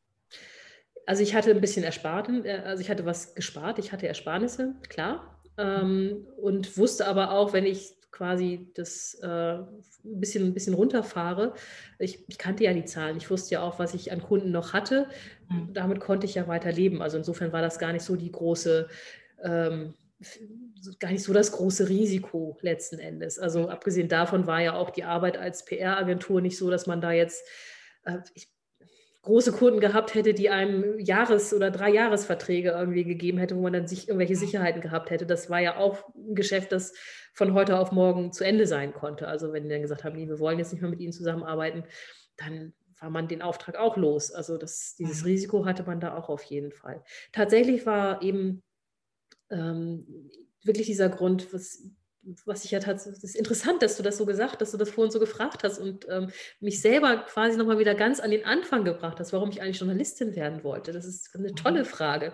Also 1.04 1.24
ich 1.24 1.34
hatte 1.34 1.50
ein 1.50 1.60
bisschen 1.60 1.82
erspart, 1.82 2.28
äh, 2.44 2.62
also 2.64 2.80
ich 2.80 2.90
hatte 2.90 3.04
was 3.04 3.34
gespart, 3.34 3.80
ich 3.80 3.90
hatte 3.90 4.06
Ersparnisse, 4.06 4.76
klar. 4.88 5.42
Ähm, 5.58 6.28
und 6.36 6.78
wusste 6.78 7.08
aber 7.08 7.32
auch, 7.32 7.52
wenn 7.52 7.66
ich 7.66 7.96
quasi 8.12 8.70
das 8.74 9.14
äh, 9.14 9.26
ein, 9.26 9.66
bisschen, 10.04 10.44
ein 10.44 10.54
bisschen 10.54 10.74
runterfahre, 10.74 11.54
ich, 11.98 12.24
ich, 12.28 12.38
kannte 12.38 12.62
ja 12.62 12.72
die 12.72 12.84
Zahlen, 12.84 13.16
ich 13.16 13.30
wusste 13.30 13.54
ja 13.54 13.62
auch, 13.62 13.80
was 13.80 13.94
ich 13.94 14.12
an 14.12 14.22
Kunden 14.22 14.52
noch 14.52 14.72
hatte. 14.72 15.08
Mhm. 15.48 15.74
Damit 15.74 15.98
konnte 15.98 16.26
ich 16.26 16.36
ja 16.36 16.46
weiter 16.46 16.70
leben. 16.70 17.02
Also 17.02 17.18
insofern 17.18 17.52
war 17.52 17.62
das 17.62 17.80
gar 17.80 17.92
nicht 17.92 18.04
so 18.04 18.14
die 18.14 18.30
große 18.30 18.88
ähm, 19.42 19.94
gar 20.98 21.10
nicht 21.10 21.22
so 21.22 21.32
das 21.32 21.52
große 21.52 21.88
Risiko 21.88 22.56
letzten 22.60 22.98
Endes. 22.98 23.38
Also 23.38 23.68
abgesehen 23.68 24.08
davon 24.08 24.46
war 24.46 24.60
ja 24.60 24.74
auch 24.74 24.90
die 24.90 25.04
Arbeit 25.04 25.36
als 25.36 25.64
PR-Agentur 25.64 26.40
nicht 26.40 26.56
so, 26.56 26.70
dass 26.70 26.86
man 26.86 27.00
da 27.00 27.12
jetzt 27.12 27.44
äh, 28.04 28.18
ich, 28.34 28.48
große 29.22 29.52
Kunden 29.52 29.80
gehabt 29.80 30.14
hätte, 30.14 30.32
die 30.32 30.48
einem 30.48 30.98
Jahres- 30.98 31.52
oder 31.52 31.70
Drei-Jahresverträge 31.70 32.70
irgendwie 32.70 33.04
gegeben 33.04 33.38
hätte, 33.38 33.56
wo 33.56 33.60
man 33.60 33.72
dann 33.72 33.86
sich 33.86 34.08
irgendwelche 34.08 34.36
Sicherheiten 34.36 34.80
gehabt 34.80 35.10
hätte. 35.10 35.26
Das 35.26 35.50
war 35.50 35.60
ja 35.60 35.76
auch 35.76 36.14
ein 36.14 36.34
Geschäft, 36.34 36.72
das 36.72 36.94
von 37.34 37.52
heute 37.52 37.78
auf 37.78 37.92
morgen 37.92 38.32
zu 38.32 38.44
Ende 38.44 38.66
sein 38.66 38.92
konnte. 38.94 39.28
Also 39.28 39.52
wenn 39.52 39.64
die 39.64 39.68
dann 39.68 39.82
gesagt 39.82 40.04
haben, 40.04 40.16
wir 40.16 40.38
wollen 40.38 40.58
jetzt 40.58 40.72
nicht 40.72 40.80
mehr 40.80 40.90
mit 40.90 41.00
Ihnen 41.00 41.12
zusammenarbeiten, 41.12 41.84
dann 42.36 42.72
war 42.98 43.10
man 43.10 43.28
den 43.28 43.42
Auftrag 43.42 43.76
auch 43.76 43.96
los. 43.96 44.30
Also 44.30 44.56
das, 44.56 44.94
dieses 44.96 45.20
mhm. 45.20 45.26
Risiko 45.26 45.64
hatte 45.66 45.82
man 45.84 46.00
da 46.00 46.16
auch 46.16 46.28
auf 46.28 46.42
jeden 46.44 46.72
Fall. 46.72 47.02
Tatsächlich 47.32 47.84
war 47.84 48.22
eben 48.22 48.62
ähm, 49.50 50.30
wirklich 50.62 50.86
dieser 50.86 51.08
Grund, 51.08 51.52
was 51.52 51.82
was 52.44 52.64
ich 52.64 52.70
ja 52.70 52.80
tatsächlich, 52.80 53.18
es 53.18 53.30
ist 53.30 53.36
interessant, 53.36 53.82
dass 53.82 53.96
du 53.96 54.02
das 54.02 54.18
so 54.18 54.26
gesagt, 54.26 54.60
dass 54.60 54.72
du 54.72 54.76
das 54.76 54.90
vorhin 54.90 55.10
so 55.10 55.18
gefragt 55.18 55.64
hast 55.64 55.78
und 55.78 56.06
ähm, 56.10 56.30
mich 56.60 56.82
selber 56.82 57.16
quasi 57.16 57.56
nochmal 57.56 57.78
wieder 57.78 57.94
ganz 57.94 58.20
an 58.20 58.30
den 58.30 58.44
Anfang 58.44 58.84
gebracht 58.84 59.18
hast, 59.18 59.32
warum 59.32 59.50
ich 59.50 59.62
eigentlich 59.62 59.78
Journalistin 59.78 60.36
werden 60.36 60.62
wollte. 60.62 60.92
Das 60.92 61.06
ist 61.06 61.34
eine 61.34 61.54
tolle 61.54 61.80
mhm. 61.80 61.86
Frage, 61.86 62.32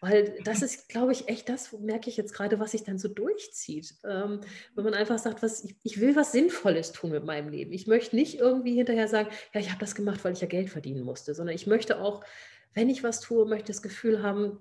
weil 0.00 0.38
das 0.44 0.62
ist, 0.62 0.88
glaube 0.88 1.12
ich, 1.12 1.28
echt 1.28 1.48
das, 1.50 1.72
merke 1.72 2.08
ich 2.08 2.16
jetzt 2.16 2.32
gerade, 2.32 2.58
was 2.58 2.70
sich 2.70 2.84
dann 2.84 2.98
so 2.98 3.08
durchzieht. 3.08 3.94
Ähm, 4.04 4.40
wenn 4.74 4.84
man 4.84 4.94
einfach 4.94 5.18
sagt, 5.18 5.42
was, 5.42 5.64
ich, 5.64 5.76
ich, 5.82 6.00
will 6.00 6.16
was 6.16 6.32
Sinnvolles 6.32 6.92
tun 6.92 7.10
mit 7.10 7.24
meinem 7.24 7.50
Leben. 7.50 7.72
Ich 7.72 7.86
möchte 7.86 8.16
nicht 8.16 8.38
irgendwie 8.38 8.74
hinterher 8.74 9.08
sagen, 9.08 9.28
ja, 9.52 9.60
ich 9.60 9.68
habe 9.68 9.80
das 9.80 9.94
gemacht, 9.94 10.24
weil 10.24 10.32
ich 10.32 10.40
ja 10.40 10.48
Geld 10.48 10.70
verdienen 10.70 11.02
musste, 11.02 11.34
sondern 11.34 11.54
ich 11.54 11.66
möchte 11.66 12.00
auch, 12.00 12.24
wenn 12.72 12.88
ich 12.88 13.02
was 13.02 13.20
tue, 13.20 13.46
möchte 13.46 13.68
das 13.68 13.82
Gefühl 13.82 14.22
haben, 14.22 14.60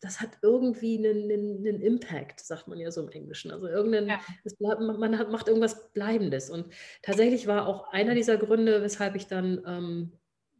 das 0.00 0.20
hat 0.20 0.30
irgendwie 0.42 0.98
einen, 0.98 1.30
einen, 1.30 1.66
einen, 1.66 1.80
Impact, 1.80 2.40
sagt 2.40 2.68
man 2.68 2.78
ja 2.78 2.90
so 2.90 3.02
im 3.02 3.08
Englischen. 3.10 3.50
Also 3.50 3.66
irgendein, 3.66 4.08
ja. 4.08 4.20
bleibt, 4.58 4.80
man 4.80 5.18
hat, 5.18 5.30
macht 5.30 5.48
irgendwas 5.48 5.92
Bleibendes. 5.92 6.50
Und 6.50 6.66
tatsächlich 7.02 7.46
war 7.46 7.66
auch 7.66 7.92
einer 7.92 8.14
dieser 8.14 8.36
Gründe, 8.36 8.82
weshalb 8.82 9.16
ich 9.16 9.26
dann 9.26 9.62
ähm, 9.66 10.12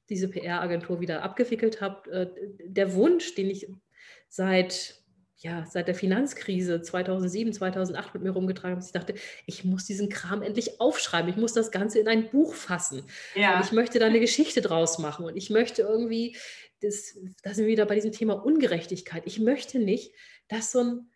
diese 0.09 0.29
PR-Agentur 0.29 1.01
wieder 1.01 1.22
abgewickelt 1.22 1.81
habe, 1.81 2.11
äh, 2.11 2.29
der 2.64 2.94
Wunsch, 2.94 3.35
den 3.35 3.51
ich 3.51 3.68
seit 4.29 5.03
ja, 5.38 5.66
seit 5.66 5.87
der 5.87 5.94
Finanzkrise 5.94 6.81
2007, 6.81 7.53
2008 7.53 8.14
mit 8.14 8.22
mir 8.22 8.31
rumgetragen 8.31 8.70
habe, 8.70 8.81
dass 8.81 8.87
ich 8.87 8.92
dachte, 8.92 9.14
ich 9.44 9.64
muss 9.64 9.85
diesen 9.85 10.09
Kram 10.09 10.40
endlich 10.40 10.81
aufschreiben, 10.81 11.31
ich 11.31 11.37
muss 11.37 11.53
das 11.53 11.70
Ganze 11.70 11.99
in 11.99 12.09
ein 12.09 12.31
Buch 12.31 12.55
fassen. 12.55 13.03
Ja. 13.35 13.61
Ich 13.62 13.70
möchte 13.70 13.99
da 13.99 14.07
eine 14.07 14.20
Geschichte 14.20 14.62
draus 14.62 14.99
machen 14.99 15.27
und 15.27 15.37
ich 15.37 15.51
möchte 15.51 15.83
irgendwie 15.83 16.37
das, 16.80 17.18
da 17.42 17.54
sind 17.54 17.64
wir 17.64 17.72
wieder 17.72 17.86
bei 17.86 17.94
diesem 17.94 18.12
Thema 18.12 18.34
Ungerechtigkeit. 18.34 19.22
Ich 19.26 19.38
möchte 19.38 19.78
nicht, 19.78 20.14
dass 20.48 20.72
so 20.72 20.80
ein 20.80 21.10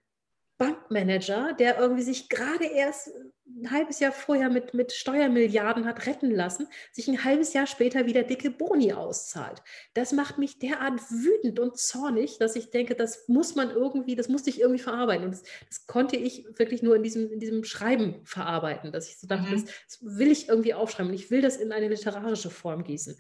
Bankmanager, 0.58 1.54
der 1.54 1.78
irgendwie 1.78 2.02
sich 2.02 2.28
gerade 2.28 2.66
erst 2.66 3.10
ein 3.58 3.70
halbes 3.70 4.00
Jahr 4.00 4.12
vorher 4.12 4.50
mit, 4.50 4.74
mit 4.74 4.92
Steuermilliarden 4.92 5.84
hat 5.84 6.06
retten 6.06 6.30
lassen, 6.30 6.68
sich 6.92 7.08
ein 7.08 7.24
halbes 7.24 7.52
Jahr 7.52 7.66
später 7.66 8.06
wieder 8.06 8.22
dicke 8.22 8.50
Boni 8.50 8.92
auszahlt. 8.92 9.62
Das 9.94 10.12
macht 10.12 10.38
mich 10.38 10.58
derart 10.58 11.00
wütend 11.10 11.58
und 11.58 11.76
zornig, 11.78 12.38
dass 12.38 12.56
ich 12.56 12.70
denke, 12.70 12.94
das 12.94 13.28
muss 13.28 13.54
man 13.54 13.70
irgendwie, 13.70 14.16
das 14.16 14.28
musste 14.28 14.50
ich 14.50 14.60
irgendwie 14.60 14.82
verarbeiten. 14.82 15.26
Und 15.26 15.32
das, 15.32 15.42
das 15.68 15.86
konnte 15.86 16.16
ich 16.16 16.46
wirklich 16.58 16.82
nur 16.82 16.96
in 16.96 17.02
diesem, 17.02 17.30
in 17.30 17.40
diesem 17.40 17.64
Schreiben 17.64 18.20
verarbeiten, 18.24 18.92
dass 18.92 19.08
ich 19.08 19.18
so 19.18 19.26
dachte, 19.26 19.48
mhm. 19.48 19.52
das, 19.52 19.64
das, 19.64 19.98
will 20.02 20.30
ich 20.30 20.48
irgendwie 20.48 20.74
aufschreiben 20.74 21.10
und 21.10 21.18
ich 21.18 21.30
will 21.30 21.42
das 21.42 21.56
in 21.56 21.72
eine 21.72 21.88
literarische 21.88 22.50
Form 22.50 22.84
gießen. 22.84 23.16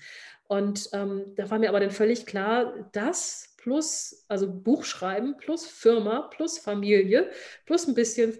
Und 0.48 0.88
ähm, 0.92 1.32
da 1.36 1.48
war 1.48 1.58
mir 1.60 1.68
aber 1.68 1.78
dann 1.78 1.92
völlig 1.92 2.26
klar, 2.26 2.88
das 2.92 3.50
plus, 3.60 4.24
also 4.28 4.50
Buchschreiben 4.50 5.36
plus 5.36 5.66
Firma 5.66 6.22
plus 6.22 6.58
Familie 6.58 7.30
plus 7.66 7.86
ein 7.86 7.94
bisschen 7.94 8.36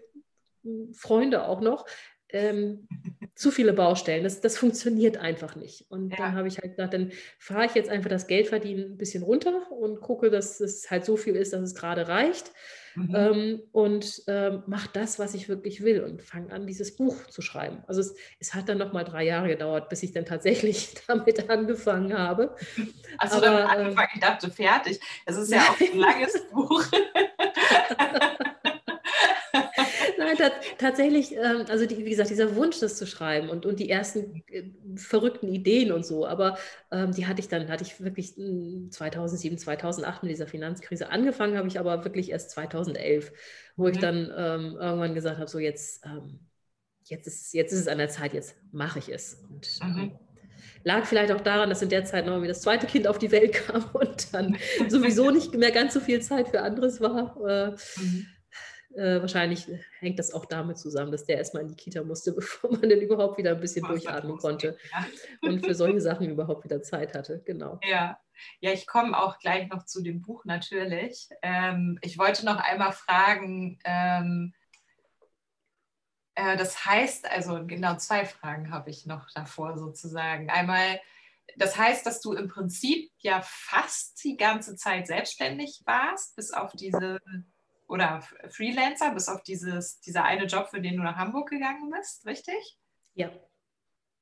Freunde 0.92 1.46
auch 1.46 1.60
noch, 1.60 1.86
ähm, 2.32 2.88
zu 3.34 3.50
viele 3.50 3.72
Baustellen. 3.72 4.24
Das, 4.24 4.40
das 4.40 4.58
funktioniert 4.58 5.16
einfach 5.16 5.56
nicht. 5.56 5.86
Und 5.90 6.10
ja. 6.10 6.16
dann 6.18 6.34
habe 6.34 6.48
ich 6.48 6.58
halt 6.58 6.76
gedacht, 6.76 6.92
dann 6.92 7.12
fahre 7.38 7.66
ich 7.66 7.74
jetzt 7.74 7.90
einfach 7.90 8.10
das 8.10 8.26
Geldverdienen 8.26 8.92
ein 8.92 8.98
bisschen 8.98 9.22
runter 9.22 9.70
und 9.70 10.00
gucke, 10.00 10.30
dass 10.30 10.60
es 10.60 10.90
halt 10.90 11.04
so 11.04 11.16
viel 11.16 11.36
ist, 11.36 11.52
dass 11.52 11.62
es 11.62 11.74
gerade 11.74 12.08
reicht. 12.08 12.52
Mhm. 12.96 13.14
Ähm, 13.14 13.62
und 13.72 14.22
ähm, 14.26 14.64
mache 14.66 14.90
das, 14.92 15.18
was 15.18 15.34
ich 15.34 15.48
wirklich 15.48 15.82
will 15.82 16.02
und 16.02 16.22
fange 16.22 16.52
an, 16.52 16.66
dieses 16.66 16.96
Buch 16.96 17.26
zu 17.28 17.40
schreiben. 17.40 17.84
Also 17.86 18.00
es, 18.00 18.14
es 18.40 18.54
hat 18.54 18.68
dann 18.68 18.78
noch 18.78 18.92
mal 18.92 19.04
drei 19.04 19.24
Jahre 19.24 19.48
gedauert, 19.48 19.88
bis 19.88 20.02
ich 20.02 20.12
dann 20.12 20.24
tatsächlich 20.24 20.94
damit 21.06 21.48
angefangen 21.48 22.16
habe. 22.16 22.56
Also 23.18 23.40
damit 23.40 23.64
angefangen, 23.64 24.08
ich 24.14 24.20
dachte, 24.20 24.50
fertig. 24.50 25.00
Es 25.24 25.36
ist 25.36 25.52
ja 25.52 25.60
auch 25.62 25.80
ein 25.80 25.98
langes 25.98 26.46
Buch. 26.52 26.84
Tatsächlich, 30.78 31.34
ähm, 31.36 31.64
also 31.68 31.86
die, 31.86 31.98
wie 32.04 32.10
gesagt, 32.10 32.30
dieser 32.30 32.56
Wunsch, 32.56 32.80
das 32.80 32.96
zu 32.96 33.06
schreiben 33.06 33.48
und, 33.48 33.66
und 33.66 33.80
die 33.80 33.90
ersten 33.90 34.42
äh, 34.48 34.64
verrückten 34.96 35.48
Ideen 35.48 35.92
und 35.92 36.04
so, 36.04 36.26
aber 36.26 36.58
ähm, 36.90 37.12
die 37.12 37.26
hatte 37.26 37.40
ich 37.40 37.48
dann, 37.48 37.68
hatte 37.68 37.84
ich 37.84 38.00
wirklich 38.02 38.34
2007, 38.34 39.56
hm, 39.56 39.58
2008 39.58 40.22
mit 40.22 40.32
dieser 40.32 40.46
Finanzkrise 40.46 41.10
angefangen, 41.10 41.56
habe 41.56 41.68
ich 41.68 41.78
aber 41.78 42.04
wirklich 42.04 42.30
erst 42.30 42.50
2011, 42.50 43.32
wo 43.76 43.84
mhm. 43.84 43.90
ich 43.90 43.98
dann 43.98 44.16
ähm, 44.36 44.76
irgendwann 44.78 45.14
gesagt 45.14 45.38
habe, 45.38 45.50
so 45.50 45.58
jetzt, 45.58 46.04
ähm, 46.04 46.40
jetzt, 47.04 47.26
ist, 47.26 47.52
jetzt 47.54 47.72
ist 47.72 47.80
es 47.80 47.88
an 47.88 47.98
der 47.98 48.08
Zeit, 48.08 48.34
jetzt 48.34 48.56
mache 48.72 48.98
ich 48.98 49.08
es. 49.08 49.42
Und, 49.50 49.78
ähm, 49.82 49.88
mhm. 49.88 50.18
Lag 50.82 51.04
vielleicht 51.04 51.32
auch 51.32 51.40
daran, 51.40 51.68
dass 51.68 51.82
in 51.82 51.90
der 51.90 52.04
Zeit 52.04 52.26
noch 52.26 52.42
das 52.42 52.62
zweite 52.62 52.86
Kind 52.86 53.06
auf 53.06 53.18
die 53.18 53.30
Welt 53.30 53.52
kam 53.66 53.84
und 53.92 54.32
dann 54.32 54.56
sowieso 54.88 55.30
nicht 55.30 55.54
mehr 55.54 55.70
ganz 55.70 55.94
so 55.94 56.00
viel 56.00 56.20
Zeit 56.22 56.48
für 56.48 56.62
anderes 56.62 57.00
war. 57.00 57.36
Äh, 57.46 57.70
mhm. 58.00 58.26
Äh, 59.00 59.22
wahrscheinlich 59.22 59.66
hängt 59.98 60.18
das 60.18 60.34
auch 60.34 60.44
damit 60.44 60.76
zusammen, 60.76 61.10
dass 61.10 61.24
der 61.24 61.38
erstmal 61.38 61.62
in 61.62 61.70
die 61.70 61.74
Kita 61.74 62.02
musste, 62.02 62.32
bevor 62.34 62.70
man 62.70 62.82
dann 62.82 63.00
überhaupt 63.00 63.38
wieder 63.38 63.52
ein 63.52 63.60
bisschen 63.60 63.86
durchatmen 63.86 64.36
konnte 64.36 64.76
ja. 64.92 65.06
und 65.48 65.64
für 65.64 65.74
solche 65.74 66.02
Sachen 66.02 66.28
überhaupt 66.28 66.64
wieder 66.64 66.82
Zeit 66.82 67.14
hatte. 67.14 67.42
Genau. 67.46 67.80
Ja, 67.82 68.20
ja 68.60 68.72
ich 68.72 68.86
komme 68.86 69.18
auch 69.18 69.38
gleich 69.38 69.68
noch 69.68 69.86
zu 69.86 70.02
dem 70.02 70.20
Buch 70.20 70.44
natürlich. 70.44 71.30
Ähm, 71.40 71.98
ich 72.02 72.18
wollte 72.18 72.44
noch 72.44 72.58
einmal 72.58 72.92
fragen, 72.92 73.78
ähm, 73.84 74.52
äh, 76.34 76.58
das 76.58 76.84
heißt, 76.84 77.26
also 77.30 77.64
genau 77.66 77.96
zwei 77.96 78.26
Fragen 78.26 78.70
habe 78.70 78.90
ich 78.90 79.06
noch 79.06 79.30
davor 79.34 79.78
sozusagen. 79.78 80.50
Einmal, 80.50 81.00
das 81.56 81.78
heißt, 81.78 82.04
dass 82.04 82.20
du 82.20 82.34
im 82.34 82.48
Prinzip 82.48 83.10
ja 83.20 83.40
fast 83.42 84.22
die 84.22 84.36
ganze 84.36 84.76
Zeit 84.76 85.06
selbstständig 85.06 85.80
warst, 85.86 86.36
bis 86.36 86.52
auf 86.52 86.72
diese 86.72 87.18
oder 87.90 88.22
Freelancer, 88.48 89.12
bis 89.12 89.28
auf 89.28 89.42
dieses, 89.42 90.00
dieser 90.00 90.24
eine 90.24 90.44
Job, 90.44 90.68
für 90.70 90.80
den 90.80 90.96
du 90.96 91.02
nach 91.02 91.16
Hamburg 91.16 91.50
gegangen 91.50 91.90
bist, 91.90 92.24
richtig? 92.24 92.78
Ja. 93.14 93.30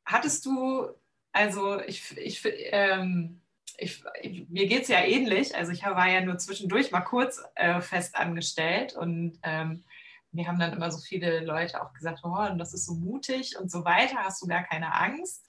Hattest 0.07 0.47
du, 0.47 0.89
also 1.33 1.79
ich, 1.81 2.17
ich, 2.17 2.43
ähm, 2.73 3.43
ich, 3.77 4.03
ich 4.23 4.49
mir 4.49 4.67
geht 4.67 4.83
es 4.83 4.89
ja 4.89 5.01
ähnlich, 5.01 5.55
also 5.55 5.71
ich 5.71 5.85
war 5.85 6.09
ja 6.09 6.23
nur 6.23 6.39
zwischendurch 6.39 6.91
mal 6.91 7.03
kurz 7.03 7.43
äh, 7.57 7.83
fest 7.83 8.17
angestellt 8.17 8.97
und 8.97 9.39
ähm, 9.43 9.85
mir 10.33 10.49
haben 10.49 10.59
dann 10.59 10.73
immer 10.73 10.91
so 10.91 10.99
viele 10.99 11.41
Leute 11.45 11.83
auch 11.83 11.93
gesagt, 11.93 12.21
oh, 12.23 12.49
das 12.57 12.73
ist 12.73 12.87
so 12.87 12.95
mutig 12.95 13.59
und 13.59 13.71
so 13.71 13.85
weiter, 13.85 14.17
hast 14.17 14.41
du 14.43 14.47
gar 14.47 14.65
keine 14.65 14.95
Angst 14.95 15.45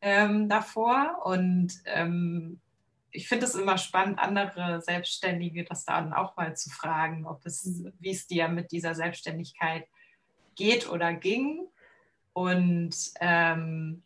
ähm, 0.00 0.48
davor 0.48 1.22
und 1.24 1.74
ähm, 1.84 2.60
ich 3.10 3.28
finde 3.28 3.46
es 3.46 3.54
immer 3.54 3.78
spannend, 3.78 4.18
andere 4.18 4.80
Selbstständige 4.82 5.64
das 5.64 5.84
dann 5.84 6.12
auch 6.12 6.36
mal 6.36 6.56
zu 6.56 6.70
fragen, 6.70 7.26
ob 7.26 7.44
es, 7.46 7.84
wie 7.98 8.10
es 8.10 8.26
dir 8.26 8.48
mit 8.48 8.72
dieser 8.72 8.94
Selbstständigkeit 8.94 9.86
geht 10.54 10.88
oder 10.88 11.14
ging. 11.14 11.66
Und 12.32 12.94
ähm, 13.20 14.02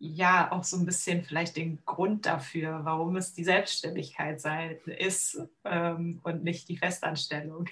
ja, 0.00 0.50
auch 0.50 0.64
so 0.64 0.76
ein 0.78 0.86
bisschen 0.86 1.22
vielleicht 1.22 1.56
den 1.56 1.78
Grund 1.84 2.26
dafür, 2.26 2.80
warum 2.84 3.16
es 3.16 3.34
die 3.34 3.44
Selbstständigkeit 3.44 4.40
sei, 4.40 4.80
ist 4.86 5.40
ähm, 5.64 6.20
und 6.24 6.42
nicht 6.42 6.68
die 6.68 6.78
Festanstellung. 6.78 7.66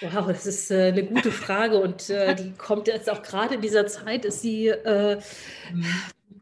Wow, 0.00 0.26
das 0.26 0.46
ist 0.46 0.70
äh, 0.70 0.88
eine 0.88 1.04
gute 1.04 1.30
Frage 1.30 1.78
und 1.78 2.10
äh, 2.10 2.34
die 2.34 2.52
kommt 2.52 2.88
jetzt 2.88 3.08
auch 3.08 3.22
gerade 3.22 3.54
in 3.54 3.60
dieser 3.60 3.86
Zeit, 3.86 4.24
ist 4.24 4.40
sie 4.40 4.68
äh, 4.68 5.20
mhm 5.72 5.86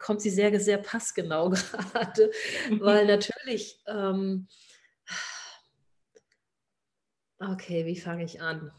kommt 0.00 0.22
sie 0.22 0.30
sehr, 0.30 0.58
sehr 0.58 0.78
passgenau 0.78 1.50
gerade, 1.92 2.32
weil 2.80 3.06
natürlich, 3.06 3.78
ähm, 3.86 4.48
okay, 7.38 7.86
wie 7.86 8.00
fange 8.00 8.24
ich 8.24 8.40
an? 8.40 8.72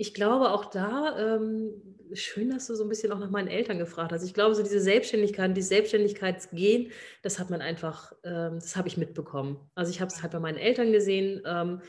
Ich 0.00 0.14
glaube 0.14 0.50
auch 0.52 0.64
da, 0.64 1.36
ähm, 1.36 1.74
schön, 2.14 2.48
dass 2.48 2.66
du 2.66 2.74
so 2.74 2.84
ein 2.84 2.88
bisschen 2.88 3.12
auch 3.12 3.18
nach 3.18 3.28
meinen 3.28 3.48
Eltern 3.48 3.76
gefragt 3.76 4.12
hast. 4.12 4.24
Ich 4.24 4.32
glaube, 4.32 4.54
so 4.54 4.62
diese 4.62 4.80
Selbstständigkeit, 4.80 5.54
dieses 5.54 5.68
Selbstständigkeitsgehen, 5.68 6.90
das 7.20 7.38
hat 7.38 7.50
man 7.50 7.60
einfach, 7.60 8.14
ähm, 8.24 8.54
das 8.54 8.76
habe 8.76 8.88
ich 8.88 8.96
mitbekommen. 8.96 9.60
Also 9.74 9.92
ich 9.92 10.00
habe 10.00 10.10
es 10.10 10.22
halt 10.22 10.32
bei 10.32 10.40
meinen 10.40 10.56
Eltern 10.56 10.90
gesehen, 10.90 11.42
ähm, 11.44 11.82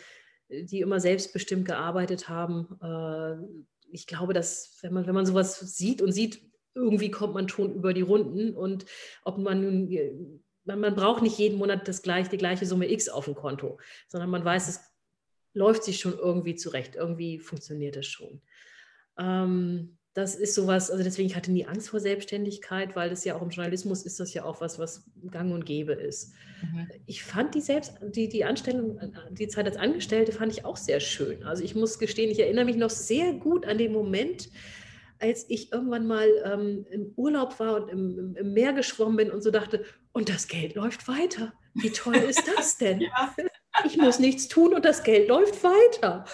die 0.50 0.82
immer 0.82 1.00
selbstbestimmt 1.00 1.64
gearbeitet 1.64 2.28
haben. 2.28 2.78
Äh, 2.82 3.72
ich 3.94 4.08
glaube, 4.08 4.34
dass 4.34 4.78
wenn 4.82 4.92
man, 4.92 5.08
wenn 5.08 5.16
man 5.16 5.26
sowas 5.26 5.62
sieht 5.78 6.02
und 6.02 6.12
sieht, 6.12 6.42
irgendwie 6.76 7.12
kommt 7.12 7.34
man 7.34 7.48
schon 7.48 7.74
über 7.74 7.94
die 7.94 8.02
Runden 8.02 8.58
und 8.58 8.86
ob 9.24 9.38
man 9.38 9.62
nun, 9.62 10.44
man, 10.66 10.96
braucht 10.96 11.22
nicht 11.22 11.38
jeden 11.38 11.58
Monat 11.58 11.88
das 11.88 12.02
gleich, 12.02 12.28
die 12.28 12.38
gleiche 12.38 12.66
Summe 12.66 12.92
X 12.92 13.08
auf 13.08 13.24
dem 13.24 13.36
Konto, 13.36 13.80
sondern 14.10 14.30
man 14.30 14.44
weiß, 14.44 14.68
es 14.68 14.91
läuft 15.54 15.84
sich 15.84 16.00
schon 16.00 16.18
irgendwie 16.18 16.56
zurecht, 16.56 16.96
irgendwie 16.96 17.40
funktioniert 17.40 17.98
es 17.98 18.08
schon. 18.08 18.42
Ähm, 19.18 19.98
das 20.14 20.36
ist 20.36 20.56
sowas, 20.56 20.92
also 20.92 21.04
deswegen 21.04 21.28
ich 21.30 21.38
hatte 21.38 21.52
nie 21.52 21.66
Angst 21.66 21.90
vor 21.90 22.02
Selbstständigkeit, 22.02 22.98
weil 22.98 23.10
das 23.10 23.24
ja 23.24 23.36
auch 23.36 23.42
im 23.42 23.50
Journalismus 23.50 24.04
ist 24.04 24.20
das 24.20 24.34
ja 24.34 24.44
auch 24.44 24.60
was, 24.60 24.78
was 24.78 25.06
gang 25.30 25.54
und 25.54 25.66
gäbe 25.66 25.94
ist. 25.94 26.34
Mhm. 26.62 26.90
Ich 27.06 27.24
fand 27.24 27.56
die 27.56 27.62
selbst, 27.62 27.94
die, 28.02 28.28
die 28.28 28.44
Anstellung, 28.44 29.00
die 29.32 29.48
Zeit 29.48 29.68
als 29.68 29.78
Angestellte 29.78 30.34
fand 30.34 30.52
ich 30.52 30.66
auch 30.66 30.76
sehr 30.76 31.00
schön. 31.00 31.44
Also 31.44 31.64
ich 31.64 31.76
muss 31.76 31.98
gestehen, 31.98 32.30
ich 32.30 32.40
erinnere 32.40 32.66
mich 32.66 32.76
noch 32.76 32.90
sehr 32.90 33.34
gut 33.34 33.66
an 33.66 33.78
den 33.78 33.94
Moment, 33.94 34.50
als 35.20 35.46
ich 35.50 35.72
irgendwann 35.72 36.08
mal 36.08 36.28
ähm, 36.44 36.86
im 36.90 37.14
Urlaub 37.16 37.60
war 37.60 37.82
und 37.82 37.90
im, 37.90 38.36
im, 38.36 38.54
Meer 38.54 38.74
geschwommen 38.74 39.16
bin 39.16 39.32
und 39.32 39.42
so 39.44 39.52
dachte, 39.52 39.86
und 40.12 40.28
das 40.28 40.48
Geld 40.48 40.76
läuft 40.76 41.08
weiter. 41.08 41.54
Wie 41.74 41.92
toll 41.92 42.16
ist 42.16 42.44
das 42.56 42.78
denn? 42.78 43.02
Ja. 43.02 43.36
Ich 43.86 43.98
muss 43.98 44.20
nichts 44.20 44.48
tun 44.48 44.74
und 44.74 44.84
das 44.84 45.04
Geld 45.04 45.30
läuft 45.30 45.64
weiter. 45.64 46.26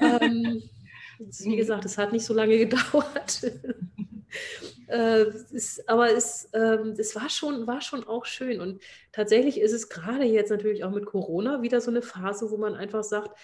ähm, 0.00 0.62
wie 1.18 1.56
gesagt, 1.56 1.84
es 1.84 1.98
hat 1.98 2.12
nicht 2.12 2.24
so 2.24 2.34
lange 2.34 2.58
gedauert. 2.58 3.42
äh, 4.88 5.22
es, 5.52 5.86
aber 5.86 6.10
es, 6.10 6.48
ähm, 6.54 6.94
es 6.98 7.14
war, 7.14 7.28
schon, 7.28 7.66
war 7.66 7.80
schon 7.80 8.04
auch 8.04 8.24
schön. 8.24 8.60
Und 8.60 8.82
tatsächlich 9.12 9.60
ist 9.60 9.72
es 9.72 9.88
gerade 9.88 10.24
jetzt 10.24 10.50
natürlich 10.50 10.84
auch 10.84 10.90
mit 10.90 11.06
Corona 11.06 11.62
wieder 11.62 11.80
so 11.80 11.90
eine 11.90 12.02
Phase, 12.02 12.50
wo 12.50 12.56
man 12.56 12.74
einfach 12.74 13.04
sagt, 13.04 13.38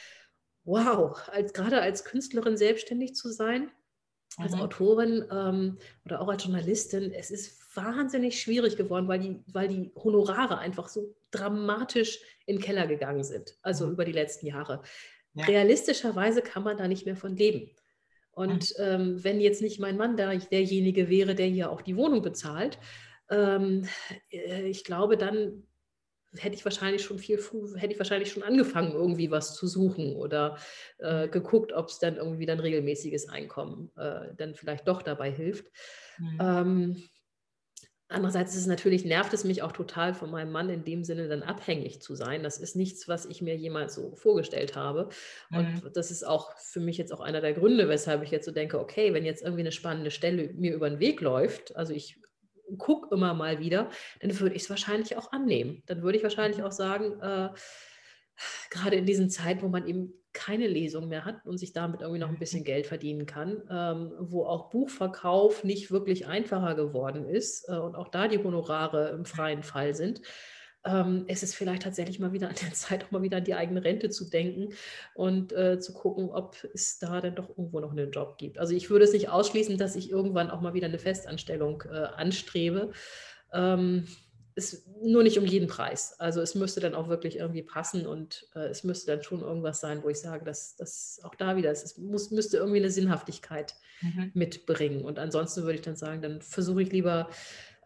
wow, 0.64 1.16
als, 1.28 1.52
gerade 1.52 1.80
als 1.80 2.04
Künstlerin 2.04 2.56
selbstständig 2.56 3.14
zu 3.14 3.30
sein, 3.30 3.70
als 4.36 4.52
mhm. 4.52 4.60
Autorin 4.60 5.24
ähm, 5.30 5.78
oder 6.04 6.20
auch 6.20 6.28
als 6.28 6.44
Journalistin, 6.44 7.12
es 7.12 7.30
ist 7.30 7.62
wahnsinnig 7.76 8.40
schwierig 8.40 8.76
geworden, 8.76 9.08
weil 9.08 9.20
die, 9.20 9.42
weil 9.52 9.68
die 9.68 9.92
Honorare 9.94 10.58
einfach 10.58 10.88
so 10.88 11.14
dramatisch 11.30 12.20
in 12.46 12.56
den 12.56 12.62
Keller 12.62 12.86
gegangen 12.86 13.24
sind, 13.24 13.56
also 13.62 13.86
mhm. 13.86 13.92
über 13.92 14.04
die 14.04 14.12
letzten 14.12 14.46
Jahre. 14.46 14.82
Ja. 15.34 15.44
Realistischerweise 15.44 16.42
kann 16.42 16.62
man 16.62 16.76
da 16.76 16.88
nicht 16.88 17.04
mehr 17.06 17.16
von 17.16 17.36
leben. 17.36 17.70
Und 18.32 18.74
mhm. 18.78 18.84
ähm, 18.84 19.24
wenn 19.24 19.40
jetzt 19.40 19.62
nicht 19.62 19.80
mein 19.80 19.96
Mann 19.96 20.16
der, 20.16 20.36
derjenige 20.36 21.08
wäre, 21.08 21.34
der 21.34 21.46
hier 21.46 21.70
auch 21.70 21.82
die 21.82 21.96
Wohnung 21.96 22.22
bezahlt, 22.22 22.78
ähm, 23.30 23.88
äh, 24.30 24.68
ich 24.68 24.84
glaube, 24.84 25.16
dann 25.16 25.62
hätte 26.38 26.54
ich 26.54 26.64
wahrscheinlich 26.64 27.02
schon 27.02 27.18
viel 27.18 27.38
hätte 27.76 27.92
ich 27.92 27.98
wahrscheinlich 27.98 28.30
schon 28.30 28.42
angefangen, 28.42 28.92
irgendwie 28.92 29.30
was 29.30 29.54
zu 29.54 29.66
suchen 29.66 30.14
oder 30.16 30.58
äh, 30.98 31.26
mhm. 31.26 31.30
geguckt, 31.30 31.72
ob 31.72 31.88
es 31.88 31.98
dann 31.98 32.16
irgendwie 32.16 32.46
dann 32.46 32.60
regelmäßiges 32.60 33.28
Einkommen 33.28 33.90
äh, 33.96 34.34
dann 34.36 34.54
vielleicht 34.54 34.86
doch 34.88 35.02
dabei 35.02 35.30
hilft. 35.30 35.66
Mhm. 36.18 36.38
Ähm, 36.40 37.02
Andererseits 38.08 38.54
ist 38.54 38.60
es 38.60 38.66
natürlich, 38.66 39.04
nervt 39.04 39.32
es 39.34 39.42
mich 39.42 39.62
auch 39.62 39.72
total 39.72 40.14
von 40.14 40.30
meinem 40.30 40.52
Mann 40.52 40.70
in 40.70 40.84
dem 40.84 41.02
Sinne 41.02 41.26
dann 41.26 41.42
abhängig 41.42 42.00
zu 42.00 42.14
sein. 42.14 42.44
Das 42.44 42.58
ist 42.58 42.76
nichts, 42.76 43.08
was 43.08 43.26
ich 43.26 43.42
mir 43.42 43.56
jemals 43.56 43.96
so 43.96 44.14
vorgestellt 44.14 44.76
habe. 44.76 45.08
Und 45.50 45.84
mhm. 45.84 45.90
das 45.92 46.12
ist 46.12 46.24
auch 46.24 46.56
für 46.56 46.78
mich 46.78 46.98
jetzt 46.98 47.12
auch 47.12 47.18
einer 47.18 47.40
der 47.40 47.52
Gründe, 47.52 47.88
weshalb 47.88 48.22
ich 48.22 48.30
jetzt 48.30 48.44
so 48.44 48.52
denke, 48.52 48.78
okay, 48.78 49.12
wenn 49.12 49.24
jetzt 49.24 49.42
irgendwie 49.42 49.62
eine 49.62 49.72
spannende 49.72 50.12
Stelle 50.12 50.52
mir 50.54 50.72
über 50.72 50.88
den 50.88 51.00
Weg 51.00 51.20
läuft, 51.20 51.74
also 51.74 51.92
ich 51.92 52.20
gucke 52.78 53.12
immer 53.12 53.34
mal 53.34 53.58
wieder, 53.58 53.90
dann 54.20 54.38
würde 54.38 54.54
ich 54.54 54.62
es 54.62 54.70
wahrscheinlich 54.70 55.16
auch 55.16 55.32
annehmen. 55.32 55.82
Dann 55.86 56.02
würde 56.02 56.18
ich 56.18 56.22
wahrscheinlich 56.22 56.58
mhm. 56.58 56.64
auch 56.64 56.72
sagen, 56.72 57.20
äh, 57.20 57.48
gerade 58.70 58.96
in 58.96 59.06
diesen 59.06 59.30
Zeiten, 59.30 59.62
wo 59.62 59.68
man 59.68 59.86
eben 59.86 60.12
keine 60.36 60.66
Lesung 60.66 61.08
mehr 61.08 61.24
hat 61.24 61.46
und 61.46 61.56
sich 61.56 61.72
damit 61.72 62.02
irgendwie 62.02 62.20
noch 62.20 62.28
ein 62.28 62.38
bisschen 62.38 62.60
mhm. 62.60 62.66
Geld 62.66 62.86
verdienen 62.86 63.24
kann, 63.24 63.62
ähm, 63.70 64.12
wo 64.18 64.44
auch 64.44 64.68
Buchverkauf 64.68 65.64
nicht 65.64 65.90
wirklich 65.90 66.26
einfacher 66.26 66.74
geworden 66.74 67.26
ist 67.26 67.68
äh, 67.68 67.72
und 67.72 67.96
auch 67.96 68.08
da 68.08 68.28
die 68.28 68.38
Honorare 68.38 69.08
im 69.08 69.24
freien 69.24 69.62
Fall 69.62 69.94
sind. 69.94 70.20
Ähm, 70.84 71.24
es 71.26 71.42
ist 71.42 71.54
vielleicht 71.54 71.82
tatsächlich 71.82 72.20
mal 72.20 72.32
wieder 72.32 72.48
an 72.50 72.54
der 72.62 72.74
Zeit, 72.74 73.04
auch 73.04 73.10
mal 73.10 73.22
wieder 73.22 73.38
an 73.38 73.44
die 73.44 73.54
eigene 73.54 73.82
Rente 73.82 74.10
zu 74.10 74.28
denken 74.28 74.74
und 75.14 75.52
äh, 75.52 75.80
zu 75.80 75.94
gucken, 75.94 76.30
ob 76.30 76.56
es 76.74 76.98
da 76.98 77.20
dann 77.22 77.34
doch 77.34 77.48
irgendwo 77.48 77.80
noch 77.80 77.92
einen 77.92 78.10
Job 78.10 78.36
gibt. 78.36 78.58
Also 78.58 78.74
ich 78.74 78.90
würde 78.90 79.06
es 79.06 79.14
nicht 79.14 79.30
ausschließen, 79.30 79.78
dass 79.78 79.96
ich 79.96 80.10
irgendwann 80.10 80.50
auch 80.50 80.60
mal 80.60 80.74
wieder 80.74 80.86
eine 80.86 80.98
Festanstellung 80.98 81.82
äh, 81.90 81.96
anstrebe. 81.96 82.92
Ähm, 83.54 84.06
ist 84.56 84.86
nur 85.02 85.22
nicht 85.22 85.38
um 85.38 85.44
jeden 85.44 85.68
Preis. 85.68 86.18
Also 86.18 86.40
es 86.40 86.54
müsste 86.54 86.80
dann 86.80 86.94
auch 86.94 87.08
wirklich 87.08 87.36
irgendwie 87.36 87.62
passen 87.62 88.06
und 88.06 88.48
äh, 88.54 88.68
es 88.68 88.84
müsste 88.84 89.12
dann 89.12 89.22
schon 89.22 89.42
irgendwas 89.42 89.80
sein, 89.80 90.02
wo 90.02 90.08
ich 90.08 90.18
sage, 90.18 90.46
dass 90.46 90.76
das 90.76 91.20
auch 91.22 91.34
da 91.34 91.56
wieder 91.56 91.70
ist. 91.70 91.84
Es 91.84 91.98
muss, 91.98 92.30
müsste 92.30 92.56
irgendwie 92.56 92.78
eine 92.78 92.90
Sinnhaftigkeit 92.90 93.74
mhm. 94.00 94.30
mitbringen. 94.32 95.04
Und 95.04 95.18
ansonsten 95.18 95.62
würde 95.62 95.74
ich 95.74 95.82
dann 95.82 95.96
sagen, 95.96 96.22
dann 96.22 96.40
versuche 96.40 96.82
ich 96.82 96.90
lieber 96.90 97.28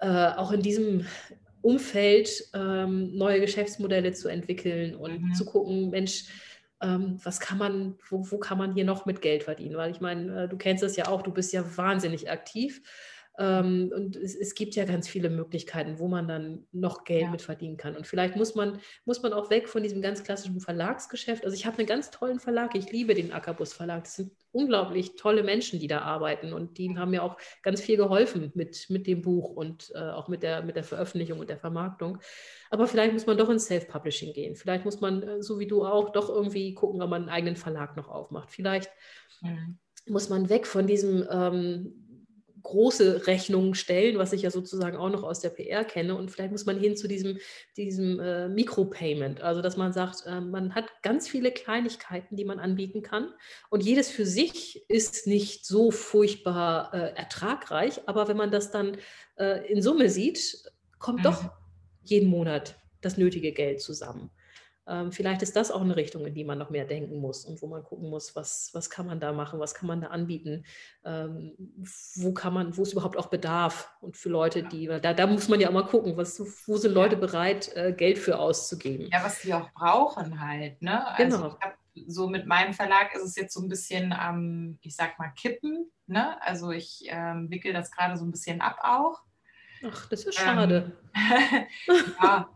äh, 0.00 0.28
auch 0.28 0.52
in 0.52 0.62
diesem 0.62 1.06
Umfeld 1.60 2.48
ähm, 2.54 3.16
neue 3.16 3.40
Geschäftsmodelle 3.40 4.12
zu 4.12 4.28
entwickeln 4.28 4.94
und 4.94 5.22
mhm. 5.22 5.34
zu 5.34 5.44
gucken, 5.44 5.90
Mensch, 5.90 6.26
ähm, 6.80 7.18
was 7.24 7.40
kann 7.40 7.58
man, 7.58 7.98
wo, 8.08 8.30
wo 8.30 8.38
kann 8.38 8.58
man 8.58 8.74
hier 8.74 8.84
noch 8.84 9.06
mit 9.06 9.20
Geld 9.22 9.42
verdienen? 9.42 9.76
Weil 9.76 9.90
ich 9.90 10.00
meine, 10.00 10.44
äh, 10.44 10.48
du 10.48 10.56
kennst 10.56 10.84
das 10.84 10.94
ja 10.94 11.08
auch, 11.08 11.22
du 11.22 11.32
bist 11.32 11.52
ja 11.52 11.64
wahnsinnig 11.76 12.30
aktiv. 12.30 12.80
Ähm, 13.40 13.90
und 13.94 14.16
es, 14.16 14.36
es, 14.36 14.54
gibt 14.54 14.74
ja 14.74 14.84
ganz 14.84 15.08
viele 15.08 15.30
Möglichkeiten, 15.30 15.98
wo 15.98 16.08
man 16.08 16.28
dann 16.28 16.66
noch 16.72 17.04
Geld 17.04 17.22
ja. 17.22 17.30
mit 17.30 17.40
verdienen 17.40 17.78
kann. 17.78 17.96
Und 17.96 18.06
vielleicht 18.06 18.36
muss 18.36 18.54
man, 18.54 18.78
muss 19.06 19.22
man 19.22 19.32
auch 19.32 19.48
weg 19.48 19.66
von 19.66 19.82
diesem 19.82 20.02
ganz 20.02 20.22
klassischen 20.22 20.60
Verlagsgeschäft. 20.60 21.46
Also 21.46 21.56
ich 21.56 21.64
habe 21.64 21.78
einen 21.78 21.86
ganz 21.86 22.10
tollen 22.10 22.38
Verlag, 22.38 22.74
ich 22.74 22.92
liebe 22.92 23.14
den 23.14 23.32
Ackerbus 23.32 23.72
Verlag. 23.72 24.04
Das 24.04 24.16
sind 24.16 24.32
unglaublich 24.52 25.16
tolle 25.16 25.42
Menschen, 25.42 25.80
die 25.80 25.86
da 25.86 26.00
arbeiten 26.02 26.52
und 26.52 26.76
die 26.76 26.94
haben 26.98 27.12
mir 27.12 27.22
auch 27.22 27.38
ganz 27.62 27.80
viel 27.80 27.96
geholfen 27.96 28.52
mit, 28.54 28.90
mit 28.90 29.06
dem 29.06 29.22
Buch 29.22 29.48
und 29.48 29.90
äh, 29.94 29.98
auch 29.98 30.28
mit 30.28 30.42
der, 30.42 30.62
mit 30.62 30.76
der 30.76 30.84
Veröffentlichung 30.84 31.38
und 31.38 31.48
der 31.48 31.58
Vermarktung. 31.58 32.18
Aber 32.68 32.86
vielleicht 32.86 33.14
muss 33.14 33.24
man 33.24 33.38
doch 33.38 33.48
ins 33.48 33.66
Self-Publishing 33.66 34.34
gehen. 34.34 34.54
Vielleicht 34.54 34.84
muss 34.84 35.00
man, 35.00 35.22
äh, 35.22 35.42
so 35.42 35.58
wie 35.58 35.66
du 35.66 35.86
auch, 35.86 36.10
doch 36.10 36.28
irgendwie 36.28 36.74
gucken, 36.74 37.00
ob 37.00 37.08
man 37.08 37.22
einen 37.22 37.30
eigenen 37.30 37.56
Verlag 37.56 37.96
noch 37.96 38.08
aufmacht. 38.08 38.50
Vielleicht 38.50 38.90
mhm. 39.40 39.78
muss 40.06 40.28
man 40.28 40.50
weg 40.50 40.66
von 40.66 40.86
diesem 40.86 41.26
ähm, 41.30 41.99
große 42.62 43.26
Rechnungen 43.26 43.74
stellen, 43.74 44.18
was 44.18 44.32
ich 44.32 44.42
ja 44.42 44.50
sozusagen 44.50 44.96
auch 44.96 45.10
noch 45.10 45.22
aus 45.22 45.40
der 45.40 45.50
PR 45.50 45.84
kenne. 45.84 46.14
Und 46.14 46.30
vielleicht 46.30 46.52
muss 46.52 46.66
man 46.66 46.78
hin 46.78 46.96
zu 46.96 47.08
diesem, 47.08 47.38
diesem 47.76 48.20
äh, 48.20 48.48
Micropayment, 48.48 49.40
also 49.40 49.62
dass 49.62 49.76
man 49.76 49.92
sagt, 49.92 50.26
äh, 50.26 50.40
man 50.40 50.74
hat 50.74 50.86
ganz 51.02 51.28
viele 51.28 51.52
Kleinigkeiten, 51.52 52.36
die 52.36 52.44
man 52.44 52.58
anbieten 52.58 53.02
kann. 53.02 53.32
Und 53.68 53.82
jedes 53.82 54.10
für 54.10 54.26
sich 54.26 54.84
ist 54.88 55.26
nicht 55.26 55.66
so 55.66 55.90
furchtbar 55.90 56.92
äh, 56.92 57.16
ertragreich, 57.16 58.00
aber 58.06 58.28
wenn 58.28 58.36
man 58.36 58.50
das 58.50 58.70
dann 58.70 58.96
äh, 59.36 59.66
in 59.72 59.82
Summe 59.82 60.10
sieht, 60.10 60.62
kommt 60.98 61.20
mhm. 61.20 61.24
doch 61.24 61.50
jeden 62.02 62.28
Monat 62.28 62.76
das 63.00 63.16
nötige 63.16 63.52
Geld 63.52 63.80
zusammen. 63.80 64.30
Ähm, 64.90 65.12
vielleicht 65.12 65.40
ist 65.42 65.54
das 65.54 65.70
auch 65.70 65.82
eine 65.82 65.94
Richtung, 65.94 66.26
in 66.26 66.34
die 66.34 66.42
man 66.42 66.58
noch 66.58 66.70
mehr 66.70 66.84
denken 66.84 67.20
muss 67.20 67.44
und 67.44 67.62
wo 67.62 67.68
man 67.68 67.84
gucken 67.84 68.10
muss, 68.10 68.34
was, 68.34 68.70
was 68.72 68.90
kann 68.90 69.06
man 69.06 69.20
da 69.20 69.32
machen, 69.32 69.60
was 69.60 69.72
kann 69.74 69.86
man 69.86 70.00
da 70.00 70.08
anbieten, 70.08 70.64
ähm, 71.04 71.54
wo 72.16 72.32
kann 72.32 72.52
man, 72.52 72.76
wo 72.76 72.82
es 72.82 72.92
überhaupt 72.92 73.16
auch 73.16 73.28
Bedarf 73.28 73.94
und 74.00 74.16
für 74.16 74.30
Leute, 74.30 74.64
die, 74.64 74.86
da, 74.86 75.14
da 75.14 75.26
muss 75.28 75.48
man 75.48 75.60
ja 75.60 75.68
auch 75.68 75.72
mal 75.72 75.86
gucken, 75.86 76.16
was, 76.16 76.40
wo 76.66 76.76
sind 76.76 76.92
Leute 76.92 77.16
bereit, 77.16 77.70
äh, 77.76 77.92
Geld 77.92 78.18
für 78.18 78.40
auszugeben. 78.40 79.08
Ja, 79.12 79.22
was 79.22 79.42
die 79.42 79.54
auch 79.54 79.70
brauchen 79.72 80.40
halt, 80.40 80.82
ne? 80.82 81.06
Also 81.16 81.36
genau. 81.36 81.56
ich 81.56 81.64
habe 81.64 81.74
so 82.06 82.28
mit 82.28 82.46
meinem 82.46 82.72
Verlag 82.72 83.14
ist 83.14 83.22
es 83.22 83.36
jetzt 83.36 83.54
so 83.54 83.60
ein 83.60 83.68
bisschen 83.68 84.12
am, 84.12 84.38
ähm, 84.38 84.78
ich 84.82 84.96
sag 84.96 85.18
mal, 85.20 85.28
kippen, 85.28 85.90
ne? 86.06 86.40
Also 86.42 86.72
ich 86.72 87.04
ähm, 87.06 87.48
wickel 87.48 87.72
das 87.72 87.92
gerade 87.92 88.16
so 88.16 88.24
ein 88.24 88.32
bisschen 88.32 88.60
ab 88.60 88.78
auch. 88.82 89.20
Ach, 89.86 90.08
das 90.08 90.24
ist 90.24 90.36
schade. 90.36 90.92
Ähm, 91.14 91.66
ja. 92.22 92.50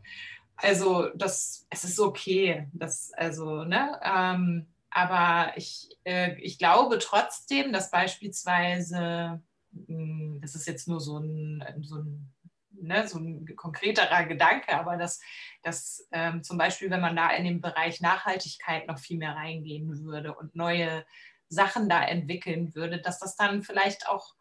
Also 0.57 1.09
das, 1.15 1.67
es 1.71 1.85
ist 1.85 2.01
okay, 2.01 2.69
das, 2.73 3.13
also, 3.15 3.65
ne? 3.65 3.99
Ähm, 4.03 4.67
aber 4.91 5.57
ich, 5.57 5.89
äh, 6.05 6.39
ich 6.41 6.59
glaube 6.59 6.99
trotzdem, 7.01 7.73
dass 7.73 7.91
beispielsweise, 7.91 9.43
mh, 9.73 9.89
hm, 9.89 10.39
das 10.41 10.55
ist 10.55 10.67
jetzt 10.69 10.87
nur 10.87 11.01
so 11.01 11.19
ein, 11.19 11.65
so 11.83 11.97
ein, 11.97 12.33
ne, 12.71 13.09
so 13.09 13.19
ein 13.19 13.45
konkreterer 13.57 14.25
Gedanke, 14.25 14.79
aber 14.79 14.97
dass, 14.97 15.21
dass 15.63 16.07
ähm, 16.13 16.45
zum 16.45 16.59
Beispiel, 16.59 16.91
wenn 16.91 17.01
man 17.01 17.17
da 17.17 17.31
in 17.31 17.45
den 17.45 17.61
Bereich 17.61 18.01
Nachhaltigkeit 18.01 18.87
noch 18.87 18.99
viel 18.99 19.19
mehr 19.19 19.35
reingehen 19.35 20.05
würde 20.05 20.35
und 20.35 20.55
neue 20.55 21.05
Sachen 21.49 21.89
da 21.89 22.05
entwickeln 22.05 22.75
würde, 22.75 23.01
dass 23.01 23.19
das 23.19 23.37
dann 23.37 23.63
vielleicht 23.63 24.09
auch 24.09 24.35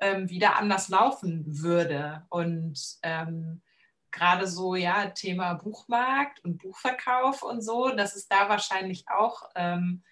ähm, 0.00 0.28
wieder 0.28 0.56
anders 0.56 0.88
laufen 0.88 1.44
würde. 1.46 2.26
Und 2.28 2.98
ähm, 3.02 3.62
gerade 4.10 4.46
so, 4.46 4.74
ja, 4.74 5.10
Thema 5.10 5.54
Buchmarkt 5.54 6.44
und 6.44 6.58
Buchverkauf 6.58 7.42
und 7.42 7.62
so, 7.62 7.90
dass 7.90 8.16
es 8.16 8.28
da 8.28 8.48
wahrscheinlich 8.48 9.04
auch 9.08 9.50
ähm, 9.54 10.02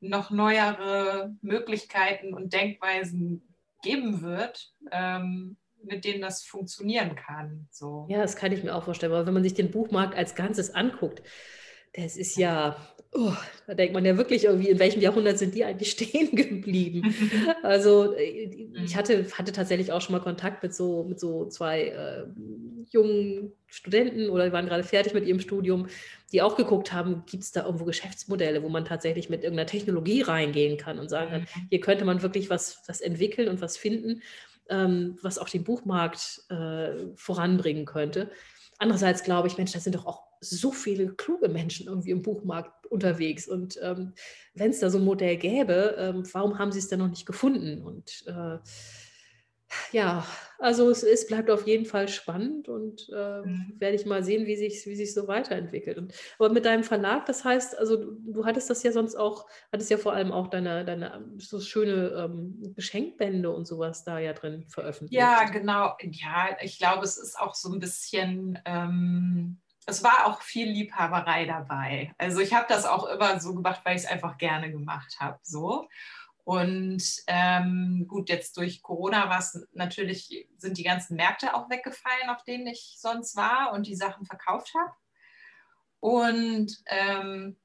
noch 0.00 0.30
neuere 0.30 1.34
Möglichkeiten 1.40 2.34
und 2.34 2.52
Denkweisen 2.52 3.54
geben 3.82 4.22
wird, 4.22 4.72
ähm, 4.90 5.56
mit 5.82 6.04
denen 6.04 6.22
das 6.22 6.44
funktionieren 6.44 7.14
kann. 7.14 7.68
So. 7.70 8.06
Ja, 8.08 8.18
das 8.18 8.36
kann 8.36 8.52
ich 8.52 8.62
mir 8.62 8.74
auch 8.74 8.84
vorstellen. 8.84 9.12
Aber 9.12 9.26
wenn 9.26 9.34
man 9.34 9.42
sich 9.42 9.54
den 9.54 9.70
Buchmarkt 9.70 10.14
als 10.14 10.34
Ganzes 10.34 10.74
anguckt, 10.74 11.22
das 11.96 12.16
ist 12.16 12.36
ja, 12.36 12.76
oh, 13.12 13.32
da 13.66 13.74
denkt 13.74 13.94
man 13.94 14.04
ja 14.04 14.16
wirklich 14.16 14.44
irgendwie, 14.44 14.68
in 14.68 14.78
welchem 14.78 15.00
Jahrhundert 15.00 15.38
sind 15.38 15.54
die 15.54 15.64
eigentlich 15.64 15.90
stehen 15.92 16.34
geblieben? 16.34 17.14
also 17.62 18.14
äh, 18.14 18.24
ich 18.24 18.94
mhm. 18.94 18.96
hatte, 18.96 19.26
hatte 19.32 19.52
tatsächlich 19.52 19.92
auch 19.92 20.00
schon 20.00 20.14
mal 20.14 20.20
Kontakt 20.20 20.62
mit 20.62 20.74
so, 20.74 21.04
mit 21.04 21.20
so 21.20 21.46
zwei 21.46 21.88
äh, 21.88 22.24
jungen 22.90 23.52
Studenten 23.66 24.28
oder 24.28 24.46
die 24.46 24.52
waren 24.52 24.66
gerade 24.66 24.84
fertig 24.84 25.14
mit 25.14 25.26
ihrem 25.26 25.40
Studium, 25.40 25.86
die 26.32 26.42
auch 26.42 26.56
geguckt 26.56 26.92
haben, 26.92 27.22
gibt 27.26 27.44
es 27.44 27.52
da 27.52 27.64
irgendwo 27.64 27.84
Geschäftsmodelle, 27.84 28.62
wo 28.62 28.68
man 28.68 28.84
tatsächlich 28.84 29.30
mit 29.30 29.42
irgendeiner 29.42 29.66
Technologie 29.66 30.22
reingehen 30.22 30.76
kann 30.76 30.98
und 30.98 31.08
sagen 31.08 31.30
kann, 31.30 31.40
mhm. 31.42 31.68
hier 31.70 31.80
könnte 31.80 32.04
man 32.04 32.22
wirklich 32.22 32.50
was, 32.50 32.82
was 32.88 33.00
entwickeln 33.00 33.48
und 33.48 33.60
was 33.60 33.76
finden, 33.76 34.22
ähm, 34.68 35.18
was 35.22 35.38
auch 35.38 35.48
den 35.48 35.62
Buchmarkt 35.62 36.42
äh, 36.48 37.06
voranbringen 37.14 37.84
könnte. 37.84 38.30
Andererseits 38.78 39.22
glaube 39.22 39.48
ich, 39.48 39.56
Mensch, 39.56 39.72
da 39.72 39.80
sind 39.80 39.94
doch 39.94 40.06
auch 40.06 40.24
so 40.40 40.72
viele 40.72 41.14
kluge 41.14 41.48
Menschen 41.48 41.86
irgendwie 41.86 42.10
im 42.10 42.22
Buchmarkt 42.22 42.86
unterwegs. 42.86 43.48
Und 43.48 43.78
ähm, 43.82 44.12
wenn 44.54 44.70
es 44.70 44.80
da 44.80 44.90
so 44.90 44.98
ein 44.98 45.04
Modell 45.04 45.36
gäbe, 45.36 45.96
ähm, 45.98 46.24
warum 46.32 46.58
haben 46.58 46.72
sie 46.72 46.78
es 46.78 46.88
denn 46.88 46.98
noch 46.98 47.08
nicht 47.08 47.26
gefunden? 47.26 47.82
Und 47.82 48.24
äh, 48.26 48.58
ja, 49.92 50.26
also 50.58 50.88
es, 50.88 51.02
es, 51.02 51.26
bleibt 51.26 51.50
auf 51.50 51.66
jeden 51.66 51.84
Fall 51.84 52.08
spannend 52.08 52.68
und 52.68 53.08
äh, 53.14 53.40
mhm. 53.42 53.74
werde 53.78 53.96
ich 53.96 54.06
mal 54.06 54.22
sehen, 54.22 54.46
wie 54.46 54.56
sich 54.56 54.86
wie 54.86 54.96
sich 54.96 55.12
so 55.12 55.28
weiterentwickelt. 55.28 55.98
Und, 55.98 56.14
aber 56.38 56.48
mit 56.48 56.64
deinem 56.64 56.84
Verlag, 56.84 57.26
das 57.26 57.44
heißt, 57.44 57.78
also 57.78 57.96
du, 57.96 58.32
du, 58.32 58.44
hattest 58.44 58.70
das 58.70 58.82
ja 58.82 58.92
sonst 58.92 59.16
auch, 59.16 59.46
hattest 59.72 59.90
ja 59.90 59.98
vor 59.98 60.12
allem 60.12 60.32
auch 60.32 60.48
deine, 60.48 60.84
deine 60.84 61.24
so 61.38 61.60
schöne 61.60 62.08
ähm, 62.16 62.74
Geschenkbände 62.74 63.50
und 63.50 63.66
sowas 63.66 64.04
da 64.04 64.18
ja 64.18 64.32
drin 64.32 64.66
veröffentlicht. 64.68 65.20
Ja, 65.20 65.44
genau. 65.44 65.96
Ja, 66.00 66.56
ich 66.62 66.78
glaube, 66.78 67.04
es 67.04 67.18
ist 67.18 67.38
auch 67.38 67.54
so 67.54 67.72
ein 67.72 67.80
bisschen 67.80 68.58
ähm, 68.64 69.60
es 69.86 70.02
war 70.02 70.26
auch 70.26 70.40
viel 70.40 70.68
Liebhaberei 70.68 71.44
dabei. 71.44 72.14
Also 72.18 72.40
ich 72.40 72.54
habe 72.54 72.66
das 72.68 72.86
auch 72.86 73.06
immer 73.06 73.38
so 73.40 73.54
gemacht, 73.54 73.82
weil 73.84 73.96
ich 73.96 74.04
es 74.04 74.10
einfach 74.10 74.38
gerne 74.38 74.70
gemacht 74.70 75.16
habe. 75.20 75.38
So. 75.42 75.88
Und 76.44 77.02
ähm, 77.26 78.04
gut, 78.06 78.28
jetzt 78.28 78.58
durch 78.58 78.82
Corona 78.82 79.30
war 79.30 79.38
es 79.38 79.66
natürlich, 79.72 80.46
sind 80.58 80.76
die 80.76 80.84
ganzen 80.84 81.16
Märkte 81.16 81.54
auch 81.54 81.70
weggefallen, 81.70 82.28
auf 82.28 82.44
denen 82.44 82.66
ich 82.66 82.96
sonst 82.98 83.34
war 83.34 83.72
und 83.72 83.86
die 83.86 83.96
Sachen 83.96 84.26
verkauft 84.26 84.72
habe. 84.74 84.92
Und 86.00 86.82
ähm, 86.86 87.56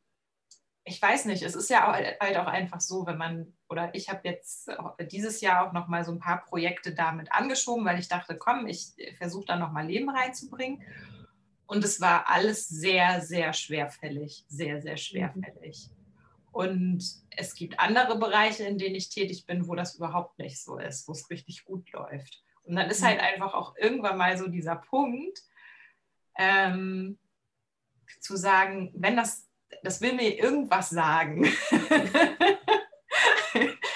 ich 0.85 1.01
weiß 1.01 1.25
nicht, 1.25 1.43
es 1.43 1.55
ist 1.55 1.69
ja 1.69 1.93
halt 1.93 2.37
auch 2.37 2.47
einfach 2.47 2.79
so, 2.79 3.05
wenn 3.05 3.17
man, 3.17 3.53
oder 3.67 3.93
ich 3.93 4.09
habe 4.09 4.21
jetzt 4.23 4.71
dieses 5.11 5.41
Jahr 5.41 5.67
auch 5.67 5.73
noch 5.73 5.87
mal 5.87 6.05
so 6.05 6.13
ein 6.13 6.19
paar 6.19 6.45
Projekte 6.45 6.95
damit 6.95 7.31
angeschoben, 7.33 7.85
weil 7.85 7.99
ich 7.99 8.07
dachte, 8.07 8.37
komm, 8.37 8.65
ich 8.65 8.93
versuche 9.17 9.45
da 9.45 9.55
noch 9.57 9.71
mal 9.71 9.85
Leben 9.85 10.09
reinzubringen. 10.09 10.81
Und 11.67 11.83
es 11.83 12.01
war 12.01 12.29
alles 12.29 12.67
sehr, 12.67 13.21
sehr 13.21 13.53
schwerfällig, 13.53 14.45
sehr, 14.47 14.81
sehr 14.81 14.97
schwerfällig. 14.97 15.91
Und 16.59 17.01
es 17.37 17.55
gibt 17.55 17.79
andere 17.79 18.19
Bereiche, 18.19 18.65
in 18.65 18.77
denen 18.77 18.95
ich 18.95 19.07
tätig 19.07 19.45
bin, 19.45 19.69
wo 19.69 19.75
das 19.75 19.95
überhaupt 19.95 20.37
nicht 20.39 20.61
so 20.61 20.77
ist, 20.77 21.07
wo 21.07 21.13
es 21.13 21.29
richtig 21.29 21.63
gut 21.63 21.89
läuft. 21.93 22.43
Und 22.63 22.75
dann 22.75 22.89
ist 22.89 23.01
halt 23.01 23.21
einfach 23.21 23.53
auch 23.53 23.77
irgendwann 23.77 24.17
mal 24.17 24.37
so 24.37 24.49
dieser 24.49 24.75
Punkt, 24.75 25.39
ähm, 26.37 27.17
zu 28.19 28.35
sagen, 28.35 28.91
wenn 28.93 29.15
das, 29.15 29.47
das 29.83 30.01
will 30.01 30.11
mir 30.11 30.37
irgendwas 30.37 30.89
sagen. 30.89 31.45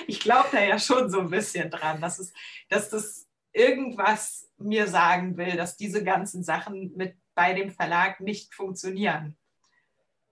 ich 0.07 0.22
glaube 0.22 0.47
da 0.53 0.64
ja 0.64 0.80
schon 0.80 1.11
so 1.11 1.20
ein 1.20 1.32
bisschen 1.32 1.70
dran, 1.70 1.99
dass, 1.99 2.18
es, 2.18 2.32
dass 2.70 2.89
das 2.89 3.28
irgendwas 3.51 4.49
mir 4.57 4.88
sagen 4.88 5.36
will, 5.36 5.57
dass 5.57 5.76
diese 5.76 6.01
ganzen 6.01 6.45
Sachen 6.45 6.95
mit 6.95 7.18
bei 7.36 7.53
dem 7.53 7.72
Verlag 7.72 8.22
nicht 8.22 8.55
funktionieren. 8.55 9.36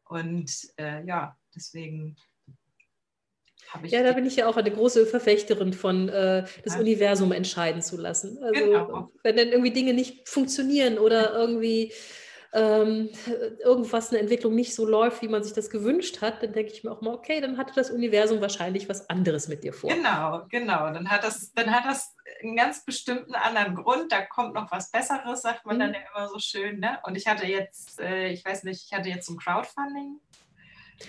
Und 0.06 0.50
äh, 0.78 1.06
ja, 1.06 1.38
deswegen 1.56 2.16
habe 3.70 3.88
ich. 3.88 3.94
Ja, 3.94 4.04
da 4.04 4.14
bin 4.14 4.26
ich 4.26 4.36
ja 4.36 4.48
auch 4.48 4.58
eine 4.58 4.72
große 4.72 5.06
Verfechterin 5.06 5.74
von, 5.74 6.10
äh, 6.10 6.46
das 6.64 6.76
ja. 6.76 6.80
Universum 6.80 7.32
entscheiden 7.32 7.82
zu 7.82 7.98
lassen. 7.98 8.38
Also, 8.44 8.66
genau. 8.66 9.12
wenn 9.24 9.38
dann 9.38 9.50
irgendwie 9.50 9.72
Dinge 9.72 9.94
nicht 9.94 10.28
funktionieren 10.28 10.98
oder 10.98 11.34
irgendwie 11.34 11.94
ähm, 12.54 13.10
irgendwas, 13.64 14.10
eine 14.10 14.20
Entwicklung 14.20 14.56
nicht 14.56 14.76
so 14.76 14.86
läuft, 14.86 15.22
wie 15.22 15.30
man 15.30 15.42
sich 15.42 15.54
das 15.54 15.70
gewünscht 15.70 16.22
hat, 16.22 16.44
dann 16.44 16.52
denke 16.52 16.74
ich 16.74 16.84
mir 16.84 16.92
auch 16.92 17.02
mal, 17.02 17.14
okay, 17.14 17.40
dann 17.40 17.58
hatte 17.58 17.74
das 17.74 17.90
Universum 17.92 18.42
wahrscheinlich 18.42 18.90
was 18.90 19.10
anderes 19.10 19.48
mit 19.48 19.64
dir 19.64 19.72
vor. 19.72 19.90
Genau, 19.90 20.46
genau. 20.50 20.92
Dann 20.92 21.10
hat 21.10 21.24
das, 21.24 21.54
dann 21.54 21.72
hat 21.72 21.86
das 21.86 22.14
einen 22.42 22.58
ganz 22.58 22.84
bestimmten 22.84 23.36
anderen 23.36 23.76
Grund. 23.76 24.12
Da 24.12 24.22
kommt 24.22 24.54
noch 24.54 24.70
was 24.70 24.92
Besseres, 24.92 25.44
sagt 25.44 25.66
man 25.66 25.78
mhm. 25.78 25.80
dann 25.80 25.94
ja 25.94 26.00
immer 26.14 26.28
so 26.28 26.40
schön. 26.40 26.80
Ne? 26.80 27.00
Und 27.04 27.16
ich 27.16 27.26
hatte 27.26 27.46
jetzt, 27.46 28.02
äh, 28.02 28.28
ich 28.28 28.44
weiß 28.44 28.64
nicht, 28.64 28.84
ich 28.86 28.98
hatte 28.98 29.08
jetzt 29.08 29.28
zum 29.28 29.38
Crowdfunding 29.38 30.20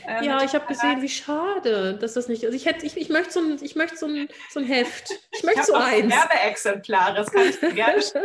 ähm, 0.06 0.24
ja, 0.24 0.42
ich 0.42 0.54
habe 0.54 0.66
gesehen, 0.66 1.02
wie 1.02 1.08
schade, 1.08 1.94
dass 1.94 2.14
das 2.14 2.28
nicht. 2.28 2.44
Also 2.44 2.56
ich 2.56 2.66
hätte, 2.66 2.86
ich, 2.86 2.96
ich 2.96 3.08
möchte 3.08 3.32
so 3.32 3.40
ein, 3.40 3.58
ich 3.62 3.76
möchte 3.76 3.96
so 3.96 4.06
ein, 4.06 4.28
so 4.50 4.60
ein 4.60 4.66
Heft. 4.66 5.10
Ich 5.32 5.42
möchte 5.42 5.60
ich 5.60 5.66
so 5.66 5.74
eins. 5.74 6.12
Werbeexemplare, 6.12 7.14
das 7.14 7.30
kann 7.30 7.48
ich 7.48 7.60
gerne. 7.74 8.02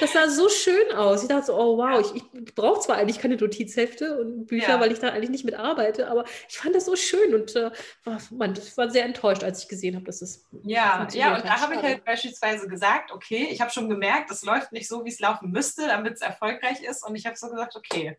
das 0.00 0.12
sah 0.12 0.28
so 0.28 0.48
schön 0.48 0.92
aus. 0.92 1.22
Ich 1.22 1.28
dachte 1.28 1.46
so, 1.46 1.58
oh 1.58 1.78
wow, 1.78 2.00
ich, 2.00 2.22
ich 2.22 2.54
brauche 2.54 2.80
zwar 2.80 2.96
eigentlich 2.96 3.18
keine 3.18 3.36
Notizhefte 3.36 4.20
und 4.20 4.46
Bücher, 4.46 4.70
ja. 4.70 4.80
weil 4.80 4.92
ich 4.92 4.98
da 4.98 5.08
eigentlich 5.08 5.30
nicht 5.30 5.44
mit 5.44 5.54
arbeite, 5.54 6.08
aber 6.08 6.24
ich 6.48 6.58
fand 6.58 6.74
das 6.74 6.86
so 6.86 6.96
schön 6.96 7.34
und 7.34 7.54
äh, 7.56 7.70
war, 8.04 8.18
man, 8.30 8.54
ich 8.54 8.76
war 8.76 8.90
sehr 8.90 9.04
enttäuscht, 9.04 9.44
als 9.44 9.62
ich 9.62 9.68
gesehen 9.68 9.94
habe, 9.94 10.04
dass 10.04 10.22
es. 10.22 10.44
Ja, 10.62 11.06
ja, 11.12 11.36
und 11.36 11.44
da 11.44 11.60
habe 11.60 11.74
ich 11.74 11.82
halt 11.82 12.04
beispielsweise 12.04 12.68
gesagt, 12.68 13.12
okay, 13.12 13.48
ich 13.50 13.60
habe 13.60 13.70
schon 13.70 13.88
gemerkt, 13.88 14.30
es 14.30 14.44
läuft 14.44 14.72
nicht 14.72 14.88
so, 14.88 15.04
wie 15.04 15.10
es 15.10 15.20
laufen 15.20 15.50
müsste, 15.50 15.86
damit 15.86 16.14
es 16.14 16.20
erfolgreich 16.20 16.82
ist. 16.82 17.06
Und 17.06 17.16
ich 17.16 17.26
habe 17.26 17.36
so 17.36 17.48
gesagt, 17.48 17.76
okay, 17.76 18.16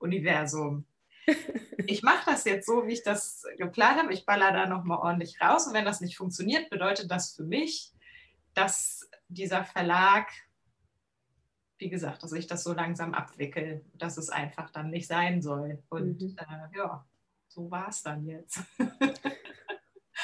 Universum. 0.00 0.84
Ich 1.86 2.02
mache 2.02 2.30
das 2.30 2.44
jetzt 2.44 2.66
so, 2.66 2.86
wie 2.86 2.92
ich 2.92 3.02
das 3.02 3.44
geplant 3.56 3.98
habe. 3.98 4.12
Ich 4.12 4.26
baller 4.26 4.52
da 4.52 4.66
nochmal 4.66 4.98
ordentlich 4.98 5.40
raus. 5.40 5.66
Und 5.66 5.72
wenn 5.72 5.86
das 5.86 6.00
nicht 6.00 6.16
funktioniert, 6.16 6.68
bedeutet 6.68 7.10
das 7.10 7.34
für 7.34 7.42
mich, 7.42 7.90
dass 8.54 9.08
dieser 9.28 9.64
Verlag, 9.64 10.30
wie 11.78 11.88
gesagt, 11.88 12.22
dass 12.22 12.32
ich 12.32 12.46
das 12.46 12.62
so 12.62 12.74
langsam 12.74 13.14
abwickel, 13.14 13.84
dass 13.94 14.18
es 14.18 14.28
einfach 14.28 14.70
dann 14.70 14.90
nicht 14.90 15.06
sein 15.06 15.40
soll. 15.40 15.82
Und 15.88 16.20
mhm. 16.20 16.36
äh, 16.38 16.76
ja, 16.76 17.04
so 17.48 17.70
war 17.70 17.88
es 17.88 18.02
dann 18.02 18.26
jetzt. 18.26 18.60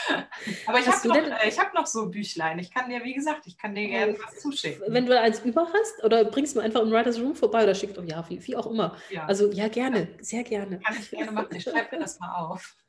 Aber 0.66 0.78
ich 0.78 0.86
habe 0.86 1.09
noch, 1.09 1.16
äh, 1.16 1.50
hab 1.50 1.74
noch 1.74 1.86
so 1.86 2.09
Büchlein. 2.09 2.59
Ich 2.59 2.72
kann 2.72 2.88
dir, 2.88 3.02
wie 3.04 3.14
gesagt, 3.14 3.46
ich 3.46 3.57
kann 3.59 3.74
dir 3.74 3.88
gerne 3.88 4.12
äh, 4.12 4.18
was 4.24 4.40
zuschicken. 4.40 4.82
Wenn 4.88 5.07
du 5.07 5.18
eins 5.18 5.40
über 5.40 5.66
hast, 5.72 6.04
oder 6.04 6.24
bringst 6.24 6.54
du 6.54 6.61
mir 6.61 6.64
einfach 6.64 6.82
im 6.82 6.90
Writers 6.90 7.18
Room 7.20 7.34
vorbei 7.34 7.64
oder 7.64 7.74
schickt, 7.74 7.98
oh 7.98 8.02
ja, 8.02 8.24
wie, 8.28 8.44
wie 8.46 8.57
auch 8.57 8.66
immer. 8.66 8.96
Ja. 9.11 9.26
Also 9.26 9.50
ja, 9.50 9.68
gerne, 9.68 10.00
ja. 10.00 10.24
sehr 10.24 10.42
gerne. 10.44 10.78
Kann 10.80 10.96
ich 10.98 11.11
gerne 11.11 11.32
machen. 11.32 11.54
Ich 11.54 11.62
schreibe 11.62 11.96
mir 11.96 12.02
das 12.02 12.18
mal 12.20 12.34
auf. 12.34 12.76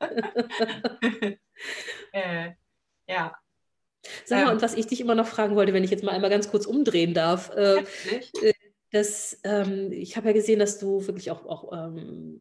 äh, 2.12 2.50
ja. 3.06 3.34
Sag 4.24 4.44
mal, 4.44 4.50
ähm, 4.50 4.54
und 4.56 4.62
was 4.62 4.74
ich 4.74 4.86
dich 4.86 5.00
immer 5.00 5.14
noch 5.14 5.26
fragen 5.26 5.56
wollte, 5.56 5.72
wenn 5.72 5.84
ich 5.84 5.90
jetzt 5.90 6.04
mal 6.04 6.12
einmal 6.12 6.30
ganz 6.30 6.50
kurz 6.50 6.66
umdrehen 6.66 7.14
darf. 7.14 7.50
Äh, 7.56 7.84
äh 8.42 8.52
das, 8.90 9.38
ähm, 9.44 9.92
ich 9.92 10.16
habe 10.16 10.28
ja 10.28 10.32
gesehen, 10.32 10.58
dass 10.58 10.78
du 10.78 11.06
wirklich 11.06 11.30
auch, 11.30 11.44
auch 11.44 11.72
ähm, 11.74 12.40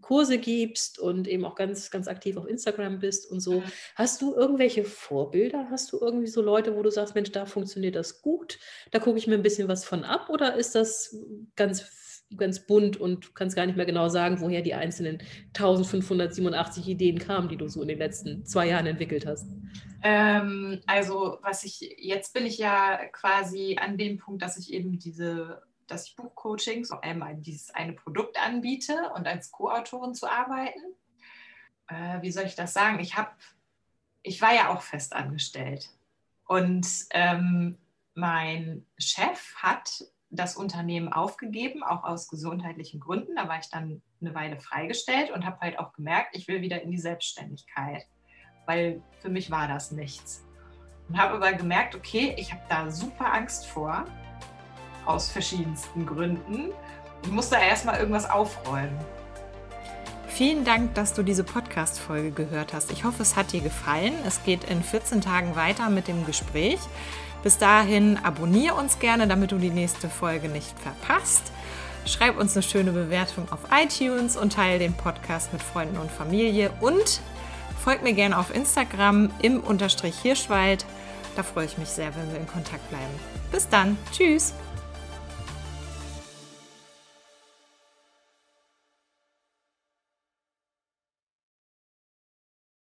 Kurse 0.00 0.38
gibst 0.38 0.98
und 0.98 1.28
eben 1.28 1.44
auch 1.44 1.54
ganz, 1.54 1.90
ganz 1.90 2.08
aktiv 2.08 2.36
auf 2.36 2.46
Instagram 2.46 2.98
bist 2.98 3.30
und 3.30 3.40
so. 3.40 3.60
Mhm. 3.60 3.64
Hast 3.94 4.20
du 4.20 4.34
irgendwelche 4.34 4.84
Vorbilder? 4.84 5.68
Hast 5.70 5.92
du 5.92 5.98
irgendwie 6.00 6.26
so 6.26 6.42
Leute, 6.42 6.76
wo 6.76 6.82
du 6.82 6.90
sagst, 6.90 7.14
Mensch, 7.14 7.30
da 7.30 7.46
funktioniert 7.46 7.94
das 7.94 8.20
gut, 8.22 8.58
da 8.90 8.98
gucke 8.98 9.18
ich 9.18 9.26
mir 9.26 9.34
ein 9.34 9.42
bisschen 9.42 9.68
was 9.68 9.84
von 9.84 10.04
ab 10.04 10.28
oder 10.28 10.56
ist 10.56 10.74
das 10.74 11.16
ganz, 11.54 12.26
ganz 12.36 12.66
bunt 12.66 12.96
und 12.96 13.26
du 13.26 13.32
kannst 13.32 13.54
gar 13.54 13.66
nicht 13.66 13.76
mehr 13.76 13.86
genau 13.86 14.08
sagen, 14.08 14.40
woher 14.40 14.62
die 14.62 14.74
einzelnen 14.74 15.22
1587 15.48 16.88
Ideen 16.88 17.18
kamen, 17.18 17.48
die 17.48 17.56
du 17.56 17.68
so 17.68 17.82
in 17.82 17.88
den 17.88 17.98
letzten 17.98 18.44
zwei 18.44 18.68
Jahren 18.68 18.86
entwickelt 18.86 19.26
hast? 19.26 19.46
Ähm, 20.02 20.80
also 20.86 21.38
was 21.42 21.64
ich, 21.64 21.96
jetzt 21.98 22.32
bin 22.34 22.46
ich 22.46 22.58
ja 22.58 22.98
quasi 23.12 23.76
an 23.80 23.98
dem 23.98 24.18
Punkt, 24.18 24.42
dass 24.42 24.58
ich 24.58 24.72
eben 24.72 24.98
diese 24.98 25.62
dass 25.90 26.06
ich 26.06 26.16
Buchcoachings, 26.16 26.88
vor 26.88 27.02
allem 27.04 27.42
dieses 27.42 27.70
eine 27.70 27.92
Produkt 27.92 28.38
anbiete 28.40 29.10
und 29.14 29.26
als 29.26 29.50
Co-Autorin 29.50 30.14
zu 30.14 30.30
arbeiten. 30.30 30.80
Äh, 31.88 32.22
wie 32.22 32.30
soll 32.30 32.44
ich 32.44 32.54
das 32.54 32.72
sagen? 32.72 33.00
Ich 33.00 33.16
habe, 33.16 33.30
ich 34.22 34.40
war 34.40 34.54
ja 34.54 34.68
auch 34.70 34.82
fest 34.82 35.12
angestellt 35.14 35.90
und 36.46 36.86
ähm, 37.10 37.78
mein 38.14 38.84
Chef 38.98 39.54
hat 39.56 40.04
das 40.30 40.56
Unternehmen 40.56 41.12
aufgegeben, 41.12 41.82
auch 41.82 42.04
aus 42.04 42.28
gesundheitlichen 42.28 43.00
Gründen. 43.00 43.34
Da 43.36 43.48
war 43.48 43.58
ich 43.58 43.68
dann 43.68 44.00
eine 44.20 44.34
Weile 44.34 44.58
freigestellt 44.58 45.30
und 45.30 45.44
habe 45.44 45.60
halt 45.60 45.78
auch 45.78 45.92
gemerkt, 45.92 46.36
ich 46.36 46.46
will 46.46 46.60
wieder 46.60 46.82
in 46.82 46.90
die 46.90 46.98
Selbstständigkeit, 46.98 48.06
weil 48.66 49.02
für 49.20 49.28
mich 49.28 49.50
war 49.50 49.66
das 49.66 49.90
nichts. 49.90 50.44
Und 51.08 51.18
habe 51.20 51.34
aber 51.34 51.52
gemerkt, 51.52 51.96
okay, 51.96 52.34
ich 52.38 52.52
habe 52.52 52.62
da 52.68 52.90
super 52.90 53.32
Angst 53.32 53.66
vor 53.66 54.04
aus 55.06 55.30
verschiedensten 55.30 56.06
Gründen. 56.06 56.70
Ich 57.22 57.30
muss 57.30 57.50
da 57.50 57.58
erstmal 57.60 57.98
irgendwas 57.98 58.28
aufräumen. 58.28 58.98
Vielen 60.28 60.64
Dank, 60.64 60.94
dass 60.94 61.12
du 61.12 61.22
diese 61.22 61.44
Podcast-Folge 61.44 62.30
gehört 62.30 62.72
hast. 62.72 62.90
Ich 62.92 63.04
hoffe, 63.04 63.22
es 63.22 63.36
hat 63.36 63.52
dir 63.52 63.60
gefallen. 63.60 64.14
Es 64.26 64.42
geht 64.42 64.64
in 64.64 64.82
14 64.82 65.20
Tagen 65.20 65.56
weiter 65.56 65.90
mit 65.90 66.08
dem 66.08 66.24
Gespräch. 66.24 66.78
Bis 67.42 67.58
dahin 67.58 68.18
abonniere 68.22 68.74
uns 68.74 68.98
gerne, 68.98 69.26
damit 69.26 69.52
du 69.52 69.58
die 69.58 69.70
nächste 69.70 70.08
Folge 70.08 70.48
nicht 70.48 70.78
verpasst. 70.78 71.52
Schreib 72.06 72.38
uns 72.38 72.54
eine 72.54 72.62
schöne 72.62 72.92
Bewertung 72.92 73.50
auf 73.50 73.60
iTunes 73.70 74.36
und 74.36 74.54
teile 74.54 74.78
den 74.78 74.94
Podcast 74.94 75.52
mit 75.52 75.62
Freunden 75.62 75.98
und 75.98 76.10
Familie. 76.10 76.70
Und 76.80 77.20
folg 77.82 78.02
mir 78.02 78.14
gerne 78.14 78.38
auf 78.38 78.54
Instagram 78.54 79.30
im 79.42 79.60
Unterstrich 79.60 80.18
Hirschwald. 80.20 80.86
Da 81.36 81.42
freue 81.42 81.66
ich 81.66 81.78
mich 81.78 81.88
sehr, 81.88 82.14
wenn 82.16 82.32
wir 82.32 82.40
in 82.40 82.46
Kontakt 82.46 82.88
bleiben. 82.88 83.14
Bis 83.52 83.68
dann. 83.68 83.98
Tschüss. 84.12 84.54